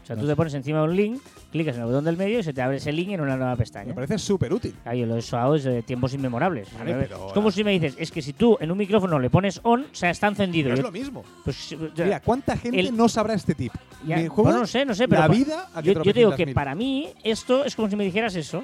O 0.03 0.05
sea, 0.05 0.15
tú 0.15 0.25
te 0.25 0.35
pones 0.35 0.53
encima 0.55 0.79
de 0.79 0.85
un 0.85 0.95
link, 0.95 1.21
clicas 1.51 1.75
en 1.75 1.81
el 1.81 1.87
botón 1.87 2.03
del 2.03 2.17
medio 2.17 2.39
y 2.39 2.43
se 2.43 2.53
te 2.53 2.61
abre 2.61 2.77
ese 2.77 2.91
link 2.91 3.09
en 3.11 3.21
una 3.21 3.35
nueva 3.37 3.51
Me 3.51 3.57
pestaña. 3.57 3.93
parece 3.93 4.17
súper 4.17 4.51
útil. 4.51 4.73
Ah, 4.83 4.95
yo 4.95 5.05
lo 5.05 5.15
he 5.15 5.19
usado 5.19 5.53
desde 5.53 5.83
tiempos 5.83 6.13
inmemorables. 6.13 6.69
Vale, 6.77 6.95
pero- 6.95 7.27
es 7.27 7.33
como 7.33 7.51
si 7.51 7.63
me 7.63 7.71
dices, 7.71 7.95
es 7.99 8.11
que 8.11 8.21
si 8.21 8.33
tú 8.33 8.57
en 8.59 8.71
un 8.71 8.77
micrófono 8.79 9.19
le 9.19 9.29
pones 9.29 9.59
on, 9.63 9.81
o 9.83 9.85
sea, 9.95 10.09
está 10.09 10.27
encendido. 10.27 10.65
Pero 10.69 10.75
es 10.77 10.83
lo 10.83 10.91
mismo. 10.91 11.23
pues, 11.45 11.75
Mira, 11.97 12.19
¿cuánta 12.19 12.57
gente 12.57 12.79
el- 12.79 12.95
no 12.97 13.07
sabrá 13.07 13.35
este 13.35 13.53
tip? 13.53 13.71
ya- 14.05 14.17
Me 14.17 14.29
bueno, 14.29 14.59
no 14.61 14.67
sé, 14.67 14.85
no 14.85 14.95
sé, 14.95 15.07
pero 15.07 15.21
la 15.21 15.27
vida 15.27 15.69
yo, 15.83 15.93
yo 15.93 16.03
te 16.03 16.13
digo 16.13 16.31
que 16.31 16.45
300.000. 16.47 16.53
para 16.55 16.73
mí 16.75 17.09
esto 17.23 17.63
es 17.63 17.75
como 17.75 17.87
si 17.89 17.95
me 17.95 18.03
dijeras 18.03 18.33
eso. 18.35 18.63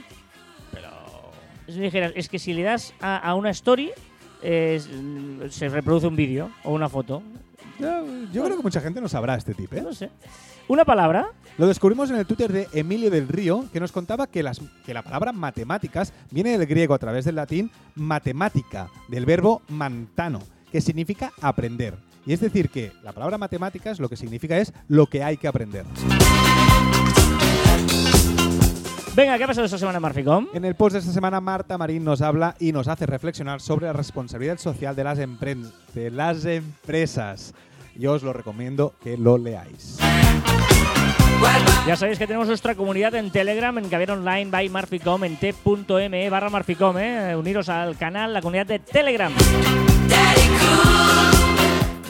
Si 1.67 1.79
dijeras, 1.79 2.13
es 2.15 2.29
que 2.29 2.39
si 2.39 2.53
le 2.53 2.63
das 2.63 2.93
a, 2.99 3.17
a 3.17 3.35
una 3.35 3.49
story, 3.51 3.91
se 4.41 5.69
reproduce 5.69 6.07
un 6.07 6.15
vídeo 6.15 6.49
o 6.63 6.73
una 6.73 6.89
foto. 6.89 7.23
Ya, 7.79 8.03
Yo 8.31 8.43
creo 8.43 8.57
que 8.57 8.63
mucha 8.63 8.81
gente 8.81 9.01
no 9.01 9.07
sabrá 9.07 9.35
este 9.35 9.53
tip, 9.53 9.71
¿eh? 9.73 9.81
No 9.81 9.93
sé. 9.93 10.09
Una 10.67 10.83
palabra. 10.83 11.29
Lo 11.57 11.67
descubrimos 11.67 12.09
en 12.09 12.17
el 12.17 12.25
Twitter 12.25 12.51
de 12.51 12.67
Emilio 12.73 13.09
del 13.09 13.27
Río, 13.27 13.65
que 13.71 13.79
nos 13.79 13.91
contaba 13.91 14.27
que, 14.27 14.43
las, 14.43 14.61
que 14.85 14.93
la 14.93 15.01
palabra 15.01 15.31
matemáticas 15.31 16.13
viene 16.29 16.57
del 16.57 16.67
griego 16.67 16.93
a 16.93 16.99
través 16.99 17.25
del 17.25 17.35
latín 17.35 17.71
matemática, 17.95 18.89
del 19.07 19.25
verbo 19.25 19.61
mantano, 19.69 20.39
que 20.71 20.81
significa 20.81 21.31
aprender. 21.41 21.95
Y 22.25 22.33
es 22.33 22.41
decir, 22.41 22.69
que 22.69 22.91
la 23.03 23.13
palabra 23.13 23.37
matemáticas 23.37 23.99
lo 23.99 24.09
que 24.09 24.17
significa 24.17 24.57
es 24.57 24.73
lo 24.87 25.07
que 25.07 25.23
hay 25.23 25.37
que 25.37 25.47
aprender. 25.47 25.85
Venga, 29.17 29.35
¿qué 29.35 29.45
ha 29.45 29.47
pasado 29.47 29.65
esta 29.65 29.79
semana 29.79 29.97
en 29.97 30.01
Marficom? 30.03 30.47
En 30.53 30.63
el 30.63 30.75
post 30.75 30.93
de 30.93 30.99
esta 30.99 31.11
semana, 31.11 31.41
Marta 31.41 31.75
Marín 31.75 32.03
nos 32.03 32.21
habla 32.21 32.53
y 32.59 32.71
nos 32.71 32.87
hace 32.87 33.07
reflexionar 33.07 33.61
sobre 33.61 33.87
la 33.87 33.93
responsabilidad 33.93 34.59
social 34.59 34.95
de 34.95 35.03
las, 35.03 35.17
empre- 35.17 35.71
de 35.95 36.11
las 36.11 36.45
empresas. 36.45 37.55
Yo 37.95 38.13
os 38.13 38.21
lo 38.21 38.31
recomiendo 38.31 38.93
que 39.03 39.17
lo 39.17 39.39
leáis. 39.39 39.97
Ya 41.87 41.95
sabéis 41.95 42.19
que 42.19 42.27
tenemos 42.27 42.47
nuestra 42.47 42.75
comunidad 42.75 43.15
en 43.15 43.31
Telegram, 43.31 43.75
en 43.79 43.89
Caviar 43.89 44.11
Online 44.11 44.51
by 44.51 44.69
Marficom, 44.69 45.23
en 45.23 45.35
t.me 45.37 46.29
barra 46.29 46.51
Marficom, 46.51 46.95
¿eh? 46.99 47.35
Uniros 47.35 47.69
al 47.69 47.97
canal, 47.97 48.31
la 48.35 48.41
comunidad 48.41 48.67
de 48.67 48.77
Telegram. 48.77 49.33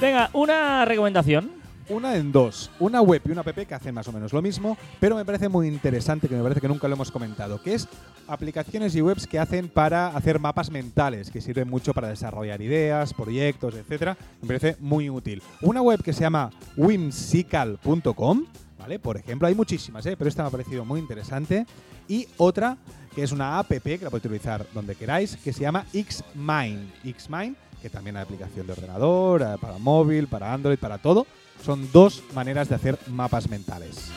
Venga, 0.01 0.29
una 0.33 0.83
recomendación. 0.83 1.56
Una 1.89 2.17
en 2.17 2.33
dos. 2.33 2.69
Una 2.79 3.01
web 3.01 3.21
y 3.25 3.31
una 3.31 3.41
app 3.41 3.55
que 3.65 3.73
hacen 3.73 3.95
más 3.95 4.07
o 4.09 4.11
menos 4.11 4.33
lo 4.33 4.41
mismo, 4.41 4.77
pero 4.99 5.15
me 5.15 5.23
parece 5.23 5.47
muy 5.47 5.67
interesante, 5.67 6.27
que 6.27 6.35
me 6.35 6.43
parece 6.43 6.59
que 6.59 6.67
nunca 6.67 6.87
lo 6.87 6.95
hemos 6.95 7.11
comentado, 7.11 7.61
que 7.61 7.75
es 7.75 7.87
aplicaciones 8.27 8.93
y 8.95 9.01
webs 9.01 9.25
que 9.25 9.39
hacen 9.39 9.69
para 9.69 10.07
hacer 10.07 10.37
mapas 10.37 10.69
mentales, 10.69 11.31
que 11.31 11.39
sirven 11.39 11.69
mucho 11.69 11.93
para 11.93 12.09
desarrollar 12.09 12.61
ideas, 12.61 13.13
proyectos, 13.13 13.73
etcétera. 13.75 14.17
Me 14.41 14.47
parece 14.47 14.75
muy 14.81 15.09
útil. 15.09 15.41
Una 15.61 15.81
web 15.81 16.03
que 16.03 16.11
se 16.11 16.21
llama 16.21 16.51
whimsical.com, 16.75 18.45
¿vale? 18.77 18.99
Por 18.99 19.15
ejemplo, 19.15 19.47
hay 19.47 19.55
muchísimas, 19.55 20.05
¿eh? 20.07 20.17
pero 20.17 20.27
esta 20.27 20.43
me 20.43 20.49
ha 20.49 20.51
parecido 20.51 20.83
muy 20.83 20.99
interesante. 20.99 21.65
Y 22.09 22.27
otra 22.35 22.77
que 23.15 23.23
es 23.23 23.31
una 23.31 23.57
app 23.59 23.69
que 23.69 23.97
la 24.01 24.09
podéis 24.09 24.25
utilizar 24.25 24.65
donde 24.73 24.95
queráis, 24.95 25.37
que 25.37 25.53
se 25.53 25.61
llama 25.61 25.85
Xmind. 25.91 27.17
Xmind, 27.17 27.55
que 27.81 27.89
también 27.89 28.17
hay 28.17 28.23
aplicación 28.23 28.67
de 28.67 28.73
ordenador, 28.73 29.41
eh, 29.41 29.55
para 29.59 29.77
móvil, 29.77 30.27
para 30.27 30.53
Android, 30.53 30.77
para 30.77 30.97
todo. 30.97 31.25
Son 31.63 31.89
dos 31.91 32.23
maneras 32.33 32.69
de 32.69 32.75
hacer 32.75 32.97
mapas 33.07 33.49
mentales. 33.49 34.09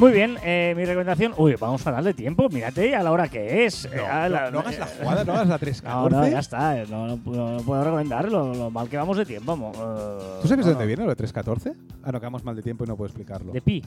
Muy 0.00 0.10
bien, 0.12 0.36
eh, 0.42 0.74
mi 0.76 0.84
recomendación. 0.84 1.34
Uy, 1.36 1.54
vamos 1.58 1.80
fatal 1.80 2.04
de 2.04 2.14
tiempo, 2.14 2.48
mírate 2.48 2.94
a 2.96 3.02
la 3.02 3.12
hora 3.12 3.28
que 3.28 3.64
es. 3.64 3.84
Eh, 3.86 4.00
a 4.00 4.28
la- 4.28 4.50
no 4.50 4.58
hagas 4.60 4.78
la 4.78 4.86
jugada, 4.86 5.24
no 5.24 5.32
hagas 5.32 5.48
la 5.48 5.58
3 5.58 5.82
No, 5.84 6.08
no, 6.08 6.28
ya 6.28 6.40
está. 6.40 6.80
eh, 6.80 6.86
No, 6.90 7.06
no 7.06 7.16
puedo- 7.18 7.84
recomendar 7.84 8.28
lo, 8.30 8.52
lo 8.54 8.70
mal 8.70 8.88
que 8.88 8.96
vamos 8.96 9.16
de 9.16 9.24
tiempo. 9.24 9.52
vamos, 9.56 9.76
eh, 9.76 10.38
¿Tú 10.42 10.48
sabes 10.48 10.66
de 10.66 10.72
dónde 10.72 10.86
viene 10.86 11.04
lo 11.04 11.10
de 11.10 11.16
314? 11.16 11.72
Ah, 12.02 12.10
no, 12.12 12.18
que 12.20 12.26
vamos 12.26 12.44
mal 12.44 12.56
de 12.56 12.62
tiempo 12.62 12.84
y 12.84 12.88
no 12.88 12.96
puedo 12.96 13.06
explicarlo. 13.06 13.52
De 13.52 13.60
pi. 13.60 13.82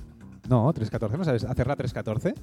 No, 0.48 0.72
314, 0.72 1.18
¿no 1.18 1.26
sabes 1.26 1.44
hacer 1.44 1.68
la 1.68 1.76
314? 1.76 2.34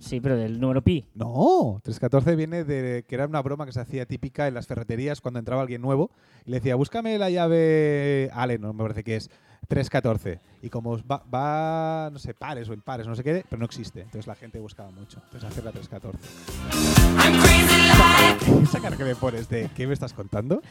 Sí, 0.00 0.20
pero 0.20 0.36
del 0.36 0.58
número 0.58 0.82
pi. 0.82 1.04
No, 1.14 1.80
314 1.84 2.34
viene 2.34 2.64
de 2.64 3.04
que 3.06 3.14
era 3.14 3.26
una 3.26 3.42
broma 3.42 3.66
que 3.66 3.72
se 3.72 3.80
hacía 3.80 4.06
típica 4.06 4.48
en 4.48 4.54
las 4.54 4.66
ferreterías 4.66 5.20
cuando 5.20 5.38
entraba 5.38 5.62
alguien 5.62 5.82
nuevo 5.82 6.10
y 6.44 6.50
le 6.50 6.56
decía, 6.56 6.74
búscame 6.74 7.18
la 7.18 7.30
llave 7.30 8.30
Allen, 8.32 8.62
no 8.62 8.72
me 8.72 8.82
parece 8.82 9.04
que 9.04 9.16
es 9.16 9.30
314. 9.68 10.40
Y 10.62 10.70
como 10.70 10.98
va, 11.06 11.22
va, 11.32 12.10
no 12.10 12.18
sé, 12.18 12.34
pares 12.34 12.68
o 12.68 12.72
impares, 12.72 13.06
no 13.06 13.14
sé 13.14 13.22
qué, 13.22 13.44
pero 13.48 13.60
no 13.60 13.66
existe. 13.66 14.00
Entonces 14.00 14.26
la 14.26 14.34
gente 14.34 14.58
buscaba 14.58 14.90
mucho. 14.90 15.20
Entonces 15.26 15.48
hacer 15.50 15.64
la 15.64 15.72
314. 15.72 16.18
Esa 18.62 18.80
cara 18.80 18.96
que 18.96 19.04
me 19.04 19.14
pones 19.14 19.48
de 19.48 19.68
¿qué 19.76 19.86
me 19.86 19.92
estás 19.92 20.12
contando? 20.12 20.62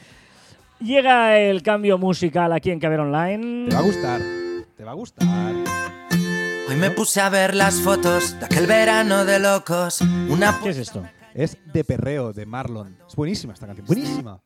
Llega 0.80 1.39
el 1.39 1.61
cambio 1.61 1.97
musical 1.97 2.51
aquí 2.51 2.71
en 2.71 2.80
Caber 2.80 3.01
Online. 3.01 3.69
Te 3.69 3.75
va 3.75 3.82
a 3.82 3.84
gustar. 3.84 4.21
Te 4.75 4.84
va 4.84 4.91
a 4.91 4.95
gustar. 4.95 5.99
Hoy 6.70 6.76
me 6.76 6.91
puse 6.91 7.20
a 7.20 7.30
ver 7.30 7.55
las 7.55 7.82
fotos 7.82 8.39
de 8.39 8.45
aquel 8.45 8.67
verano 8.67 9.26
de 9.26 9.39
locos. 9.39 10.01
Una 10.01 10.59
¿Qué 10.61 10.70
es 10.70 10.78
esto? 10.78 11.03
Es 11.34 11.57
de 11.74 11.84
perreo, 11.84 12.32
de 12.32 12.45
Marlon. 12.45 12.95
Es 13.07 13.15
buenísima 13.15 13.53
esta 13.53 13.65
canción. 13.65 13.88
Buenísima. 13.88 14.39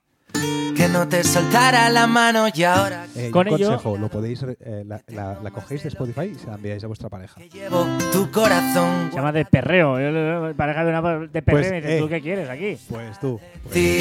Que 0.84 0.90
no 0.90 1.08
te 1.08 1.24
soltara 1.24 1.90
la 1.90 2.08
mano 2.08 2.48
y 2.54 2.64
ahora 2.64 3.06
Eh, 3.16 3.30
Con 3.32 3.48
un 3.48 3.54
ello- 3.56 3.68
consejo, 3.70 3.98
lo 3.98 4.10
podéis, 4.10 4.44
eh, 4.44 4.84
la, 4.86 5.02
la- 5.08 5.40
la 5.42 5.52
cogéis 5.52 5.82
de 5.84 5.90
Spotify 5.90 6.32
y 6.34 6.36
se 6.36 6.48
la 6.48 6.56
enviáis 6.56 6.84
a 6.84 6.88
vuestra 6.88 7.08
pareja. 7.10 7.40
que 7.40 7.48
llevo 7.50 7.86
tu 8.12 8.30
corazón. 8.32 9.08
Se 9.12 9.16
llama 9.16 9.32
de 9.32 9.46
perreo. 9.46 9.98
Yo 10.00 10.54
Pareja 10.58 10.84
de 10.84 10.90
una 10.90 11.02
de 11.28 11.42
perreo 11.42 11.62
Pues, 11.62 11.72
y 11.72 11.76
dices, 11.76 11.92
eh. 11.92 12.00
¿tú 12.00 12.10
qué 12.10 12.22
quieres 12.22 12.50
aquí? 12.50 12.78
Pues 12.90 13.18
tú. 13.20 13.40
Pues, 13.64 13.74
Sí. 13.76 14.00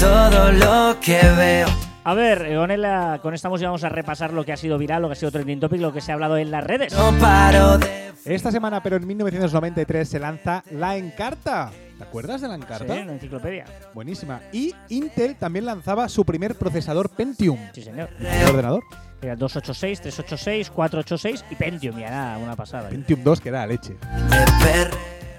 Todo 0.00 0.50
lo 0.52 0.96
que 1.00 1.20
veo. 1.36 1.68
A 2.02 2.14
ver, 2.14 2.54
con, 2.56 2.70
el- 2.72 3.20
con 3.20 3.34
esta 3.34 3.48
música 3.48 3.68
vamos 3.68 3.84
a 3.84 3.88
repasar 3.88 4.32
lo 4.32 4.44
que 4.44 4.52
ha 4.52 4.56
sido 4.56 4.78
viral, 4.78 5.02
lo 5.02 5.08
que 5.08 5.12
ha 5.12 5.16
sido 5.16 5.30
trending 5.30 5.60
topic, 5.60 5.80
lo 5.80 5.92
que 5.92 6.00
se 6.00 6.10
ha 6.10 6.14
hablado 6.14 6.38
en 6.38 6.50
las 6.50 6.64
redes. 6.64 6.92
No 6.92 7.12
paro 7.20 7.78
de. 7.78 8.10
Esta 8.24 8.50
semana, 8.50 8.82
pero 8.82 8.96
en 8.96 9.06
1993, 9.06 10.08
se 10.08 10.18
lanza 10.18 10.64
La 10.72 10.96
Encarta. 10.96 11.70
¿Te 12.00 12.04
acuerdas 12.04 12.40
de 12.40 12.48
La 12.48 12.54
Encarta? 12.54 12.94
Sí, 12.94 13.00
una 13.02 13.12
enciclopedia. 13.12 13.66
Buenísima. 13.92 14.40
Y 14.54 14.74
Intel 14.88 15.36
también 15.36 15.66
lanzaba 15.66 16.08
su 16.08 16.24
primer 16.24 16.54
procesador 16.54 17.10
Pentium. 17.10 17.58
Sí, 17.74 17.82
señor. 17.82 18.08
¿El 18.18 18.48
ordenador? 18.48 18.82
Era 19.20 19.36
286, 19.36 20.00
386, 20.00 20.70
486 20.70 21.44
y 21.50 21.54
Pentium, 21.56 21.98
ya 21.98 22.06
era 22.06 22.38
una 22.38 22.56
pasada. 22.56 22.88
Pentium 22.88 23.22
2, 23.22 23.40
que 23.42 23.50
era 23.50 23.58
la 23.60 23.66
leche. 23.66 23.98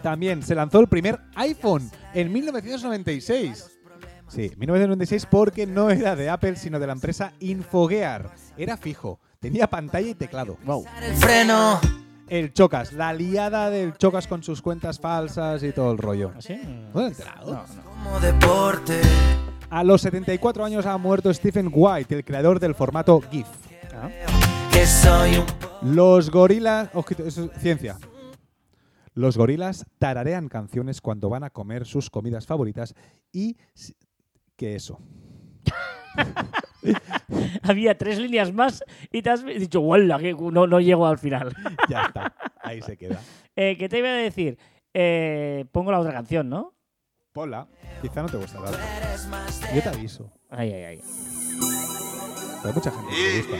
También 0.03 0.43
se 0.43 0.53
lanzó 0.53 0.79
el 0.79 0.87
primer 0.87 1.19
iPhone 1.33 1.89
en 2.13 2.31
1996. 2.31 3.79
Sí, 4.27 4.51
1996 4.55 5.25
porque 5.31 5.65
no 5.65 5.89
era 5.89 6.15
de 6.15 6.29
Apple, 6.29 6.57
sino 6.57 6.79
de 6.79 6.85
la 6.85 6.93
empresa 6.93 7.33
Infogear. 7.39 8.29
Era 8.55 8.77
fijo, 8.77 9.19
tenía 9.39 9.65
pantalla 9.65 10.09
y 10.09 10.13
teclado. 10.13 10.59
Wow. 10.63 10.85
el 11.01 11.15
freno. 11.15 11.81
El 12.31 12.53
Chocas, 12.53 12.93
la 12.93 13.11
liada 13.11 13.69
del 13.69 13.97
Chocas 13.97 14.25
con 14.25 14.41
sus 14.41 14.61
cuentas 14.61 14.97
falsas 14.99 15.61
y 15.63 15.73
todo 15.73 15.91
el 15.91 15.97
rollo. 15.97 16.31
¿Así? 16.37 16.55
¿No 16.93 17.01
te 17.01 17.05
has 17.07 17.19
enterado? 17.19 17.53
No, 17.53 17.61
no. 17.75 17.83
Como 17.83 18.19
deporte. 18.21 19.01
A 19.69 19.83
los 19.83 20.01
74 20.01 20.63
años 20.63 20.85
ha 20.85 20.97
muerto 20.97 21.33
Stephen 21.33 21.69
White, 21.73 22.15
el 22.15 22.23
creador 22.23 22.61
del 22.61 22.73
formato 22.73 23.19
GIF. 23.29 23.47
Ah. 23.93 24.09
Que. 24.71 24.85
Los 25.83 26.31
gorilas. 26.31 26.89
Ojito, 26.93 27.25
eso 27.25 27.51
es 27.53 27.61
ciencia. 27.61 27.97
Los 29.13 29.35
gorilas 29.37 29.85
tararean 29.99 30.47
canciones 30.47 31.01
cuando 31.01 31.27
van 31.29 31.43
a 31.43 31.49
comer 31.49 31.85
sus 31.85 32.09
comidas 32.09 32.45
favoritas 32.47 32.95
y. 33.33 33.57
si- 33.73 33.97
¿Qué 34.55 34.75
eso? 34.75 34.99
Había 37.63 37.97
tres 37.97 38.17
líneas 38.19 38.53
más 38.53 38.83
y 39.11 39.21
te 39.21 39.29
has 39.29 39.45
dicho, 39.45 39.81
¡Wala! 39.81 40.19
que 40.19 40.33
no, 40.33 40.67
no 40.67 40.79
llego 40.79 41.05
al 41.05 41.17
final. 41.17 41.53
Ya 41.89 42.03
está. 42.03 42.33
Ahí 42.61 42.81
se 42.81 42.97
queda. 42.97 43.19
Eh, 43.55 43.75
¿Qué 43.77 43.89
te 43.89 43.99
iba 43.99 44.09
a 44.09 44.13
decir? 44.13 44.57
Eh, 44.93 45.65
pongo 45.71 45.91
la 45.91 45.99
otra 45.99 46.13
canción, 46.13 46.49
¿no? 46.49 46.73
Pola. 47.33 47.67
Quizá 48.01 48.21
no 48.21 48.29
te 48.29 48.37
gusta 48.37 48.59
tanto. 48.61 48.77
Yo 49.73 49.81
te 49.81 49.89
aviso. 49.89 50.31
Ay, 50.49 50.73
ay, 50.73 50.83
ay. 50.83 51.01
Pero 52.61 52.69
hay 52.69 52.73
mucha 52.73 52.91
gente 52.91 53.07
que 53.09 53.21
le 53.21 53.37
gusta. 53.41 53.57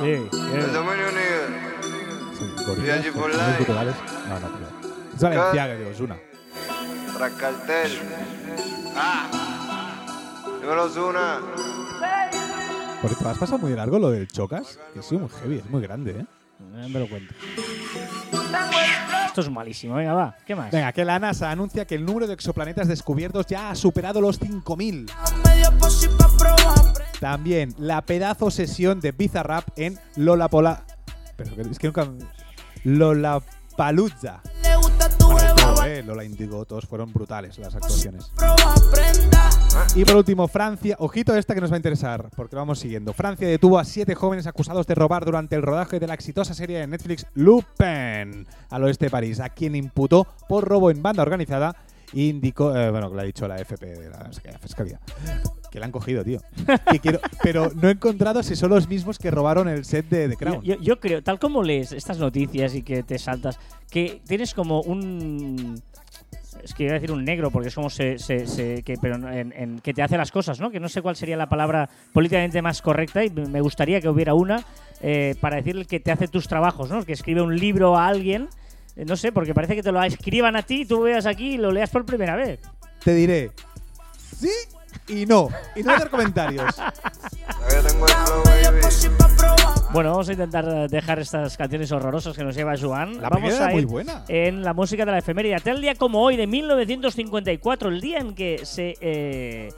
Sí, 0.00 0.08
El 0.08 0.60
eh. 0.60 0.72
dominio 0.72 1.08
unido. 1.08 1.72
Sí, 2.38 2.64
gorilas, 2.66 3.04
life. 3.04 3.56
culturales. 3.56 3.94
No, 4.28 4.40
no 4.40 4.48
creo. 4.56 4.68
Es 5.14 5.22
Valenciaga 5.22 5.74
de 5.74 5.86
Osuna. 5.86 6.16
Tras 7.16 7.32
cartel. 7.32 7.90
¡Ah! 8.96 9.51
Dímelo, 10.62 10.88
Zuna. 10.88 11.40
Porque 13.02 13.16
te 13.16 13.28
has 13.28 13.36
pasado 13.38 13.58
muy 13.58 13.72
largo 13.74 13.98
lo 13.98 14.10
del 14.10 14.28
Chocas. 14.28 14.78
Que 14.94 15.02
sí, 15.02 15.16
muy 15.18 15.28
heavy, 15.28 15.58
es 15.58 15.68
muy 15.70 15.82
grande, 15.82 16.20
¿eh? 16.20 16.26
No 16.60 16.88
me 16.88 17.00
lo 17.00 17.08
cuento. 17.08 17.34
Esto 19.26 19.40
es 19.40 19.50
malísimo. 19.50 19.96
Venga, 19.96 20.14
va. 20.14 20.36
¿Qué 20.46 20.54
más? 20.54 20.70
Venga, 20.70 20.92
que 20.92 21.04
la 21.04 21.18
NASA 21.18 21.50
anuncia 21.50 21.84
que 21.86 21.96
el 21.96 22.04
número 22.04 22.26
de 22.28 22.34
exoplanetas 22.34 22.86
descubiertos 22.86 23.46
ya 23.46 23.70
ha 23.70 23.74
superado 23.74 24.20
los 24.20 24.40
5.000. 24.40 25.10
También 27.18 27.74
la 27.78 28.02
pedazo 28.02 28.50
sesión 28.50 29.00
de 29.00 29.10
Bizarrap 29.12 29.66
en 29.76 29.98
Lollapola... 30.16 30.84
Pero 31.36 31.54
que- 31.56 31.62
es 31.62 31.78
que 31.78 31.86
nunca... 31.88 32.06
Lollapalooza. 32.84 34.40
Bueno, 34.62 34.71
eh, 35.86 36.02
Lola 36.04 36.24
Indigo, 36.24 36.64
todos 36.64 36.86
fueron 36.86 37.12
brutales 37.12 37.58
las 37.58 37.74
actuaciones. 37.74 38.32
Y 39.94 40.04
por 40.04 40.16
último, 40.16 40.48
Francia. 40.48 40.96
Ojito 40.98 41.34
esta 41.36 41.54
que 41.54 41.60
nos 41.60 41.70
va 41.70 41.76
a 41.76 41.78
interesar, 41.78 42.28
porque 42.36 42.56
lo 42.56 42.62
vamos 42.62 42.78
siguiendo. 42.78 43.12
Francia 43.12 43.48
detuvo 43.48 43.78
a 43.78 43.84
siete 43.84 44.14
jóvenes 44.14 44.46
acusados 44.46 44.86
de 44.86 44.94
robar 44.94 45.24
durante 45.24 45.56
el 45.56 45.62
rodaje 45.62 45.98
de 45.98 46.06
la 46.06 46.14
exitosa 46.14 46.54
serie 46.54 46.78
de 46.78 46.86
Netflix 46.86 47.26
Lupin 47.34 48.46
al 48.70 48.84
oeste 48.84 49.06
de 49.06 49.10
París, 49.10 49.40
a 49.40 49.48
quien 49.48 49.74
imputó 49.74 50.26
por 50.48 50.66
robo 50.66 50.90
en 50.90 51.02
banda 51.02 51.22
organizada. 51.22 51.76
e 52.12 52.22
Indicó, 52.22 52.76
eh, 52.76 52.90
bueno, 52.90 53.08
lo 53.08 53.20
ha 53.20 53.24
dicho 53.24 53.48
la 53.48 53.56
FP 53.56 53.86
de 53.86 54.10
la, 54.10 54.30
Fiscalía. 54.60 55.00
Que 55.72 55.80
la 55.80 55.86
han 55.86 55.92
cogido, 55.92 56.22
tío. 56.22 56.38
Que 56.90 57.00
quiero- 57.00 57.18
pero 57.42 57.72
no 57.74 57.88
he 57.88 57.92
encontrado 57.92 58.42
si 58.42 58.54
son 58.56 58.68
los 58.70 58.86
mismos 58.88 59.18
que 59.18 59.30
robaron 59.30 59.68
el 59.68 59.84
set 59.86 60.06
de 60.10 60.28
The 60.28 60.36
Crown. 60.36 60.62
Yo, 60.62 60.74
yo- 60.76 60.80
yo 60.82 61.00
creo, 61.00 61.22
tal 61.22 61.38
como 61.38 61.62
lees 61.62 61.92
estas 61.92 62.18
noticias 62.18 62.74
y 62.74 62.82
que 62.82 63.02
te 63.02 63.18
saltas, 63.18 63.58
que 63.90 64.20
tienes 64.28 64.52
como 64.52 64.82
un. 64.82 65.82
Es 66.62 66.74
que 66.74 66.84
iba 66.84 66.92
a 66.92 66.94
decir 66.94 67.10
un 67.10 67.24
negro, 67.24 67.50
porque 67.50 67.68
es 67.68 67.74
como 67.74 67.88
se. 67.88 68.18
se- 68.18 68.46
se- 68.46 68.82
que, 68.82 68.96
pero 69.00 69.14
en, 69.16 69.54
en- 69.56 69.78
que 69.80 69.94
te 69.94 70.02
hace 70.02 70.18
las 70.18 70.30
cosas, 70.30 70.60
¿no? 70.60 70.70
Que 70.70 70.78
no 70.78 70.90
sé 70.90 71.00
cuál 71.00 71.16
sería 71.16 71.38
la 71.38 71.48
palabra 71.48 71.88
políticamente 72.12 72.60
más 72.60 72.82
correcta 72.82 73.24
y 73.24 73.30
me 73.30 73.62
gustaría 73.62 74.00
que 74.02 74.10
hubiera 74.10 74.34
una 74.34 74.62
eh, 75.00 75.34
para 75.40 75.56
decirle 75.56 75.86
que 75.86 75.98
te 76.00 76.12
hace 76.12 76.28
tus 76.28 76.46
trabajos, 76.48 76.90
¿no? 76.90 77.02
Que 77.04 77.14
escribe 77.14 77.40
un 77.40 77.56
libro 77.56 77.96
a 77.96 78.06
alguien. 78.08 78.48
eh, 78.94 79.06
No 79.06 79.16
sé, 79.16 79.32
porque 79.32 79.54
parece 79.54 79.74
que 79.74 79.82
te 79.82 79.90
lo 79.90 80.02
escriban 80.04 80.54
a 80.54 80.62
ti 80.62 80.82
y 80.82 80.84
tú 80.84 80.96
lo 80.96 81.02
veas 81.04 81.24
aquí 81.24 81.54
y 81.54 81.56
lo 81.56 81.72
leas 81.72 81.88
por 81.88 82.04
primera 82.04 82.36
vez. 82.36 82.60
Te 83.02 83.14
diré 83.14 83.50
sí 84.38 84.50
y 85.08 85.26
no. 85.26 85.48
Y 85.76 85.82
no 85.82 85.92
hacer 85.92 86.10
comentarios. 86.10 86.74
Bueno, 89.92 90.10
vamos 90.10 90.28
a 90.28 90.32
intentar 90.32 90.88
dejar 90.88 91.18
estas 91.18 91.56
canciones 91.56 91.92
horrorosas 91.92 92.34
que 92.34 92.42
nos 92.42 92.54
lleva 92.54 92.74
Joan. 92.80 93.20
La 93.20 93.28
vamos 93.28 93.60
a 93.60 93.68
muy 93.68 93.82
ir 93.82 93.86
buena. 93.86 94.24
en 94.28 94.62
la 94.62 94.72
música 94.72 95.04
de 95.04 95.12
la 95.12 95.18
efeméride. 95.18 95.56
Tal 95.60 95.80
día 95.82 95.94
como 95.96 96.22
hoy, 96.22 96.36
de 96.36 96.46
1954, 96.46 97.90
el 97.90 98.00
día 98.00 98.18
en 98.18 98.34
que 98.34 98.64
se 98.64 98.94
eh, 99.02 99.68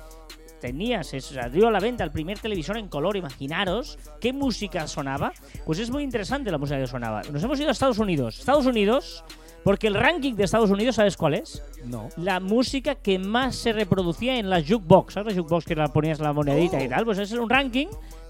tenía, 0.60 1.02
se 1.02 1.20
salió 1.20 1.66
a 1.66 1.70
la 1.72 1.80
venta 1.80 2.04
el 2.04 2.12
primer 2.12 2.38
televisor 2.38 2.78
en 2.78 2.88
color, 2.88 3.16
imaginaros 3.16 3.98
qué 4.20 4.32
música 4.32 4.86
sonaba. 4.86 5.32
Pues 5.66 5.80
es 5.80 5.90
muy 5.90 6.04
interesante 6.04 6.50
la 6.50 6.58
música 6.58 6.78
que 6.78 6.86
sonaba. 6.86 7.22
Nos 7.32 7.42
hemos 7.42 7.58
ido 7.58 7.70
a 7.70 7.72
Estados 7.72 7.98
Unidos. 7.98 8.38
Estados 8.38 8.66
Unidos, 8.66 9.24
porque 9.64 9.86
el 9.88 9.94
ranking 9.94 10.34
de 10.34 10.44
Estados 10.44 10.70
Unidos, 10.70 10.96
¿sabes 10.96 11.16
cuál 11.16 11.34
es? 11.34 11.62
No. 11.84 12.08
La 12.16 12.38
música 12.38 12.94
que 12.94 13.18
más 13.18 13.56
se 13.56 13.72
reproducía 13.72 14.38
en 14.38 14.48
la 14.50 14.60
jukebox. 14.62 15.14
¿Sabes 15.14 15.34
la 15.34 15.42
jukebox 15.42 15.64
que 15.64 15.74
la 15.74 15.88
ponías 15.92 16.20
la 16.20 16.32
monedita 16.32 16.82
y 16.82 16.88
tal? 16.88 17.04
Pues 17.04 17.18
ese 17.18 17.34
es 17.34 17.40
un 17.40 17.48
ranking 17.48 17.86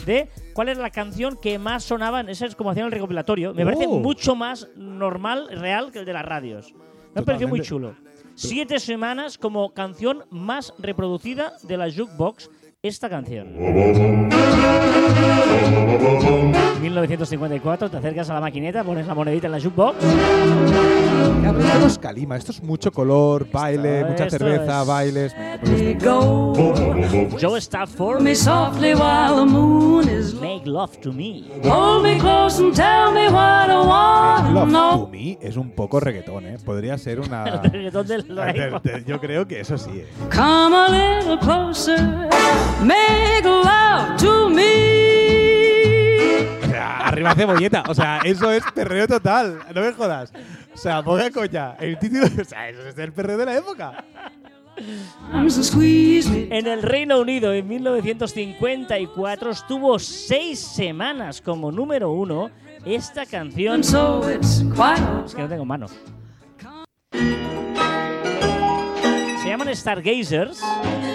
de 0.07 0.29
cuál 0.55 0.69
es 0.71 0.79
la 0.79 0.91
canción 0.91 1.37
que 1.41 1.59
más 1.59 1.85
sonaba. 1.85 2.21
Ese 2.23 2.47
es 2.47 2.55
como 2.55 2.71
hacían 2.71 2.87
el 2.87 2.93
recopilatorio. 2.93 3.53
Me 3.53 3.65
parece 3.65 3.87
Oh. 3.89 3.99
mucho 3.99 4.35
más 4.35 4.69
normal, 4.77 5.49
real 5.51 5.91
que 5.93 5.99
el 6.01 6.05
de 6.05 6.13
las 6.13 6.25
radios. 6.25 6.73
Me 7.15 7.23
pareció 7.23 7.49
muy 7.49 7.61
Totalmente. 7.61 7.99
chulo. 7.99 8.15
Siete 8.37 8.81
semanas 8.81 9.39
como 9.39 9.73
canción 9.75 10.25
más 10.31 10.73
reproducida 10.79 11.53
de 11.63 11.77
la 11.77 11.91
jukebox. 11.91 12.51
Esta 12.85 13.09
canción. 13.09 13.49
1954, 16.83 17.89
te 17.91 17.97
acercas 17.97 18.29
a 18.29 18.35
la 18.35 18.41
maquineta, 18.43 18.85
pones 18.85 19.07
la 19.07 19.15
monedita 19.15 19.47
en 19.47 19.53
la 19.53 19.59
jukebox. 19.61 19.97
Esto 21.65 21.87
es 21.87 21.99
calima, 21.99 22.37
esto 22.37 22.53
es 22.53 22.63
mucho 22.63 22.93
color, 22.93 23.47
baile, 23.51 24.05
mucha 24.05 24.25
esto 24.27 24.37
cerveza, 24.39 24.83
es- 24.83 24.87
bailes. 24.87 25.35
Joe 27.41 27.59
Stafford, 27.59 28.21
me 28.21 28.35
softly 28.35 28.93
while 28.95 29.35
the 29.35 29.47
moon 29.47 30.07
is 30.09 30.35
low. 30.35 30.43
Make 30.43 30.67
Love 30.67 30.97
to 31.01 31.11
Me. 31.13 31.43
Hold 31.65 32.03
me 32.03 32.19
close 32.19 32.61
and 32.63 32.75
tell 32.75 33.13
me 33.13 33.29
what 33.31 33.71
I 33.71 33.77
want 33.87 34.47
to 34.47 34.53
Love 34.53 34.71
to. 35.05 35.09
Me 35.11 35.39
es 35.41 35.57
un 35.57 35.71
poco 35.71 36.01
reggaetón, 36.01 36.47
¿eh? 36.47 36.59
Podría 36.63 36.99
ser 36.99 37.21
una... 37.21 37.45
El 37.65 37.71
reggaetón 37.73 38.07
del 38.07 38.27
De- 38.35 38.81
de- 38.83 39.05
Yo 39.07 39.19
creo 39.21 39.47
que 39.49 39.61
eso 39.61 39.79
sí, 39.79 39.91
¿eh? 39.95 40.07
Come 40.35 40.77
a 40.77 40.89
little 41.21 41.39
closer, 41.39 41.99
make 42.83 43.45
love 43.45 44.17
to 44.19 44.49
me. 44.51 44.65
O 46.63 46.67
sea, 46.67 47.09
arriba 47.09 47.35
cebolleta. 47.35 47.85
O 47.89 47.95
sea, 47.95 48.19
eso 48.25 48.51
es 48.51 48.65
perreo 48.75 49.07
total. 49.07 49.61
No 49.75 49.81
me 49.81 49.93
jodas. 49.93 50.33
O 50.75 50.77
sea, 50.77 51.03
poca 51.03 51.31
coña. 51.31 51.75
El 51.79 51.99
título, 51.99 52.27
o 52.41 52.45
sea, 52.45 52.69
eso 52.69 52.87
es 52.87 52.99
el 52.99 53.13
perreo 53.13 53.39
de 53.39 53.47
la 53.47 53.57
época. 53.57 54.05
En 54.77 56.67
el 56.67 56.83
Reino 56.83 57.21
Unido, 57.21 57.53
en 57.53 57.69
1954, 57.69 59.51
estuvo 59.51 59.99
seis 59.99 60.59
semanas 60.59 61.41
como 61.41 61.71
número 61.71 62.11
uno 62.11 62.51
esta 62.85 63.25
canción. 63.25 63.81
Es 63.81 64.65
que 65.35 65.43
no 65.43 65.49
tengo 65.49 65.65
manos. 65.65 65.93
Llaman 69.57 69.77
Stargazers 69.77 70.61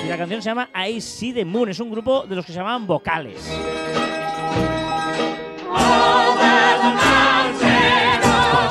y 0.05 0.07
la 0.07 0.17
canción 0.17 0.41
se 0.41 0.49
llama 0.49 0.69
I 0.73 1.01
See 1.01 1.33
the 1.33 1.43
Moon. 1.43 1.67
Es 1.67 1.79
un 1.81 1.91
grupo 1.91 2.25
de 2.25 2.37
los 2.37 2.45
que 2.45 2.53
se 2.53 2.57
llamaban 2.57 2.87
vocales. 2.87 3.37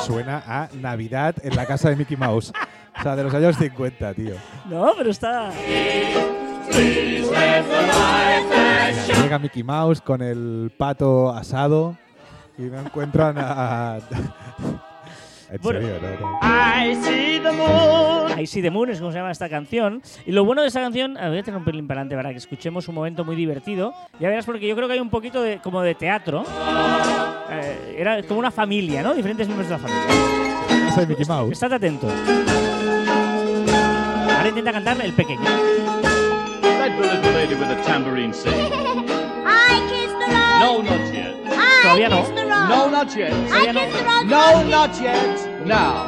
Suena 0.06 0.42
a 0.46 0.70
Navidad 0.72 1.34
en 1.42 1.54
la 1.54 1.66
casa 1.66 1.90
de 1.90 1.96
Mickey 1.96 2.16
Mouse. 2.16 2.50
O 2.98 3.02
sea, 3.02 3.14
de 3.14 3.24
los 3.24 3.34
años 3.34 3.56
50, 3.58 4.14
tío. 4.14 4.36
No, 4.70 4.94
pero 4.96 5.10
está. 5.10 5.52
Llega 9.22 9.38
Mickey 9.38 9.62
Mouse 9.62 10.00
con 10.00 10.22
el 10.22 10.72
pato 10.78 11.28
asado 11.30 11.94
y 12.56 12.62
no 12.62 12.80
encuentran 12.80 13.36
a. 13.36 13.98
En 15.50 15.60
Bueno. 15.62 15.80
I 16.42 16.94
See 16.96 17.40
the 17.40 17.52
Moon. 17.52 18.38
I 18.38 18.46
See 18.46 18.62
the 18.62 18.70
Moon 18.70 18.90
es 18.90 18.98
como 18.98 19.10
se 19.10 19.18
llama 19.18 19.30
esta 19.30 19.48
canción. 19.48 20.02
Y 20.26 20.32
lo 20.32 20.44
bueno 20.44 20.62
de 20.62 20.68
esta 20.68 20.80
canción, 20.80 21.16
a 21.16 21.22
ver, 21.22 21.30
voy 21.30 21.38
a 21.38 21.42
tener 21.42 21.58
un 21.58 21.64
pelín 21.64 21.86
para 21.86 22.00
adelante 22.00 22.16
para 22.16 22.30
que 22.30 22.38
escuchemos 22.38 22.86
un 22.88 22.94
momento 22.94 23.24
muy 23.24 23.36
divertido. 23.36 23.94
Ya 24.20 24.28
verás, 24.28 24.44
porque 24.44 24.66
yo 24.68 24.76
creo 24.76 24.88
que 24.88 24.94
hay 24.94 25.00
un 25.00 25.10
poquito 25.10 25.42
de, 25.42 25.58
como 25.58 25.80
de 25.80 25.94
teatro. 25.94 26.44
Eh, 27.50 27.96
era 27.98 28.22
como 28.24 28.40
una 28.40 28.50
familia, 28.50 29.02
¿no? 29.02 29.14
Diferentes 29.14 29.46
miembros 29.46 29.68
de 29.68 29.76
la 29.76 29.80
familia. 29.80 30.94
De 30.96 31.06
Mickey 31.06 31.24
Mouse. 31.26 31.52
Estate 31.52 31.74
atento. 31.76 32.08
Ahora 34.36 34.48
intenta 34.48 34.72
cantar 34.72 35.00
el 35.00 35.12
pequeño. 35.12 35.40
That 36.78 36.98
little 37.00 37.32
lady 37.32 37.54
with 37.54 37.70
a 37.70 37.82
tambourine 37.84 38.32
sing. 38.32 38.52
I 38.52 39.80
kiss 39.88 40.12
the 40.12 40.26
rose. 40.32 40.60
No, 40.60 40.82
not 40.82 41.17
Todavía 41.82 42.08
no. 42.08 42.20
kiss 42.22 42.34
the 42.34 42.44
rose. 42.44 42.68
No, 42.68 42.90
not 42.90 43.16
yet. 43.16 43.32
I 43.32 43.72
kiss 43.72 43.96
the 43.96 44.04
rose. 44.04 44.24
No, 44.24 44.62
not 44.64 45.00
yet. 45.00 45.66
Now. 45.66 46.06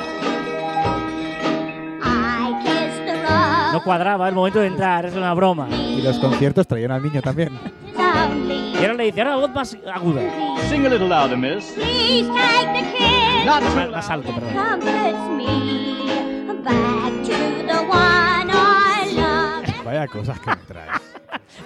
I 2.03 2.63
kiss 2.65 2.97
the 3.07 3.15
rose. 3.23 3.73
No 3.73 3.83
cuadraba 3.85 4.29
el 4.29 4.35
momento 4.35 4.61
de 4.61 4.67
entrar, 4.69 5.07
es 5.07 5.15
una 5.15 5.33
broma. 5.35 5.69
Y 5.71 6.03
los 6.03 6.19
conciertos 6.19 6.67
traían 6.67 6.91
al 6.91 7.03
niño 7.03 7.23
también. 7.23 7.59
Y 7.97 8.77
ahora 8.83 8.95
le 8.95 9.05
dice, 9.05 9.21
ahora 9.21 9.31
la 9.33 9.37
voz 9.43 9.51
más 9.55 9.77
aguda. 9.95 10.23
Sing 10.69 10.87
a 10.87 10.89
little 10.89 11.09
louder, 11.09 11.37
miss. 11.37 11.73
Please 11.73 12.29
take 12.29 12.73
the 12.73 12.97
kiss. 12.97 13.45
Not 13.47 13.63
Más, 13.63 13.91
más 13.91 14.11
alto, 14.11 14.33
perdón. 14.33 14.55
Comforts 14.55 15.31
me 15.37 16.63
back 16.63 17.13
to 17.25 17.67
the 17.67 17.83
one 17.87 18.51
I 18.51 19.13
love. 19.15 19.65
Vaya 19.85 20.07
cosas 20.09 20.39
que 20.41 20.51
me 20.51 20.57
traes. 20.67 21.01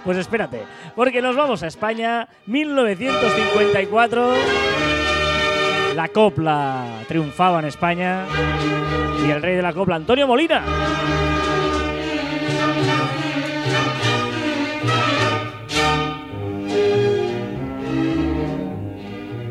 Pues 0.04 0.18
espérate, 0.18 0.62
porque 0.94 1.22
nos 1.22 1.36
vamos 1.36 1.62
a 1.62 1.66
España, 1.66 2.28
1954. 2.46 4.34
La 5.94 6.08
copla 6.08 6.86
triunfaba 7.06 7.60
en 7.60 7.66
España 7.66 8.26
y 9.24 9.30
el 9.30 9.40
rey 9.40 9.56
de 9.56 9.62
la 9.62 9.72
copla, 9.72 9.96
Antonio 9.96 10.26
Molina. 10.26 10.62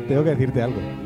Tengo 0.06 0.22
que 0.22 0.30
decirte 0.30 0.62
algo. 0.62 1.03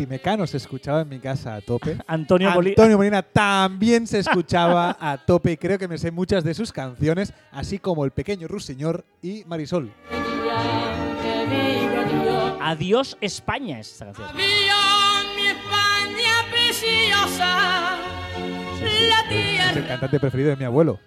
Si 0.00 0.06
Mecano 0.06 0.46
se 0.46 0.56
escuchaba 0.56 1.02
en 1.02 1.10
mi 1.10 1.18
casa 1.18 1.56
a 1.56 1.60
tope, 1.60 1.98
Antonio 2.06 2.50
Molina. 2.52 2.72
Antonio 2.72 2.96
Molina 2.96 3.22
también 3.22 4.06
se 4.06 4.18
escuchaba 4.20 4.96
a 4.98 5.18
tope 5.18 5.52
y 5.52 5.56
creo 5.58 5.78
que 5.78 5.88
me 5.88 5.98
sé 5.98 6.10
muchas 6.10 6.42
de 6.42 6.54
sus 6.54 6.72
canciones, 6.72 7.34
así 7.52 7.78
como 7.78 8.06
El 8.06 8.10
Pequeño 8.10 8.48
Ruiseñor 8.48 9.04
y 9.20 9.44
Marisol. 9.46 9.92
Adiós 12.62 13.18
España 13.20 13.78
es 13.80 13.92
esta 13.92 14.06
canción. 14.06 14.28
Es 19.70 19.76
el 19.76 19.86
cantante 19.86 20.18
preferido 20.18 20.48
de 20.48 20.56
mi 20.56 20.64
abuelo. 20.64 20.98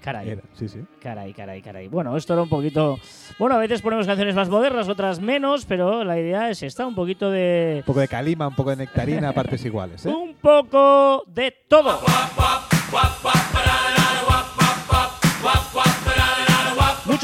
Caray. 0.00 0.30
Era, 0.30 0.42
sí, 0.54 0.68
sí. 0.68 0.80
Caray, 1.00 1.32
caray, 1.32 1.60
caray. 1.60 1.88
Bueno, 1.88 2.16
esto 2.16 2.32
era 2.32 2.42
un 2.42 2.48
poquito. 2.48 2.98
Bueno, 3.38 3.56
a 3.56 3.58
veces 3.58 3.82
ponemos 3.82 4.06
canciones 4.06 4.34
más 4.34 4.48
modernas, 4.48 4.88
otras 4.88 5.20
menos, 5.20 5.64
pero 5.64 6.04
la 6.04 6.18
idea 6.18 6.50
es 6.50 6.62
esta, 6.62 6.86
un 6.86 6.94
poquito 6.94 7.30
de. 7.30 7.76
Un 7.78 7.86
poco 7.86 8.00
de 8.00 8.08
calima, 8.08 8.48
un 8.48 8.54
poco 8.54 8.70
de 8.70 8.76
nectarina 8.76 9.32
partes 9.34 9.64
iguales. 9.64 10.06
¿eh? 10.06 10.08
Un 10.08 10.34
poco 10.34 11.24
de 11.26 11.52
todo. 11.68 12.00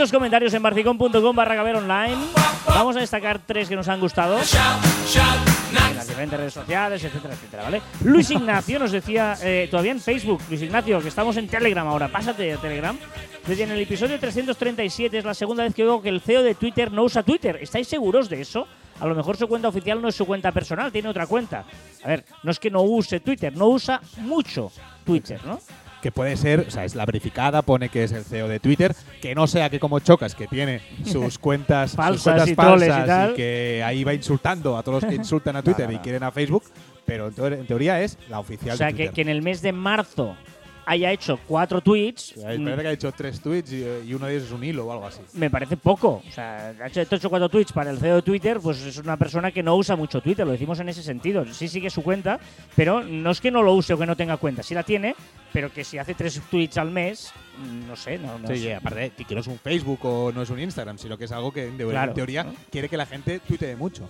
Muchos 0.04 0.18
comentarios 0.18 0.52
en 0.52 0.62
barcicón.com 0.62 1.34
barra 1.34 1.62
online. 1.62 2.18
Vamos 2.66 2.94
a 2.94 3.00
destacar 3.00 3.38
tres 3.38 3.70
que 3.70 3.74
nos 3.74 3.88
han 3.88 3.98
gustado. 4.00 4.36
En 4.36 5.96
las 5.96 6.06
diferentes 6.06 6.38
redes 6.38 6.52
sociales, 6.52 7.02
etcétera, 7.02 7.32
etcétera, 7.32 7.62
¿vale? 7.62 7.80
Luis 8.02 8.30
Ignacio 8.30 8.78
nos 8.78 8.92
decía, 8.92 9.34
eh, 9.40 9.66
todavía 9.70 9.92
en 9.92 10.00
Facebook, 10.02 10.42
Luis 10.50 10.60
Ignacio, 10.60 11.00
que 11.00 11.08
estamos 11.08 11.38
en 11.38 11.48
Telegram 11.48 11.86
ahora, 11.86 12.08
pásate 12.08 12.52
a 12.52 12.58
Telegram. 12.58 12.98
Desde 13.46 13.62
en 13.62 13.70
el 13.70 13.80
episodio 13.80 14.20
337 14.20 15.16
es 15.16 15.24
la 15.24 15.32
segunda 15.32 15.62
vez 15.62 15.74
que 15.74 15.84
veo 15.84 16.02
que 16.02 16.10
el 16.10 16.20
CEO 16.20 16.42
de 16.42 16.54
Twitter 16.54 16.92
no 16.92 17.04
usa 17.04 17.22
Twitter. 17.22 17.58
¿Estáis 17.62 17.88
seguros 17.88 18.28
de 18.28 18.42
eso? 18.42 18.68
A 19.00 19.06
lo 19.06 19.14
mejor 19.14 19.38
su 19.38 19.48
cuenta 19.48 19.68
oficial 19.68 20.02
no 20.02 20.08
es 20.08 20.14
su 20.14 20.26
cuenta 20.26 20.52
personal, 20.52 20.92
tiene 20.92 21.08
otra 21.08 21.26
cuenta. 21.26 21.64
A 22.04 22.08
ver, 22.08 22.26
no 22.42 22.50
es 22.50 22.60
que 22.60 22.70
no 22.70 22.82
use 22.82 23.20
Twitter, 23.20 23.56
no 23.56 23.68
usa 23.68 24.02
mucho 24.18 24.70
Twitter, 25.02 25.40
¿no? 25.46 25.58
Que 26.04 26.12
puede 26.12 26.36
ser, 26.36 26.66
o 26.68 26.70
sea, 26.70 26.84
es 26.84 26.94
la 26.94 27.06
verificada, 27.06 27.62
pone 27.62 27.88
que 27.88 28.04
es 28.04 28.12
el 28.12 28.24
CEO 28.24 28.46
de 28.46 28.60
Twitter, 28.60 28.94
que 29.22 29.34
no 29.34 29.46
sea 29.46 29.70
que 29.70 29.80
como 29.80 30.00
Chocas, 30.00 30.34
que 30.34 30.46
tiene 30.46 30.82
sus 31.06 31.38
cuentas 31.38 31.92
sus 31.92 31.96
Falsas 31.96 32.22
cuentas 32.24 32.48
y 32.48 32.52
y 32.52 32.54
falsas 32.54 33.06
tal. 33.06 33.34
que 33.34 33.82
ahí 33.82 34.04
va 34.04 34.12
insultando 34.12 34.76
a 34.76 34.82
todos 34.82 35.02
los 35.02 35.10
que 35.10 35.16
insultan 35.16 35.56
a 35.56 35.62
Twitter 35.64 35.90
y 35.90 35.96
quieren 36.00 36.22
a 36.22 36.30
Facebook, 36.30 36.64
pero 37.06 37.28
en, 37.28 37.34
teor- 37.34 37.54
en 37.58 37.66
teoría 37.66 38.02
es 38.02 38.18
la 38.28 38.38
oficial 38.38 38.74
O 38.74 38.76
sea, 38.76 38.88
de 38.88 38.92
que, 38.92 38.96
Twitter. 39.04 39.14
que 39.14 39.20
en 39.22 39.28
el 39.30 39.40
mes 39.40 39.62
de 39.62 39.72
marzo 39.72 40.36
haya 40.84 41.10
hecho 41.10 41.38
cuatro 41.48 41.80
tweets, 41.80 42.34
mm, 42.36 42.42
Parece 42.64 42.82
que 42.82 42.88
ha 42.88 42.92
hecho 42.92 43.12
tres 43.12 43.40
tweets 43.40 43.72
y, 43.72 43.82
y 44.06 44.12
uno 44.12 44.26
de 44.26 44.34
ellos 44.34 44.44
es 44.48 44.52
un 44.52 44.62
hilo 44.62 44.84
o 44.84 44.92
algo 44.92 45.06
así. 45.06 45.20
me 45.32 45.48
parece 45.48 45.78
poco. 45.78 46.22
O 46.28 46.30
sea, 46.30 46.74
ha 46.82 46.86
hecho, 46.88 47.00
ha 47.00 47.04
hecho 47.16 47.30
cuatro 47.30 47.48
tweets 47.48 47.72
para 47.72 47.90
el 47.90 47.96
CEO 47.98 48.16
de 48.16 48.22
Twitter, 48.22 48.60
pues 48.62 48.82
es 48.82 48.98
una 48.98 49.16
persona 49.16 49.50
que 49.52 49.62
no 49.62 49.74
usa 49.74 49.96
mucho 49.96 50.20
Twitter, 50.20 50.44
lo 50.44 50.52
decimos 50.52 50.78
en 50.80 50.90
ese 50.90 51.02
sentido. 51.02 51.46
Sí 51.54 51.66
sigue 51.68 51.88
su 51.88 52.02
cuenta, 52.02 52.38
pero 52.76 53.02
no 53.02 53.30
es 53.30 53.40
que 53.40 53.50
no 53.50 53.62
lo 53.62 53.72
use 53.72 53.94
o 53.94 53.98
que 53.98 54.04
no 54.04 54.14
tenga 54.16 54.36
cuenta, 54.36 54.62
sí 54.62 54.74
la 54.74 54.82
tiene, 54.82 55.16
pero 55.54 55.72
que 55.72 55.84
si 55.84 55.96
hace 55.98 56.14
tres 56.14 56.42
tweets 56.50 56.76
al 56.78 56.90
mes, 56.90 57.32
mm, 57.58 57.86
no 57.88 57.94
sé, 57.96 58.18
no, 58.18 58.38
no 58.40 58.48
Sí, 58.48 58.56
sé. 58.56 58.68
y 58.68 58.72
aparte, 58.72 59.12
que 59.26 59.34
no 59.36 59.40
es 59.40 59.46
un 59.46 59.58
Facebook 59.58 60.00
o 60.02 60.32
no 60.32 60.42
es 60.42 60.50
un 60.50 60.58
Instagram, 60.58 60.98
sino 60.98 61.16
que 61.16 61.24
es 61.26 61.32
algo 61.32 61.52
que 61.52 61.68
en, 61.68 61.76
teoría- 61.78 61.92
Claro. 62.00 62.10
en 62.10 62.14
teoría 62.16 62.46
quiere 62.72 62.88
que 62.88 62.96
la 62.96 63.06
gente 63.06 63.38
tuitee 63.38 63.76
mucho. 63.76 64.06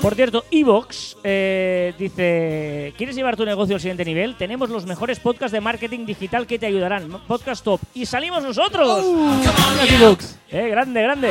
Por 0.00 0.14
cierto, 0.14 0.44
Evox 0.50 1.16
eh, 1.22 1.92
dice: 1.98 2.94
¿Quieres 2.96 3.14
llevar 3.14 3.36
tu 3.36 3.44
negocio 3.44 3.74
al 3.74 3.80
siguiente 3.82 4.04
nivel? 4.04 4.34
Tenemos 4.36 4.70
los 4.70 4.86
mejores 4.86 5.20
podcasts 5.20 5.52
de 5.52 5.60
marketing 5.60 6.06
digital 6.06 6.46
que 6.46 6.58
te 6.58 6.64
ayudarán. 6.66 7.10
Podcast 7.26 7.62
top. 7.62 7.80
Y 7.92 8.06
salimos 8.06 8.42
nosotros. 8.42 9.04
Eh, 10.50 10.68
grande, 10.70 11.02
grande. 11.02 11.30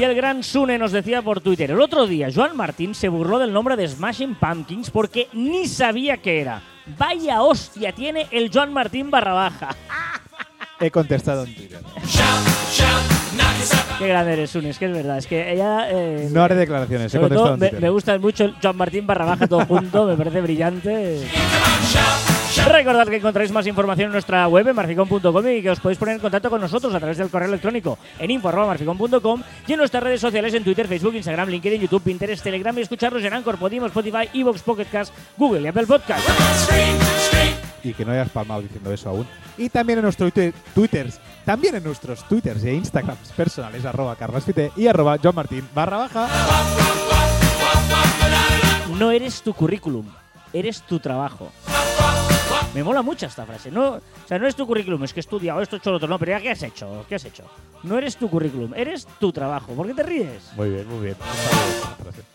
Y 0.00 0.02
el 0.02 0.14
gran 0.14 0.42
Sune 0.42 0.78
nos 0.78 0.92
decía 0.92 1.20
por 1.20 1.42
Twitter, 1.42 1.72
el 1.72 1.80
otro 1.82 2.06
día 2.06 2.30
Joan 2.34 2.56
Martín 2.56 2.94
se 2.94 3.10
burló 3.10 3.38
del 3.38 3.52
nombre 3.52 3.76
de 3.76 3.86
Smashing 3.86 4.34
Pumpkins 4.34 4.90
porque 4.90 5.28
ni 5.34 5.68
sabía 5.68 6.16
qué 6.16 6.40
era. 6.40 6.62
Vaya 6.96 7.42
hostia 7.42 7.92
tiene 7.92 8.26
el 8.30 8.50
Joan 8.50 8.72
Martín 8.72 9.10
barra 9.10 9.34
baja. 9.34 9.76
He 10.80 10.90
contestado 10.90 11.44
en 11.44 11.54
Twitter. 11.54 11.82
Qué 13.98 14.06
grande 14.08 14.32
eres, 14.32 14.50
Sune, 14.50 14.70
es 14.70 14.78
que 14.78 14.86
es 14.86 14.92
verdad. 14.92 15.18
Es 15.18 15.26
que 15.26 15.52
ella... 15.52 15.88
eh, 15.90 16.28
No 16.32 16.42
haré 16.42 16.54
declaraciones, 16.54 17.06
he 17.14 17.18
Sobre 17.18 17.34
contestado 17.34 17.56
todo, 17.58 17.72
me, 17.72 17.80
me 17.80 17.90
gusta 17.90 18.18
mucho 18.18 18.44
el 18.44 18.54
Joan 18.62 18.76
Martín 18.76 19.06
barra 19.06 19.24
baja 19.26 19.46
todo 19.46 19.64
junto, 19.66 20.06
me 20.06 20.16
parece 20.16 20.40
brillante. 20.40 21.26
Recordad 22.66 23.06
que 23.06 23.16
encontráis 23.16 23.52
más 23.52 23.66
información 23.66 24.06
en 24.06 24.12
nuestra 24.12 24.46
web 24.48 24.66
en 24.68 24.74
marficón.com 24.74 25.48
y 25.48 25.62
que 25.62 25.70
os 25.70 25.80
podéis 25.80 25.98
poner 25.98 26.16
en 26.16 26.20
contacto 26.20 26.50
con 26.50 26.60
nosotros 26.60 26.92
a 26.94 26.98
través 26.98 27.16
del 27.18 27.28
correo 27.30 27.48
electrónico 27.48 27.96
en 28.18 28.30
info.marficón.com 28.30 29.42
y 29.66 29.72
en 29.72 29.78
nuestras 29.78 30.02
redes 30.02 30.20
sociales 30.20 30.52
en 30.54 30.64
Twitter, 30.64 30.86
Facebook, 30.88 31.14
Instagram, 31.14 31.48
LinkedIn, 31.48 31.80
YouTube, 31.82 32.02
Pinterest, 32.02 32.42
Telegram 32.42 32.76
y 32.76 32.82
escucharnos 32.82 33.22
en 33.22 33.32
Anchor, 33.34 33.56
Podimo, 33.56 33.86
Spotify, 33.86 34.28
Evox, 34.34 34.62
Pocket 34.62 34.86
Cast, 34.90 35.14
Google 35.36 35.62
y 35.62 35.66
Apple 35.68 35.86
Podcast. 35.86 36.28
Y 37.82 37.94
que 37.94 38.04
no 38.04 38.12
hayas 38.12 38.30
palmado 38.30 38.62
diciendo 38.62 38.92
eso 38.92 39.08
aún. 39.10 39.26
Y 39.58 39.68
también 39.68 39.98
en 39.98 40.04
nuestros 40.04 40.32
twi- 40.32 40.52
twitters, 40.74 41.20
también 41.44 41.74
en 41.74 41.84
nuestros 41.84 42.26
twitters 42.28 42.62
e 42.64 42.74
instagrams 42.74 43.28
personales, 43.36 43.84
arroba 43.84 44.16
carlasfite 44.16 44.72
y 44.76 44.86
arroba 44.86 45.16
johnmartin 45.22 45.68
barra 45.74 45.96
baja. 45.98 46.28
No 48.98 49.10
eres 49.10 49.42
tu 49.42 49.54
currículum, 49.54 50.06
eres 50.52 50.82
tu 50.82 50.98
trabajo. 51.00 51.50
Me 52.74 52.84
mola 52.84 53.02
mucho 53.02 53.26
esta 53.26 53.44
frase. 53.46 53.70
No, 53.70 53.92
o 53.94 54.00
sea, 54.28 54.38
no 54.38 54.46
es 54.46 54.54
tu 54.54 54.66
currículum, 54.66 55.02
es 55.02 55.12
que 55.12 55.20
he 55.20 55.22
estudiado 55.22 55.60
esto, 55.60 55.74
he 55.76 55.78
hecho 55.78 55.90
lo 55.90 55.96
otro. 55.96 56.06
No, 56.08 56.18
pero 56.18 56.32
ya, 56.32 56.40
¿qué 56.40 56.50
has 56.50 56.62
hecho? 56.62 57.04
¿Qué 57.08 57.14
has 57.16 57.24
hecho? 57.24 57.44
No 57.82 57.98
eres 57.98 58.16
tu 58.16 58.28
currículum, 58.30 58.74
eres 58.74 59.06
tu 59.18 59.32
trabajo. 59.32 59.72
¿Por 59.72 59.86
qué 59.86 59.94
te 59.94 60.02
ríes? 60.02 60.52
Muy 60.56 60.70
bien, 60.70 60.86
muy 60.88 61.04
bien. 61.06 61.16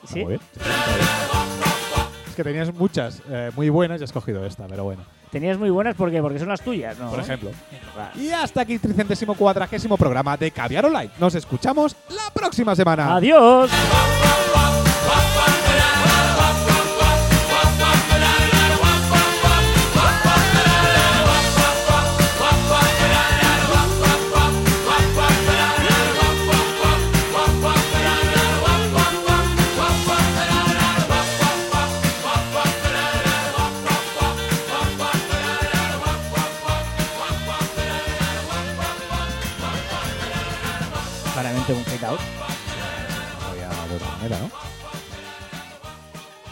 ¿Sí? 0.06 0.20
muy 0.24 0.28
bien. 0.34 0.42
Es 2.28 2.36
que 2.36 2.44
tenías 2.44 2.74
muchas 2.74 3.22
eh, 3.30 3.52
muy 3.56 3.70
buenas 3.70 4.02
y 4.02 4.04
has 4.04 4.12
cogido 4.12 4.46
esta, 4.46 4.66
pero 4.68 4.84
bueno. 4.84 5.04
Tenías 5.36 5.58
muy 5.58 5.70
buenas 5.70 5.96
porque 5.98 6.22
porque 6.22 6.40
son 6.40 6.48
las 6.48 6.62
tuyas, 6.62 6.98
¿no? 6.98 7.10
Por 7.10 7.20
ejemplo. 7.20 7.52
Y 8.16 8.30
hasta 8.30 8.62
aquí, 8.62 8.80
tricentésimo 8.80 9.36
cuadragésimo 9.36 9.98
programa 9.98 10.38
de 10.38 10.50
Caviar 10.50 10.86
Online. 10.86 11.10
Nos 11.20 11.36
escuchamos 11.36 11.94
la 12.08 12.32
próxima 12.34 12.74
semana. 12.74 13.18
Adiós. 13.18 13.70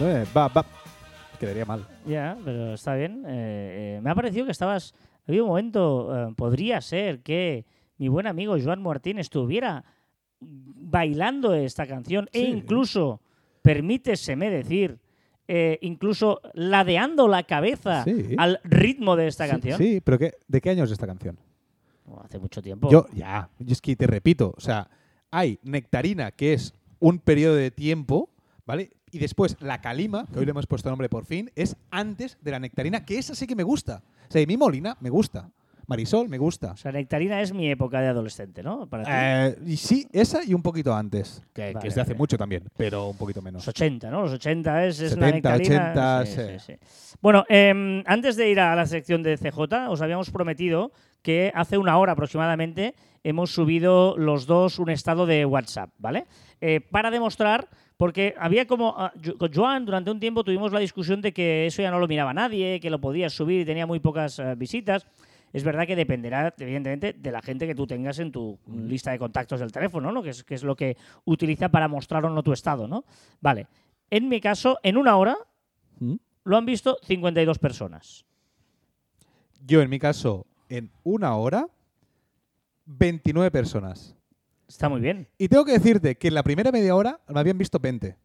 Eh, 0.03 0.25
va, 0.35 0.47
va. 0.49 0.65
Quedaría 1.39 1.65
mal. 1.65 1.85
Ya, 2.05 2.37
pero 2.43 2.73
está 2.73 2.95
bien. 2.95 3.23
Eh, 3.27 3.95
eh, 3.97 4.01
me 4.01 4.09
ha 4.09 4.15
parecido 4.15 4.45
que 4.45 4.51
estabas. 4.51 4.93
Había 5.27 5.43
un 5.43 5.49
momento. 5.49 6.29
eh, 6.29 6.33
podría 6.35 6.81
ser 6.81 7.21
que 7.21 7.65
mi 7.97 8.07
buen 8.09 8.27
amigo 8.27 8.55
Joan 8.61 8.81
Martín 8.81 9.17
estuviera 9.19 9.83
bailando 10.39 11.53
esta 11.53 11.87
canción 11.87 12.27
e 12.33 12.39
Sí. 12.41 12.45
incluso, 12.47 13.21
permíteseme 13.61 14.49
decir, 14.49 14.99
eh, 15.47 15.77
incluso 15.81 16.41
ladeando 16.53 17.27
la 17.27 17.43
cabeza 17.43 18.03
Sí. 18.03 18.35
al 18.37 18.59
ritmo 18.63 19.15
de 19.15 19.27
esta 19.27 19.45
Sí, 19.45 19.51
canción. 19.51 19.77
Sí, 19.77 20.01
pero 20.03 20.19
¿qué, 20.19 20.33
¿de 20.47 20.61
qué 20.61 20.69
año 20.71 20.83
es 20.83 20.91
esta 20.91 21.07
canción? 21.07 21.37
Hace 22.23 22.37
mucho 22.39 22.61
tiempo. 22.61 22.89
Yo, 22.91 23.05
ya, 23.13 23.49
yo 23.59 23.71
es 23.71 23.81
que 23.81 23.95
te 23.95 24.05
repito, 24.07 24.53
o 24.57 24.59
sea, 24.59 24.89
hay 25.31 25.57
Nectarina, 25.63 26.31
que 26.31 26.53
es 26.53 26.73
un 26.99 27.19
periodo 27.19 27.55
de 27.55 27.71
tiempo, 27.71 28.29
¿vale? 28.65 28.91
Y 29.13 29.19
después 29.19 29.55
la 29.59 29.79
Calima, 29.79 30.25
que 30.25 30.39
hoy 30.39 30.45
le 30.45 30.51
hemos 30.51 30.65
puesto 30.65 30.89
nombre 30.89 31.07
por 31.07 31.25
fin, 31.25 31.51
es 31.55 31.75
antes 31.91 32.35
de 32.41 32.49
la 32.49 32.59
Nectarina, 32.59 33.05
que 33.05 33.19
esa 33.19 33.35
sí 33.35 33.45
que 33.45 33.55
me 33.55 33.61
gusta. 33.61 34.01
O 34.27 34.31
sea, 34.31 34.41
y 34.41 34.47
mi 34.47 34.57
Molina 34.57 34.97
me 35.01 35.11
gusta. 35.11 35.51
Marisol 35.85 36.29
me 36.29 36.37
gusta. 36.39 36.71
O 36.71 36.77
sea, 36.77 36.91
Nectarina 36.91 37.39
es 37.41 37.53
mi 37.53 37.69
época 37.69 38.01
de 38.01 38.07
adolescente, 38.07 38.63
¿no? 38.63 38.87
Para 38.87 39.03
ti. 39.03 39.09
Eh, 39.13 39.71
y 39.73 39.77
sí, 39.77 40.07
esa 40.13 40.43
y 40.43 40.55
un 40.55 40.63
poquito 40.63 40.95
antes, 40.95 41.43
que, 41.53 41.75
que 41.79 41.89
es 41.89 41.93
de 41.93 42.01
hace 42.01 42.11
vale. 42.13 42.17
mucho 42.17 42.37
también, 42.39 42.63
pero 42.75 43.09
un 43.09 43.17
poquito 43.17 43.39
Los 43.39 43.43
menos. 43.43 43.67
80, 43.67 44.09
¿no? 44.09 44.21
Los 44.21 44.31
80 44.31 44.85
es, 44.85 44.99
es 44.99 45.15
la 45.17 45.27
70, 45.27 45.57
nectarina. 45.57 46.21
80, 46.21 46.25
Sí, 46.25 46.31
sí. 46.31 46.41
sí, 46.57 46.73
sí. 46.79 47.17
Bueno, 47.21 47.45
em, 47.49 48.01
antes 48.07 48.35
de 48.35 48.49
ir 48.49 48.59
a 48.59 48.75
la 48.75 48.87
sección 48.87 49.21
de 49.21 49.37
CJ, 49.37 49.89
os 49.89 50.01
habíamos 50.01 50.31
prometido 50.31 50.91
que 51.21 51.51
hace 51.53 51.77
una 51.77 51.97
hora 51.97 52.13
aproximadamente 52.13 52.95
hemos 53.23 53.51
subido 53.53 54.17
los 54.17 54.45
dos 54.45 54.79
un 54.79 54.89
estado 54.89 55.25
de 55.25 55.45
WhatsApp, 55.45 55.89
¿vale? 55.97 56.25
Eh, 56.61 56.81
para 56.81 57.11
demostrar, 57.11 57.69
porque 57.97 58.33
había 58.37 58.65
como. 58.65 58.95
ah, 58.97 59.13
con 59.37 59.53
Joan, 59.53 59.85
durante 59.85 60.11
un 60.11 60.19
tiempo 60.19 60.43
tuvimos 60.43 60.71
la 60.71 60.79
discusión 60.79 61.21
de 61.21 61.33
que 61.33 61.67
eso 61.67 61.81
ya 61.81 61.91
no 61.91 61.99
lo 61.99 62.07
miraba 62.07 62.33
nadie, 62.33 62.79
que 62.79 62.89
lo 62.89 62.99
podías 62.99 63.33
subir 63.33 63.61
y 63.61 63.65
tenía 63.65 63.85
muy 63.85 63.99
pocas 63.99 64.39
eh, 64.39 64.55
visitas. 64.55 65.05
Es 65.51 65.63
verdad 65.63 65.85
que 65.85 65.95
dependerá, 65.95 66.53
evidentemente, 66.57 67.13
de 67.13 67.31
la 67.31 67.41
gente 67.41 67.67
que 67.67 67.75
tú 67.75 67.85
tengas 67.85 68.17
en 68.17 68.31
tu 68.31 68.57
lista 68.67 69.11
de 69.11 69.19
contactos 69.19 69.59
del 69.59 69.71
teléfono, 69.71 70.11
¿no? 70.11 70.23
Que 70.23 70.31
es, 70.31 70.43
que 70.43 70.55
es 70.55 70.63
lo 70.63 70.75
que 70.75 70.97
utiliza 71.25 71.69
para 71.69 71.87
mostrar 71.87 72.25
o 72.25 72.29
no 72.29 72.41
tu 72.41 72.53
estado, 72.53 72.87
¿no? 72.87 73.05
Vale. 73.39 73.67
En 74.09 74.27
mi 74.27 74.41
caso, 74.41 74.79
en 74.81 74.97
una 74.97 75.15
hora 75.15 75.37
¿Mm? 75.99 76.15
lo 76.43 76.57
han 76.57 76.65
visto 76.65 76.97
52 77.03 77.59
personas. 77.59 78.25
Yo, 79.65 79.81
en 79.81 79.91
mi 79.91 79.99
caso, 79.99 80.47
en 80.69 80.91
una 81.03 81.35
hora, 81.35 81.67
29 82.85 83.51
personas. 83.51 84.15
Está 84.73 84.89
muy 84.89 85.01
bien. 85.01 85.27
Y 85.37 85.49
tengo 85.49 85.65
que 85.65 85.73
decirte 85.73 86.15
que 86.15 86.29
en 86.29 86.33
la 86.33 86.41
primera 86.41 86.71
media 86.71 86.95
hora 86.95 87.19
me 87.27 87.39
habían 87.39 87.59
visto 87.59 87.77
20. 87.77 88.17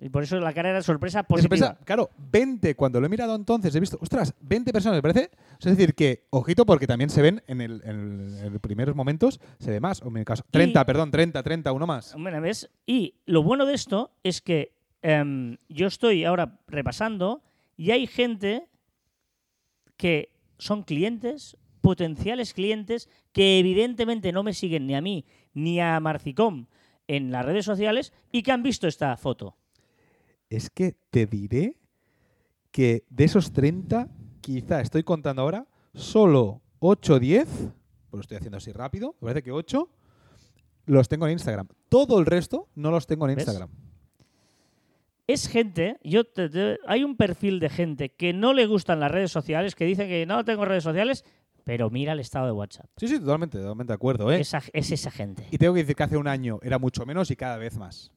Y 0.00 0.08
por 0.08 0.22
eso 0.22 0.40
la 0.40 0.54
cara 0.54 0.70
era 0.70 0.82
sorpresa 0.82 1.22
positiva. 1.22 1.54
sorpresa, 1.54 1.84
claro, 1.84 2.08
20 2.30 2.74
cuando 2.76 2.98
lo 2.98 3.06
he 3.06 3.10
mirado 3.10 3.36
entonces 3.36 3.74
he 3.74 3.78
visto, 3.78 3.98
ostras, 4.00 4.34
20 4.40 4.72
personas, 4.72 4.96
me 4.96 5.02
parece. 5.02 5.30
Es 5.60 5.66
decir, 5.66 5.94
que, 5.94 6.24
ojito, 6.30 6.64
porque 6.64 6.86
también 6.86 7.10
se 7.10 7.20
ven 7.20 7.42
en, 7.46 7.60
el, 7.60 8.52
los 8.52 8.60
primeros 8.62 8.96
momentos, 8.96 9.38
se 9.58 9.70
ve 9.70 9.80
más, 9.80 10.00
o 10.00 10.06
en 10.06 10.14
mi 10.14 10.24
caso. 10.24 10.44
30, 10.50 10.82
perdón, 10.86 11.10
30, 11.10 11.42
30, 11.42 11.72
uno 11.72 11.86
más. 11.86 12.14
Bueno, 12.18 12.40
¿ves? 12.40 12.70
Y 12.86 13.16
lo 13.26 13.42
bueno 13.42 13.66
de 13.66 13.74
esto 13.74 14.12
es 14.22 14.40
que 14.40 14.72
em, 15.02 15.58
yo 15.68 15.88
estoy 15.88 16.24
ahora 16.24 16.58
repasando 16.68 17.42
y 17.76 17.90
hay 17.90 18.06
gente 18.06 18.66
que 19.98 20.32
son 20.56 20.84
clientes, 20.84 21.58
potenciales 21.82 22.54
clientes, 22.54 23.10
que 23.32 23.58
evidentemente 23.58 24.32
no 24.32 24.42
me 24.42 24.54
siguen 24.54 24.86
ni 24.86 24.94
a 24.94 25.02
mí 25.02 25.26
ni 25.54 25.80
a 25.80 25.98
Marcicom 26.00 26.66
en 27.08 27.30
las 27.30 27.44
redes 27.44 27.64
sociales 27.64 28.12
y 28.30 28.42
que 28.42 28.52
han 28.52 28.62
visto 28.62 28.86
esta 28.86 29.16
foto. 29.16 29.56
Es 30.50 30.70
que 30.70 30.96
te 31.10 31.26
diré 31.26 31.76
que 32.70 33.04
de 33.10 33.24
esos 33.24 33.52
30, 33.52 34.08
quizá 34.40 34.80
estoy 34.80 35.02
contando 35.02 35.42
ahora, 35.42 35.66
solo 35.94 36.62
8 36.80 37.14
o 37.14 37.18
10, 37.18 37.48
pues 37.48 37.72
lo 38.12 38.20
estoy 38.20 38.36
haciendo 38.38 38.56
así 38.58 38.72
rápido, 38.72 39.14
me 39.20 39.26
parece 39.28 39.42
que 39.42 39.52
8, 39.52 39.88
los 40.86 41.08
tengo 41.08 41.26
en 41.26 41.32
Instagram. 41.32 41.68
Todo 41.88 42.18
el 42.18 42.26
resto 42.26 42.68
no 42.74 42.90
los 42.90 43.06
tengo 43.06 43.28
en 43.28 43.36
¿Ves? 43.36 43.44
Instagram. 43.46 43.70
Es 45.28 45.48
gente, 45.48 45.98
yo 46.02 46.24
te- 46.24 46.48
te- 46.48 46.78
hay 46.86 47.04
un 47.04 47.16
perfil 47.16 47.60
de 47.60 47.68
gente 47.70 48.10
que 48.10 48.32
no 48.32 48.52
le 48.52 48.66
gustan 48.66 49.00
las 49.00 49.10
redes 49.10 49.30
sociales, 49.30 49.74
que 49.74 49.84
dicen 49.84 50.08
que 50.08 50.26
no 50.26 50.44
tengo 50.44 50.64
redes 50.64 50.82
sociales, 50.82 51.24
pero 51.64 51.90
mira 51.90 52.12
el 52.12 52.20
estado 52.20 52.46
de 52.46 52.52
WhatsApp. 52.52 52.86
Sí, 52.96 53.08
sí, 53.08 53.18
totalmente, 53.20 53.58
totalmente 53.58 53.92
de 53.92 53.94
acuerdo. 53.94 54.32
¿eh? 54.32 54.40
Esa- 54.40 54.62
es 54.72 54.90
esa 54.90 55.10
gente. 55.10 55.46
Y 55.50 55.58
tengo 55.58 55.74
que 55.74 55.80
decir 55.80 55.96
que 55.96 56.02
hace 56.02 56.16
un 56.16 56.28
año 56.28 56.58
era 56.62 56.78
mucho 56.78 57.04
menos 57.06 57.30
y 57.30 57.36
cada 57.36 57.56
vez 57.56 57.76
más. 57.76 58.12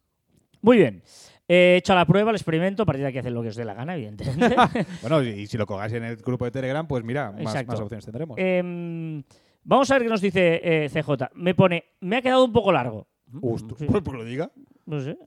Muy 0.61 0.77
bien. 0.77 1.03
He 1.47 1.75
hecho 1.77 1.93
la 1.93 2.05
prueba, 2.05 2.31
el 2.31 2.35
experimento, 2.37 2.83
a 2.83 2.85
partir 2.87 3.03
de 3.03 3.09
aquí 3.09 3.19
hacen 3.19 3.33
lo 3.35 3.43
que 3.43 3.49
os 3.49 3.55
dé 3.55 3.63
la 3.65 3.75
gana, 3.75 3.93
evidentemente. 3.95 4.55
Bueno, 5.01 5.21
y 5.21 5.45
si 5.45 5.57
lo 5.57 5.67
colgáis 5.67 5.93
en 5.93 6.03
el 6.03 6.15
grupo 6.17 6.45
de 6.45 6.51
Telegram, 6.51 6.87
pues 6.87 7.03
mira, 7.03 7.31
más, 7.31 7.55
opciones 7.79 8.03
tendremos. 8.03 8.35
Em, 8.39 9.21
vamos 9.63 9.91
a 9.91 9.93
ver 9.93 10.03
qué 10.03 10.09
nos 10.09 10.21
dice 10.21 10.61
eh, 10.63 10.89
CJ. 10.89 11.29
Me 11.35 11.53
pone, 11.53 11.83
me 11.99 12.17
ha 12.17 12.21
quedado 12.23 12.43
un 12.45 12.51
poco 12.51 12.71
largo. 12.71 13.07
Ostras, 13.41 13.77
Sí. 13.79 13.85
pues, 13.85 14.01
pues 14.03 14.17
lo 14.17 14.23
diga. 14.25 14.51
No 14.87 14.99
sé. 15.01 15.17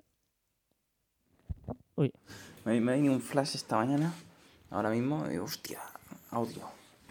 Uy, 1.96 2.12
Me, 2.64 2.80
me 2.80 2.92
ha 2.92 2.94
venido 2.96 3.14
un 3.14 3.20
flash 3.20 3.54
esta 3.54 3.76
mañana, 3.76 4.12
ahora 4.70 4.90
mismo, 4.90 5.24
y 5.32 5.36
hostia, 5.36 5.78
audio. 6.30 6.62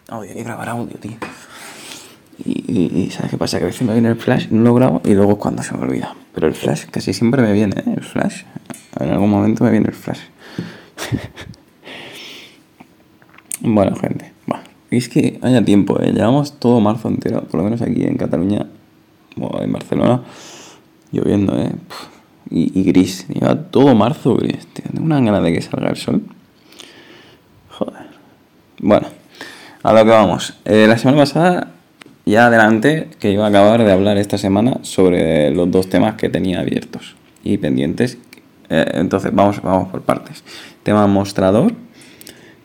Audio, 0.10 0.30
hay 0.32 0.38
que 0.38 0.44
grabar 0.44 0.70
audio, 0.70 0.98
tío. 0.98 1.18
Y, 2.46 3.04
y- 3.04 3.10
¿sabes 3.12 3.32
qué 3.32 3.38
pasa? 3.38 3.58
Que 3.58 3.66
a 3.66 3.68
veces 3.68 3.82
me 3.86 3.94
viene 3.94 4.10
el 4.10 4.16
flash, 4.16 4.48
no 4.52 4.64
lo 4.64 4.74
grabo 4.74 5.02
y 5.04 5.14
luego 5.14 5.38
cuando 5.38 5.64
se 5.64 5.76
me 5.76 5.84
olvida. 5.84 6.16
Pero 6.34 6.48
el 6.48 6.54
flash 6.54 6.86
casi 6.92 7.14
siempre 7.14 7.42
me 7.42 7.52
viene, 7.52 7.76
¿eh? 7.80 7.94
El 7.98 8.04
flash. 8.04 8.44
En 9.00 9.10
algún 9.10 9.30
momento 9.30 9.64
me 9.64 9.72
viene 9.72 9.88
el 9.90 9.96
flash. 9.96 10.20
bueno, 13.62 13.96
gente. 13.96 14.34
Y 14.90 14.98
es 14.98 15.10
que 15.10 15.38
haya 15.42 15.66
tiempo, 15.66 16.00
¿eh? 16.02 16.14
Llevamos 16.14 16.60
todo 16.60 16.80
marzo 16.80 17.10
entero, 17.10 17.44
por 17.44 17.58
lo 17.60 17.64
menos 17.66 17.82
aquí 17.82 18.06
en 18.06 18.16
Cataluña 18.16 18.68
o 19.38 19.62
en 19.62 19.74
Barcelona, 19.74 20.24
lloviendo, 21.12 21.60
¿eh? 21.60 21.72
Y, 22.50 22.80
y 22.80 22.84
gris. 22.84 23.28
Lleva 23.28 23.64
todo 23.64 23.94
marzo 23.96 24.36
gris, 24.36 24.66
tío. 24.68 24.86
Tengo 24.90 25.04
una 25.04 25.20
ganas 25.20 25.44
de 25.44 25.52
que 25.54 25.62
salga 25.62 25.90
el 25.90 25.98
sol. 25.98 26.22
Joder. 27.72 28.08
Bueno, 28.80 29.08
a 29.88 29.94
lo 29.94 30.04
que 30.04 30.12
vamos. 30.12 30.54
Eh, 30.66 30.86
la 30.86 30.98
semana 30.98 31.20
pasada 31.20 31.72
ya 32.26 32.48
adelanté 32.48 33.08
que 33.20 33.32
iba 33.32 33.46
a 33.46 33.48
acabar 33.48 33.86
de 33.86 33.90
hablar 33.90 34.18
esta 34.18 34.38
semana 34.38 34.80
sobre 34.82 35.50
los 35.52 35.72
dos 35.72 35.88
temas 35.88 36.16
que 36.16 36.28
tenía 36.28 36.60
abiertos 36.60 37.16
y 37.42 37.58
pendientes. 37.58 38.18
Eh, 38.70 38.86
entonces, 38.96 39.34
vamos, 39.34 39.62
vamos 39.62 39.88
por 39.88 40.02
partes. 40.02 40.44
Tema 40.84 41.08
mostrador. 41.08 41.72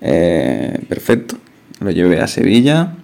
eh, 0.00 0.80
perfecto. 0.88 1.36
Lo 1.78 1.92
llevé 1.92 2.20
a 2.20 2.26
Sevilla. 2.26 2.94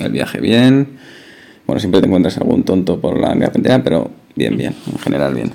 El 0.00 0.12
viaje 0.12 0.40
bien. 0.40 0.96
Bueno, 1.66 1.80
siempre 1.80 2.00
te 2.00 2.06
encuentras 2.06 2.38
algún 2.38 2.62
tonto 2.62 3.02
por 3.02 3.18
la 3.18 3.38
carretera, 3.38 3.82
pero 3.84 4.10
bien, 4.34 4.56
bien, 4.56 4.74
en 4.90 4.98
general 4.98 5.34
bien. 5.34 5.52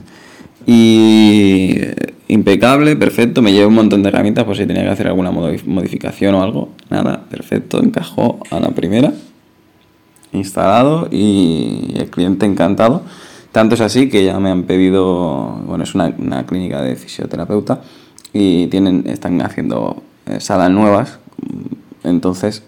Y 0.68 1.80
impecable, 2.30 2.96
perfecto. 2.96 3.42
Me 3.42 3.52
llevé 3.52 3.66
un 3.66 3.74
montón 3.76 4.02
de 4.02 4.10
herramientas 4.10 4.46
por 4.46 4.56
si 4.56 4.66
tenía 4.66 4.84
que 4.84 4.90
hacer 4.90 5.08
alguna 5.08 5.32
modi- 5.32 5.64
modificación 5.66 6.34
o 6.36 6.42
algo. 6.42 6.70
Nada, 6.90 7.26
perfecto, 7.30 7.84
encajó 7.84 8.40
a 8.50 8.60
la 8.60 8.70
primera. 8.70 9.12
Instalado 10.32 11.10
y 11.12 11.94
el 11.96 12.10
cliente 12.10 12.46
encantado. 12.46 13.04
Tanto 13.52 13.76
es 13.76 13.82
así 13.82 14.10
que 14.10 14.24
ya 14.24 14.40
me 14.40 14.52
han 14.52 14.64
pedido, 14.64 15.60
bueno, 15.66 15.84
es 15.84 15.96
una, 15.96 16.46
clínica 16.46 16.82
de 16.82 16.96
fisioterapeuta 16.96 17.82
y 18.32 18.68
tienen, 18.68 19.06
están 19.08 19.42
haciendo 19.42 20.04
eh, 20.28 20.40
salas 20.40 20.70
nuevas 20.70 21.18
Entonces, 22.04 22.62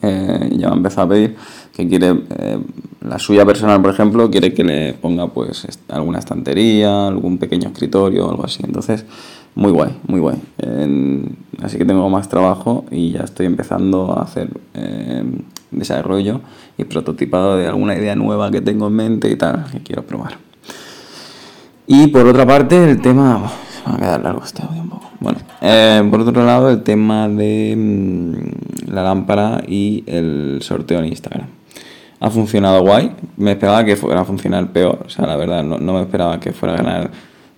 eh, 0.00 0.50
ya 0.56 0.70
me 0.70 0.76
empezado 0.76 1.08
a 1.08 1.10
pedir 1.10 1.36
que 1.78 1.88
quiere, 1.88 2.24
eh, 2.36 2.58
la 3.02 3.20
suya 3.20 3.46
personal, 3.46 3.80
por 3.80 3.92
ejemplo, 3.92 4.28
quiere 4.32 4.52
que 4.52 4.64
le 4.64 4.94
ponga 4.94 5.28
pues 5.28 5.64
alguna 5.88 6.18
estantería, 6.18 7.06
algún 7.06 7.38
pequeño 7.38 7.68
escritorio 7.68 8.28
algo 8.28 8.44
así. 8.44 8.64
Entonces, 8.64 9.06
muy 9.54 9.70
guay, 9.70 9.96
muy 10.08 10.18
guay. 10.18 10.42
Así 11.62 11.78
que 11.78 11.84
tengo 11.84 12.10
más 12.10 12.28
trabajo 12.28 12.84
y 12.90 13.12
ya 13.12 13.20
estoy 13.20 13.46
empezando 13.46 14.12
a 14.12 14.22
hacer 14.22 14.50
eh, 14.74 15.22
desarrollo 15.70 16.40
y 16.76 16.82
prototipado 16.82 17.56
de 17.56 17.68
alguna 17.68 17.96
idea 17.96 18.16
nueva 18.16 18.50
que 18.50 18.60
tengo 18.60 18.88
en 18.88 18.94
mente 18.94 19.30
y 19.30 19.36
tal, 19.36 19.66
que 19.70 19.78
quiero 19.78 20.02
probar. 20.04 20.38
Y 21.86 22.08
por 22.08 22.26
otra 22.26 22.44
parte, 22.44 22.90
el 22.90 23.00
tema. 23.00 23.52
Se 23.70 23.88
va 23.88 23.94
a 23.94 23.98
quedar 23.98 24.22
largo 24.22 24.42
este 24.44 24.62
audio 24.62 24.82
un 24.82 24.88
poco. 24.88 25.10
Bueno, 25.20 25.38
eh, 25.60 26.04
por 26.10 26.20
otro 26.22 26.44
lado, 26.44 26.70
el 26.70 26.82
tema 26.82 27.28
de 27.28 27.76
mm, 27.76 28.92
la 28.92 29.04
lámpara 29.04 29.62
y 29.66 30.02
el 30.08 30.58
sorteo 30.60 30.98
en 30.98 31.06
Instagram. 31.06 31.57
Ha 32.20 32.30
funcionado 32.30 32.82
guay. 32.82 33.12
Me 33.36 33.52
esperaba 33.52 33.84
que 33.84 33.96
fuera 33.96 34.20
a 34.20 34.24
funcionar 34.24 34.68
peor. 34.72 35.00
O 35.06 35.08
sea, 35.08 35.26
la 35.26 35.36
verdad, 35.36 35.62
no, 35.62 35.78
no 35.78 35.94
me 35.94 36.00
esperaba 36.02 36.40
que 36.40 36.52
fuera 36.52 36.74
a 36.74 36.78
ganar 36.78 37.10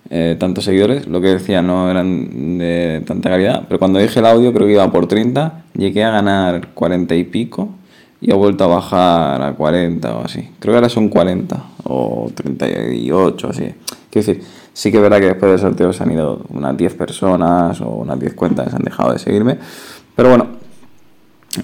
eh, 0.09 0.35
tantos 0.39 0.65
seguidores. 0.65 1.07
Lo 1.07 1.21
que 1.21 1.27
decía 1.27 1.61
no 1.61 1.89
eran 1.89 2.57
de 2.57 3.03
tanta 3.05 3.29
calidad. 3.29 3.63
Pero 3.67 3.79
cuando 3.79 3.99
dije 3.99 4.19
el 4.19 4.25
audio, 4.25 4.53
creo 4.53 4.67
que 4.67 4.73
iba 4.73 4.91
por 4.91 5.07
30. 5.07 5.63
Llegué 5.73 6.03
a 6.03 6.11
ganar 6.11 6.69
40 6.73 7.15
y 7.15 7.23
pico. 7.23 7.69
Y 8.19 8.31
ha 8.31 8.35
vuelto 8.35 8.65
a 8.65 8.67
bajar 8.67 9.41
a 9.41 9.53
40 9.53 10.15
o 10.15 10.25
así. 10.25 10.49
Creo 10.59 10.73
que 10.73 10.77
ahora 10.77 10.89
son 10.89 11.09
40 11.09 11.63
o 11.85 12.29
38 12.35 13.47
así. 13.49 13.63
Quiero 14.11 14.27
decir, 14.27 14.43
sí 14.73 14.91
que 14.91 14.97
es 14.97 15.03
verdad 15.03 15.19
que 15.19 15.27
después 15.27 15.51
del 15.51 15.59
sorteo 15.59 15.93
se 15.93 16.03
han 16.03 16.11
ido 16.11 16.41
unas 16.49 16.77
10 16.77 16.93
personas 16.95 17.81
o 17.81 17.89
unas 17.89 18.19
10 18.19 18.33
cuentas 18.35 18.65
que 18.65 18.71
se 18.71 18.75
han 18.75 18.83
dejado 18.83 19.13
de 19.13 19.19
seguirme. 19.19 19.57
Pero 20.15 20.29
bueno, 20.29 20.47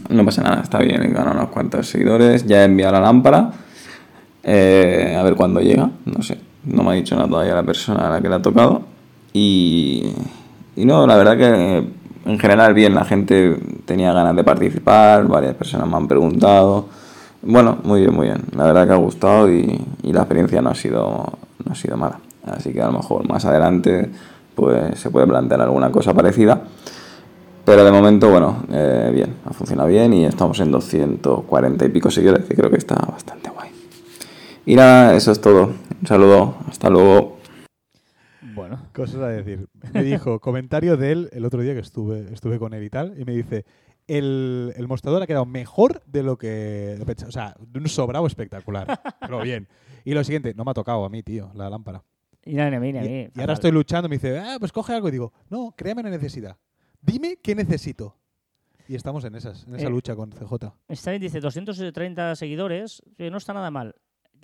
no 0.09 0.25
pasa 0.25 0.43
nada, 0.43 0.61
está 0.61 0.79
bien, 0.79 1.01
he 1.03 1.07
ganado 1.07 1.37
unos 1.37 1.49
cuantos 1.49 1.87
seguidores. 1.87 2.45
Ya 2.45 2.61
he 2.61 2.65
enviado 2.65 2.93
la 2.93 3.01
lámpara. 3.01 3.51
Eh, 4.43 5.15
a 5.17 5.23
ver 5.23 5.35
cuándo 5.35 5.59
llega, 5.59 5.89
no 6.05 6.21
sé. 6.21 6.39
No 6.65 6.83
me 6.83 6.91
ha 6.91 6.93
dicho 6.93 7.15
nada 7.15 7.27
todavía 7.27 7.55
la 7.55 7.63
persona 7.63 8.07
a 8.07 8.11
la 8.11 8.21
que 8.21 8.29
le 8.29 8.35
ha 8.35 8.41
tocado. 8.41 8.81
Y, 9.33 10.13
y 10.75 10.85
no, 10.85 11.05
la 11.05 11.15
verdad 11.17 11.37
que 11.37 11.83
en 12.25 12.39
general 12.39 12.73
bien, 12.73 12.93
la 12.93 13.05
gente 13.05 13.57
tenía 13.85 14.11
ganas 14.11 14.35
de 14.35 14.43
participar, 14.43 15.27
varias 15.27 15.55
personas 15.55 15.87
me 15.87 15.95
han 15.95 16.07
preguntado. 16.07 16.87
Bueno, 17.41 17.77
muy 17.83 18.01
bien, 18.01 18.13
muy 18.13 18.27
bien. 18.27 18.43
La 18.55 18.65
verdad 18.65 18.87
que 18.87 18.93
ha 18.93 18.97
gustado 18.97 19.51
y, 19.51 19.79
y 20.03 20.11
la 20.11 20.21
experiencia 20.21 20.61
no 20.61 20.71
ha 20.71 20.75
sido 20.75 21.37
no 21.63 21.71
ha 21.71 21.75
sido 21.75 21.97
mala. 21.97 22.19
Así 22.45 22.73
que 22.73 22.81
a 22.81 22.87
lo 22.87 22.93
mejor 22.93 23.27
más 23.27 23.45
adelante 23.45 24.09
pues 24.55 24.99
se 24.99 25.09
puede 25.11 25.27
plantear 25.27 25.61
alguna 25.61 25.91
cosa 25.91 26.13
parecida. 26.13 26.61
Pero 27.67 27.83
de 27.83 27.91
momento, 27.91 28.29
bueno, 28.29 28.63
eh, 28.71 29.11
bien, 29.13 29.35
ha 29.43 29.51
funcionado 29.51 29.89
bien 29.89 30.13
y 30.13 30.23
estamos 30.23 30.57
en 30.61 30.71
240 30.71 31.83
y 31.85 31.89
pico 31.89 32.09
seguidores, 32.09 32.45
que 32.45 32.55
creo 32.55 32.69
que 32.71 32.77
está 32.77 32.95
bastante 32.95 33.49
guay. 33.49 33.71
Y 34.65 34.75
nada, 34.75 35.13
eso 35.17 35.33
es 35.33 35.41
todo. 35.41 35.73
Un 36.01 36.07
saludo, 36.07 36.55
hasta 36.69 36.89
luego. 36.89 37.39
Bueno, 38.55 38.79
Cosas 38.93 39.19
a 39.21 39.27
decir. 39.27 39.67
Me 39.93 40.01
dijo, 40.03 40.39
comentario 40.41 40.95
de 40.95 41.11
él 41.11 41.29
el 41.33 41.43
otro 41.43 41.61
día 41.61 41.73
que 41.73 41.81
estuve, 41.81 42.33
estuve 42.33 42.57
con 42.57 42.73
él 42.73 42.85
y 42.85 42.89
tal, 42.89 43.19
y 43.19 43.25
me 43.25 43.33
dice, 43.33 43.65
el, 44.07 44.71
el 44.77 44.87
mostrador 44.87 45.21
ha 45.21 45.27
quedado 45.27 45.45
mejor 45.45 46.01
de 46.05 46.23
lo 46.23 46.37
que. 46.37 46.97
O 47.27 47.31
sea, 47.31 47.53
de 47.59 47.79
un 47.79 47.89
sobrado 47.89 48.25
espectacular. 48.27 48.97
Pero 49.19 49.41
bien. 49.41 49.67
Y 50.05 50.13
lo 50.13 50.23
siguiente, 50.23 50.53
no 50.55 50.63
me 50.63 50.71
ha 50.71 50.73
tocado 50.73 51.03
a 51.03 51.09
mí, 51.09 51.21
tío, 51.21 51.51
la 51.53 51.69
lámpara. 51.69 52.01
y 52.45 52.53
ni 52.53 52.61
a 52.61 52.79
mí, 52.79 52.93
ni 52.93 52.99
a 52.99 53.03
Y, 53.03 53.09
mí. 53.09 53.29
y 53.35 53.39
ahora 53.41 53.53
estoy 53.53 53.71
luchando, 53.71 54.07
me 54.07 54.15
dice, 54.15 54.39
ah, 54.39 54.55
pues 54.57 54.71
coge 54.71 54.93
algo. 54.93 55.09
Y 55.09 55.11
digo, 55.11 55.33
no, 55.49 55.73
créame 55.75 56.01
la 56.01 56.09
necesidad. 56.09 56.55
Dime 57.01 57.37
qué 57.41 57.55
necesito. 57.55 58.15
Y 58.87 58.95
estamos 58.95 59.23
en 59.25 59.35
esas, 59.35 59.65
en 59.67 59.75
esa 59.75 59.87
Eh, 59.87 59.89
lucha 59.89 60.15
con 60.15 60.31
CJ. 60.31 60.73
Está 60.87 61.11
bien, 61.11 61.21
dice 61.21 61.39
230 61.41 62.35
seguidores, 62.35 63.01
que 63.17 63.29
no 63.29 63.37
está 63.37 63.53
nada 63.53 63.69
mal. 63.69 63.95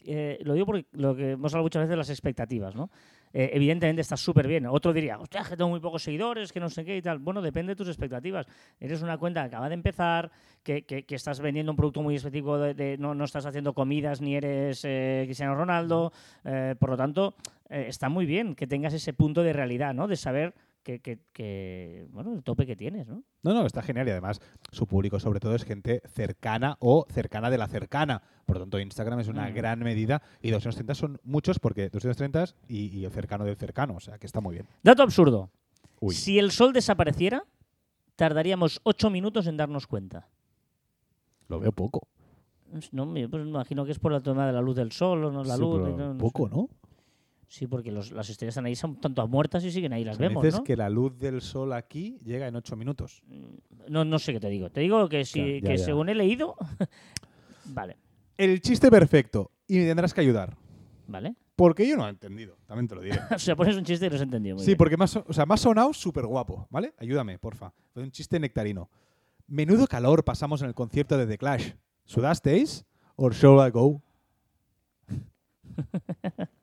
Eh, 0.05 0.37
lo 0.43 0.53
digo 0.53 0.65
porque 0.65 0.85
lo 0.91 1.15
que 1.15 1.31
hemos 1.31 1.53
hablado 1.53 1.63
muchas 1.63 1.79
veces 1.81 1.91
de 1.91 1.95
las 1.95 2.09
expectativas, 2.09 2.75
¿no? 2.75 2.89
Eh, 3.31 3.51
evidentemente 3.53 4.01
está 4.01 4.17
súper 4.17 4.47
bien. 4.49 4.65
Otro 4.67 4.91
diría, 4.91 5.17
hostia, 5.17 5.43
que 5.47 5.55
tengo 5.55 5.69
muy 5.69 5.79
pocos 5.79 6.03
seguidores, 6.03 6.51
que 6.51 6.59
no 6.59 6.69
sé 6.69 6.83
qué 6.83 6.97
y 6.97 7.01
tal. 7.01 7.19
Bueno, 7.19 7.41
depende 7.41 7.71
de 7.71 7.75
tus 7.77 7.87
expectativas. 7.87 8.45
Eres 8.81 9.01
una 9.01 9.17
cuenta 9.17 9.41
que 9.43 9.47
acaba 9.47 9.69
de 9.69 9.75
empezar, 9.75 10.29
que, 10.61 10.83
que- 10.85 11.05
que 11.05 11.15
estás 11.15 11.39
vendiendo 11.39 11.71
un 11.71 11.77
producto 11.77 12.01
muy 12.01 12.15
específico, 12.15 12.57
de, 12.59 12.73
de- 12.73 12.97
no, 12.97 13.15
no 13.15 13.23
estás 13.23 13.45
haciendo 13.45 13.73
comidas 13.73 14.19
ni 14.19 14.35
eres 14.35 14.81
eh, 14.83 15.21
Cristiano 15.25 15.55
Ronaldo. 15.55 16.11
eh, 16.43 16.75
por 16.77 16.89
lo 16.89 16.97
tanto, 16.97 17.35
eh, 17.69 17.85
está 17.87 18.09
muy 18.09 18.25
bien 18.25 18.55
que 18.55 18.67
tengas 18.67 18.93
ese 18.93 19.13
punto 19.13 19.41
de 19.41 19.53
realidad, 19.53 19.93
¿no? 19.93 20.07
De 20.09 20.17
saber 20.17 20.53
que, 20.83 20.99
que- 20.99 21.19
que, 21.31 22.05
bueno, 22.11 22.33
el 22.33 22.43
tope 22.43 22.65
que 22.65 22.75
tienes, 22.75 23.07
¿no? 23.07 23.23
No, 23.41 23.53
no, 23.53 23.65
está 23.65 23.81
genial 23.81 24.07
y 24.07 24.11
además 24.11 24.41
su 24.71 24.85
público 24.85 25.19
sobre 25.19 25.39
todo 25.39 25.55
es 25.55 25.63
gente 25.63 26.01
cercana 26.07 26.75
o 26.79 27.05
cercana 27.09 27.49
de 27.49 27.57
la 27.57 27.67
cercana. 27.67 28.21
Por 28.45 28.57
lo 28.57 28.63
tanto, 28.63 28.79
Instagram 28.79 29.19
es 29.21 29.27
una 29.29 29.49
Mm. 29.49 29.53
gran 29.53 29.79
medida 29.79 30.21
y 30.41 30.51
230 30.51 30.93
son 30.95 31.19
muchos 31.23 31.59
porque 31.59 31.89
230 31.89 32.45
y, 32.67 32.87
y 32.97 33.05
el 33.05 33.11
cercano 33.11 33.45
del 33.45 33.55
cercano, 33.55 33.95
o 33.95 33.99
sea 33.99 34.17
que 34.19 34.25
está 34.27 34.41
muy 34.41 34.55
bien. 34.55 34.67
Dato 34.83 35.03
absurdo. 35.03 35.49
Uy. 36.01 36.13
Si 36.15 36.37
el 36.37 36.51
sol 36.51 36.73
desapareciera, 36.73 37.43
tardaríamos 38.15 38.79
ocho 38.83 39.09
minutos 39.09 39.47
en 39.47 39.57
darnos 39.57 39.87
cuenta. 39.87 40.27
Lo 41.47 41.59
veo 41.59 41.71
poco. 41.71 42.07
No, 42.91 43.05
me 43.05 43.29
pues 43.29 43.43
me 43.43 43.49
imagino 43.49 43.85
que 43.85 43.91
es 43.91 43.99
por 43.99 44.13
el 44.13 44.23
tema 44.23 44.47
de 44.47 44.53
la 44.53 44.61
luz 44.61 44.75
del 44.75 44.91
sol 44.91 45.23
o 45.25 45.31
no 45.31 45.43
la 45.43 45.55
Sí, 45.55 45.61
luz. 45.61 45.81
pero 45.83 45.95
no- 45.97 46.13
no 46.13 46.17
poco, 46.17 46.47
sé. 46.49 46.55
¿no? 46.55 46.69
Sí, 47.53 47.67
porque 47.67 47.91
los- 47.91 48.11
las 48.11 48.27
estrellas 48.31 48.53
están 48.53 48.65
ahí, 48.65 48.75
son 48.75 48.99
tanto 48.99 49.27
muertas 49.27 49.63
y 49.63 49.69
siguen 49.71 49.93
ahí, 49.93 50.03
las 50.03 50.17
me 50.17 50.27
vemos, 50.27 50.41
dices 50.43 50.57
¿no? 50.59 50.63
que 50.63 50.75
la 50.75 50.89
luz 50.89 51.19
del 51.19 51.39
sol 51.39 51.71
aquí 51.73 52.17
llega 52.23 52.47
en 52.47 52.55
8 52.55 52.75
minutos. 52.75 53.21
¿no? 53.89 54.03
No 54.03 54.17
sé 54.17 54.33
qué 54.33 54.39
te 54.39 54.49
digo. 54.49 54.71
Te 54.71 54.81
digo 54.81 55.07
que, 55.07 55.23
si, 55.23 55.39
Ya, 55.39 55.45
ya, 55.61 55.69
que 55.69 55.77
ya. 55.77 55.85
según 55.85 56.09
he 56.09 56.15
leído... 56.15 56.55
vale, 57.65 57.97
El 58.37 58.59
chiste 58.59 58.89
perfecto 58.89 59.51
y 59.67 59.77
me 59.77 59.85
tendrás 59.85 60.15
que 60.15 60.21
ayudar. 60.21 60.57
vale. 61.07 61.35
Porque 61.55 61.87
yo 61.87 61.95
no 61.95 62.01
lo 62.01 62.07
he 62.07 62.09
entendido, 62.11 62.57
también 62.65 62.87
te 62.87 62.95
lo 62.95 63.01
diré. 63.01 63.19
o 63.35 63.37
sea, 63.37 63.55
pones 63.55 63.77
un 63.77 63.83
chiste 63.83 64.07
y 64.07 64.09
lo 64.09 64.15
has 64.15 64.23
entendido 64.23 64.55
muy 64.55 64.63
Sí, 64.65 64.71
bien. 64.71 64.77
porque 64.79 64.97
so- 65.05 65.23
o 65.27 65.31
sea, 65.33 65.45
ha 65.47 65.57
sonado 65.57 65.93
súper 65.93 66.25
guapo, 66.25 66.65
¿vale? 66.71 66.95
Ayúdame, 66.97 67.37
porfa. 67.37 67.71
Un 67.93 68.09
chiste 68.09 68.39
nectarino. 68.39 68.89
Menudo 69.45 69.85
calor 69.85 70.23
pasamos 70.23 70.63
en 70.63 70.69
el 70.69 70.73
concierto 70.73 71.15
de 71.19 71.27
The 71.27 71.37
Clash. 71.37 71.73
¿Sudasteis? 72.05 72.83
¿Or 73.15 73.35
shall 73.35 73.59
I 73.67 73.69
go? 73.69 74.01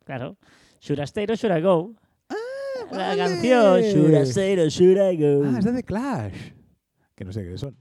Claro. 0.05 0.37
Should 0.81 0.99
I 0.99 1.05
stay 1.07 1.27
or 1.29 1.37
should 1.37 1.53
I 1.53 1.61
go? 1.61 1.95
la 2.91 3.15
vale. 3.15 3.17
canción 3.17 3.83
Should 3.93 4.15
I 4.15 4.25
stay 4.25 4.59
or 4.59 4.71
should 4.71 4.99
I 4.99 5.17
go? 5.17 5.45
Ah, 5.45 5.59
es 5.59 5.65
de 5.65 5.73
The 5.73 5.83
Clash. 5.83 6.53
Que 7.15 7.25
no 7.25 7.33
sé 7.33 7.45
qué 7.45 7.57
son. 7.59 7.77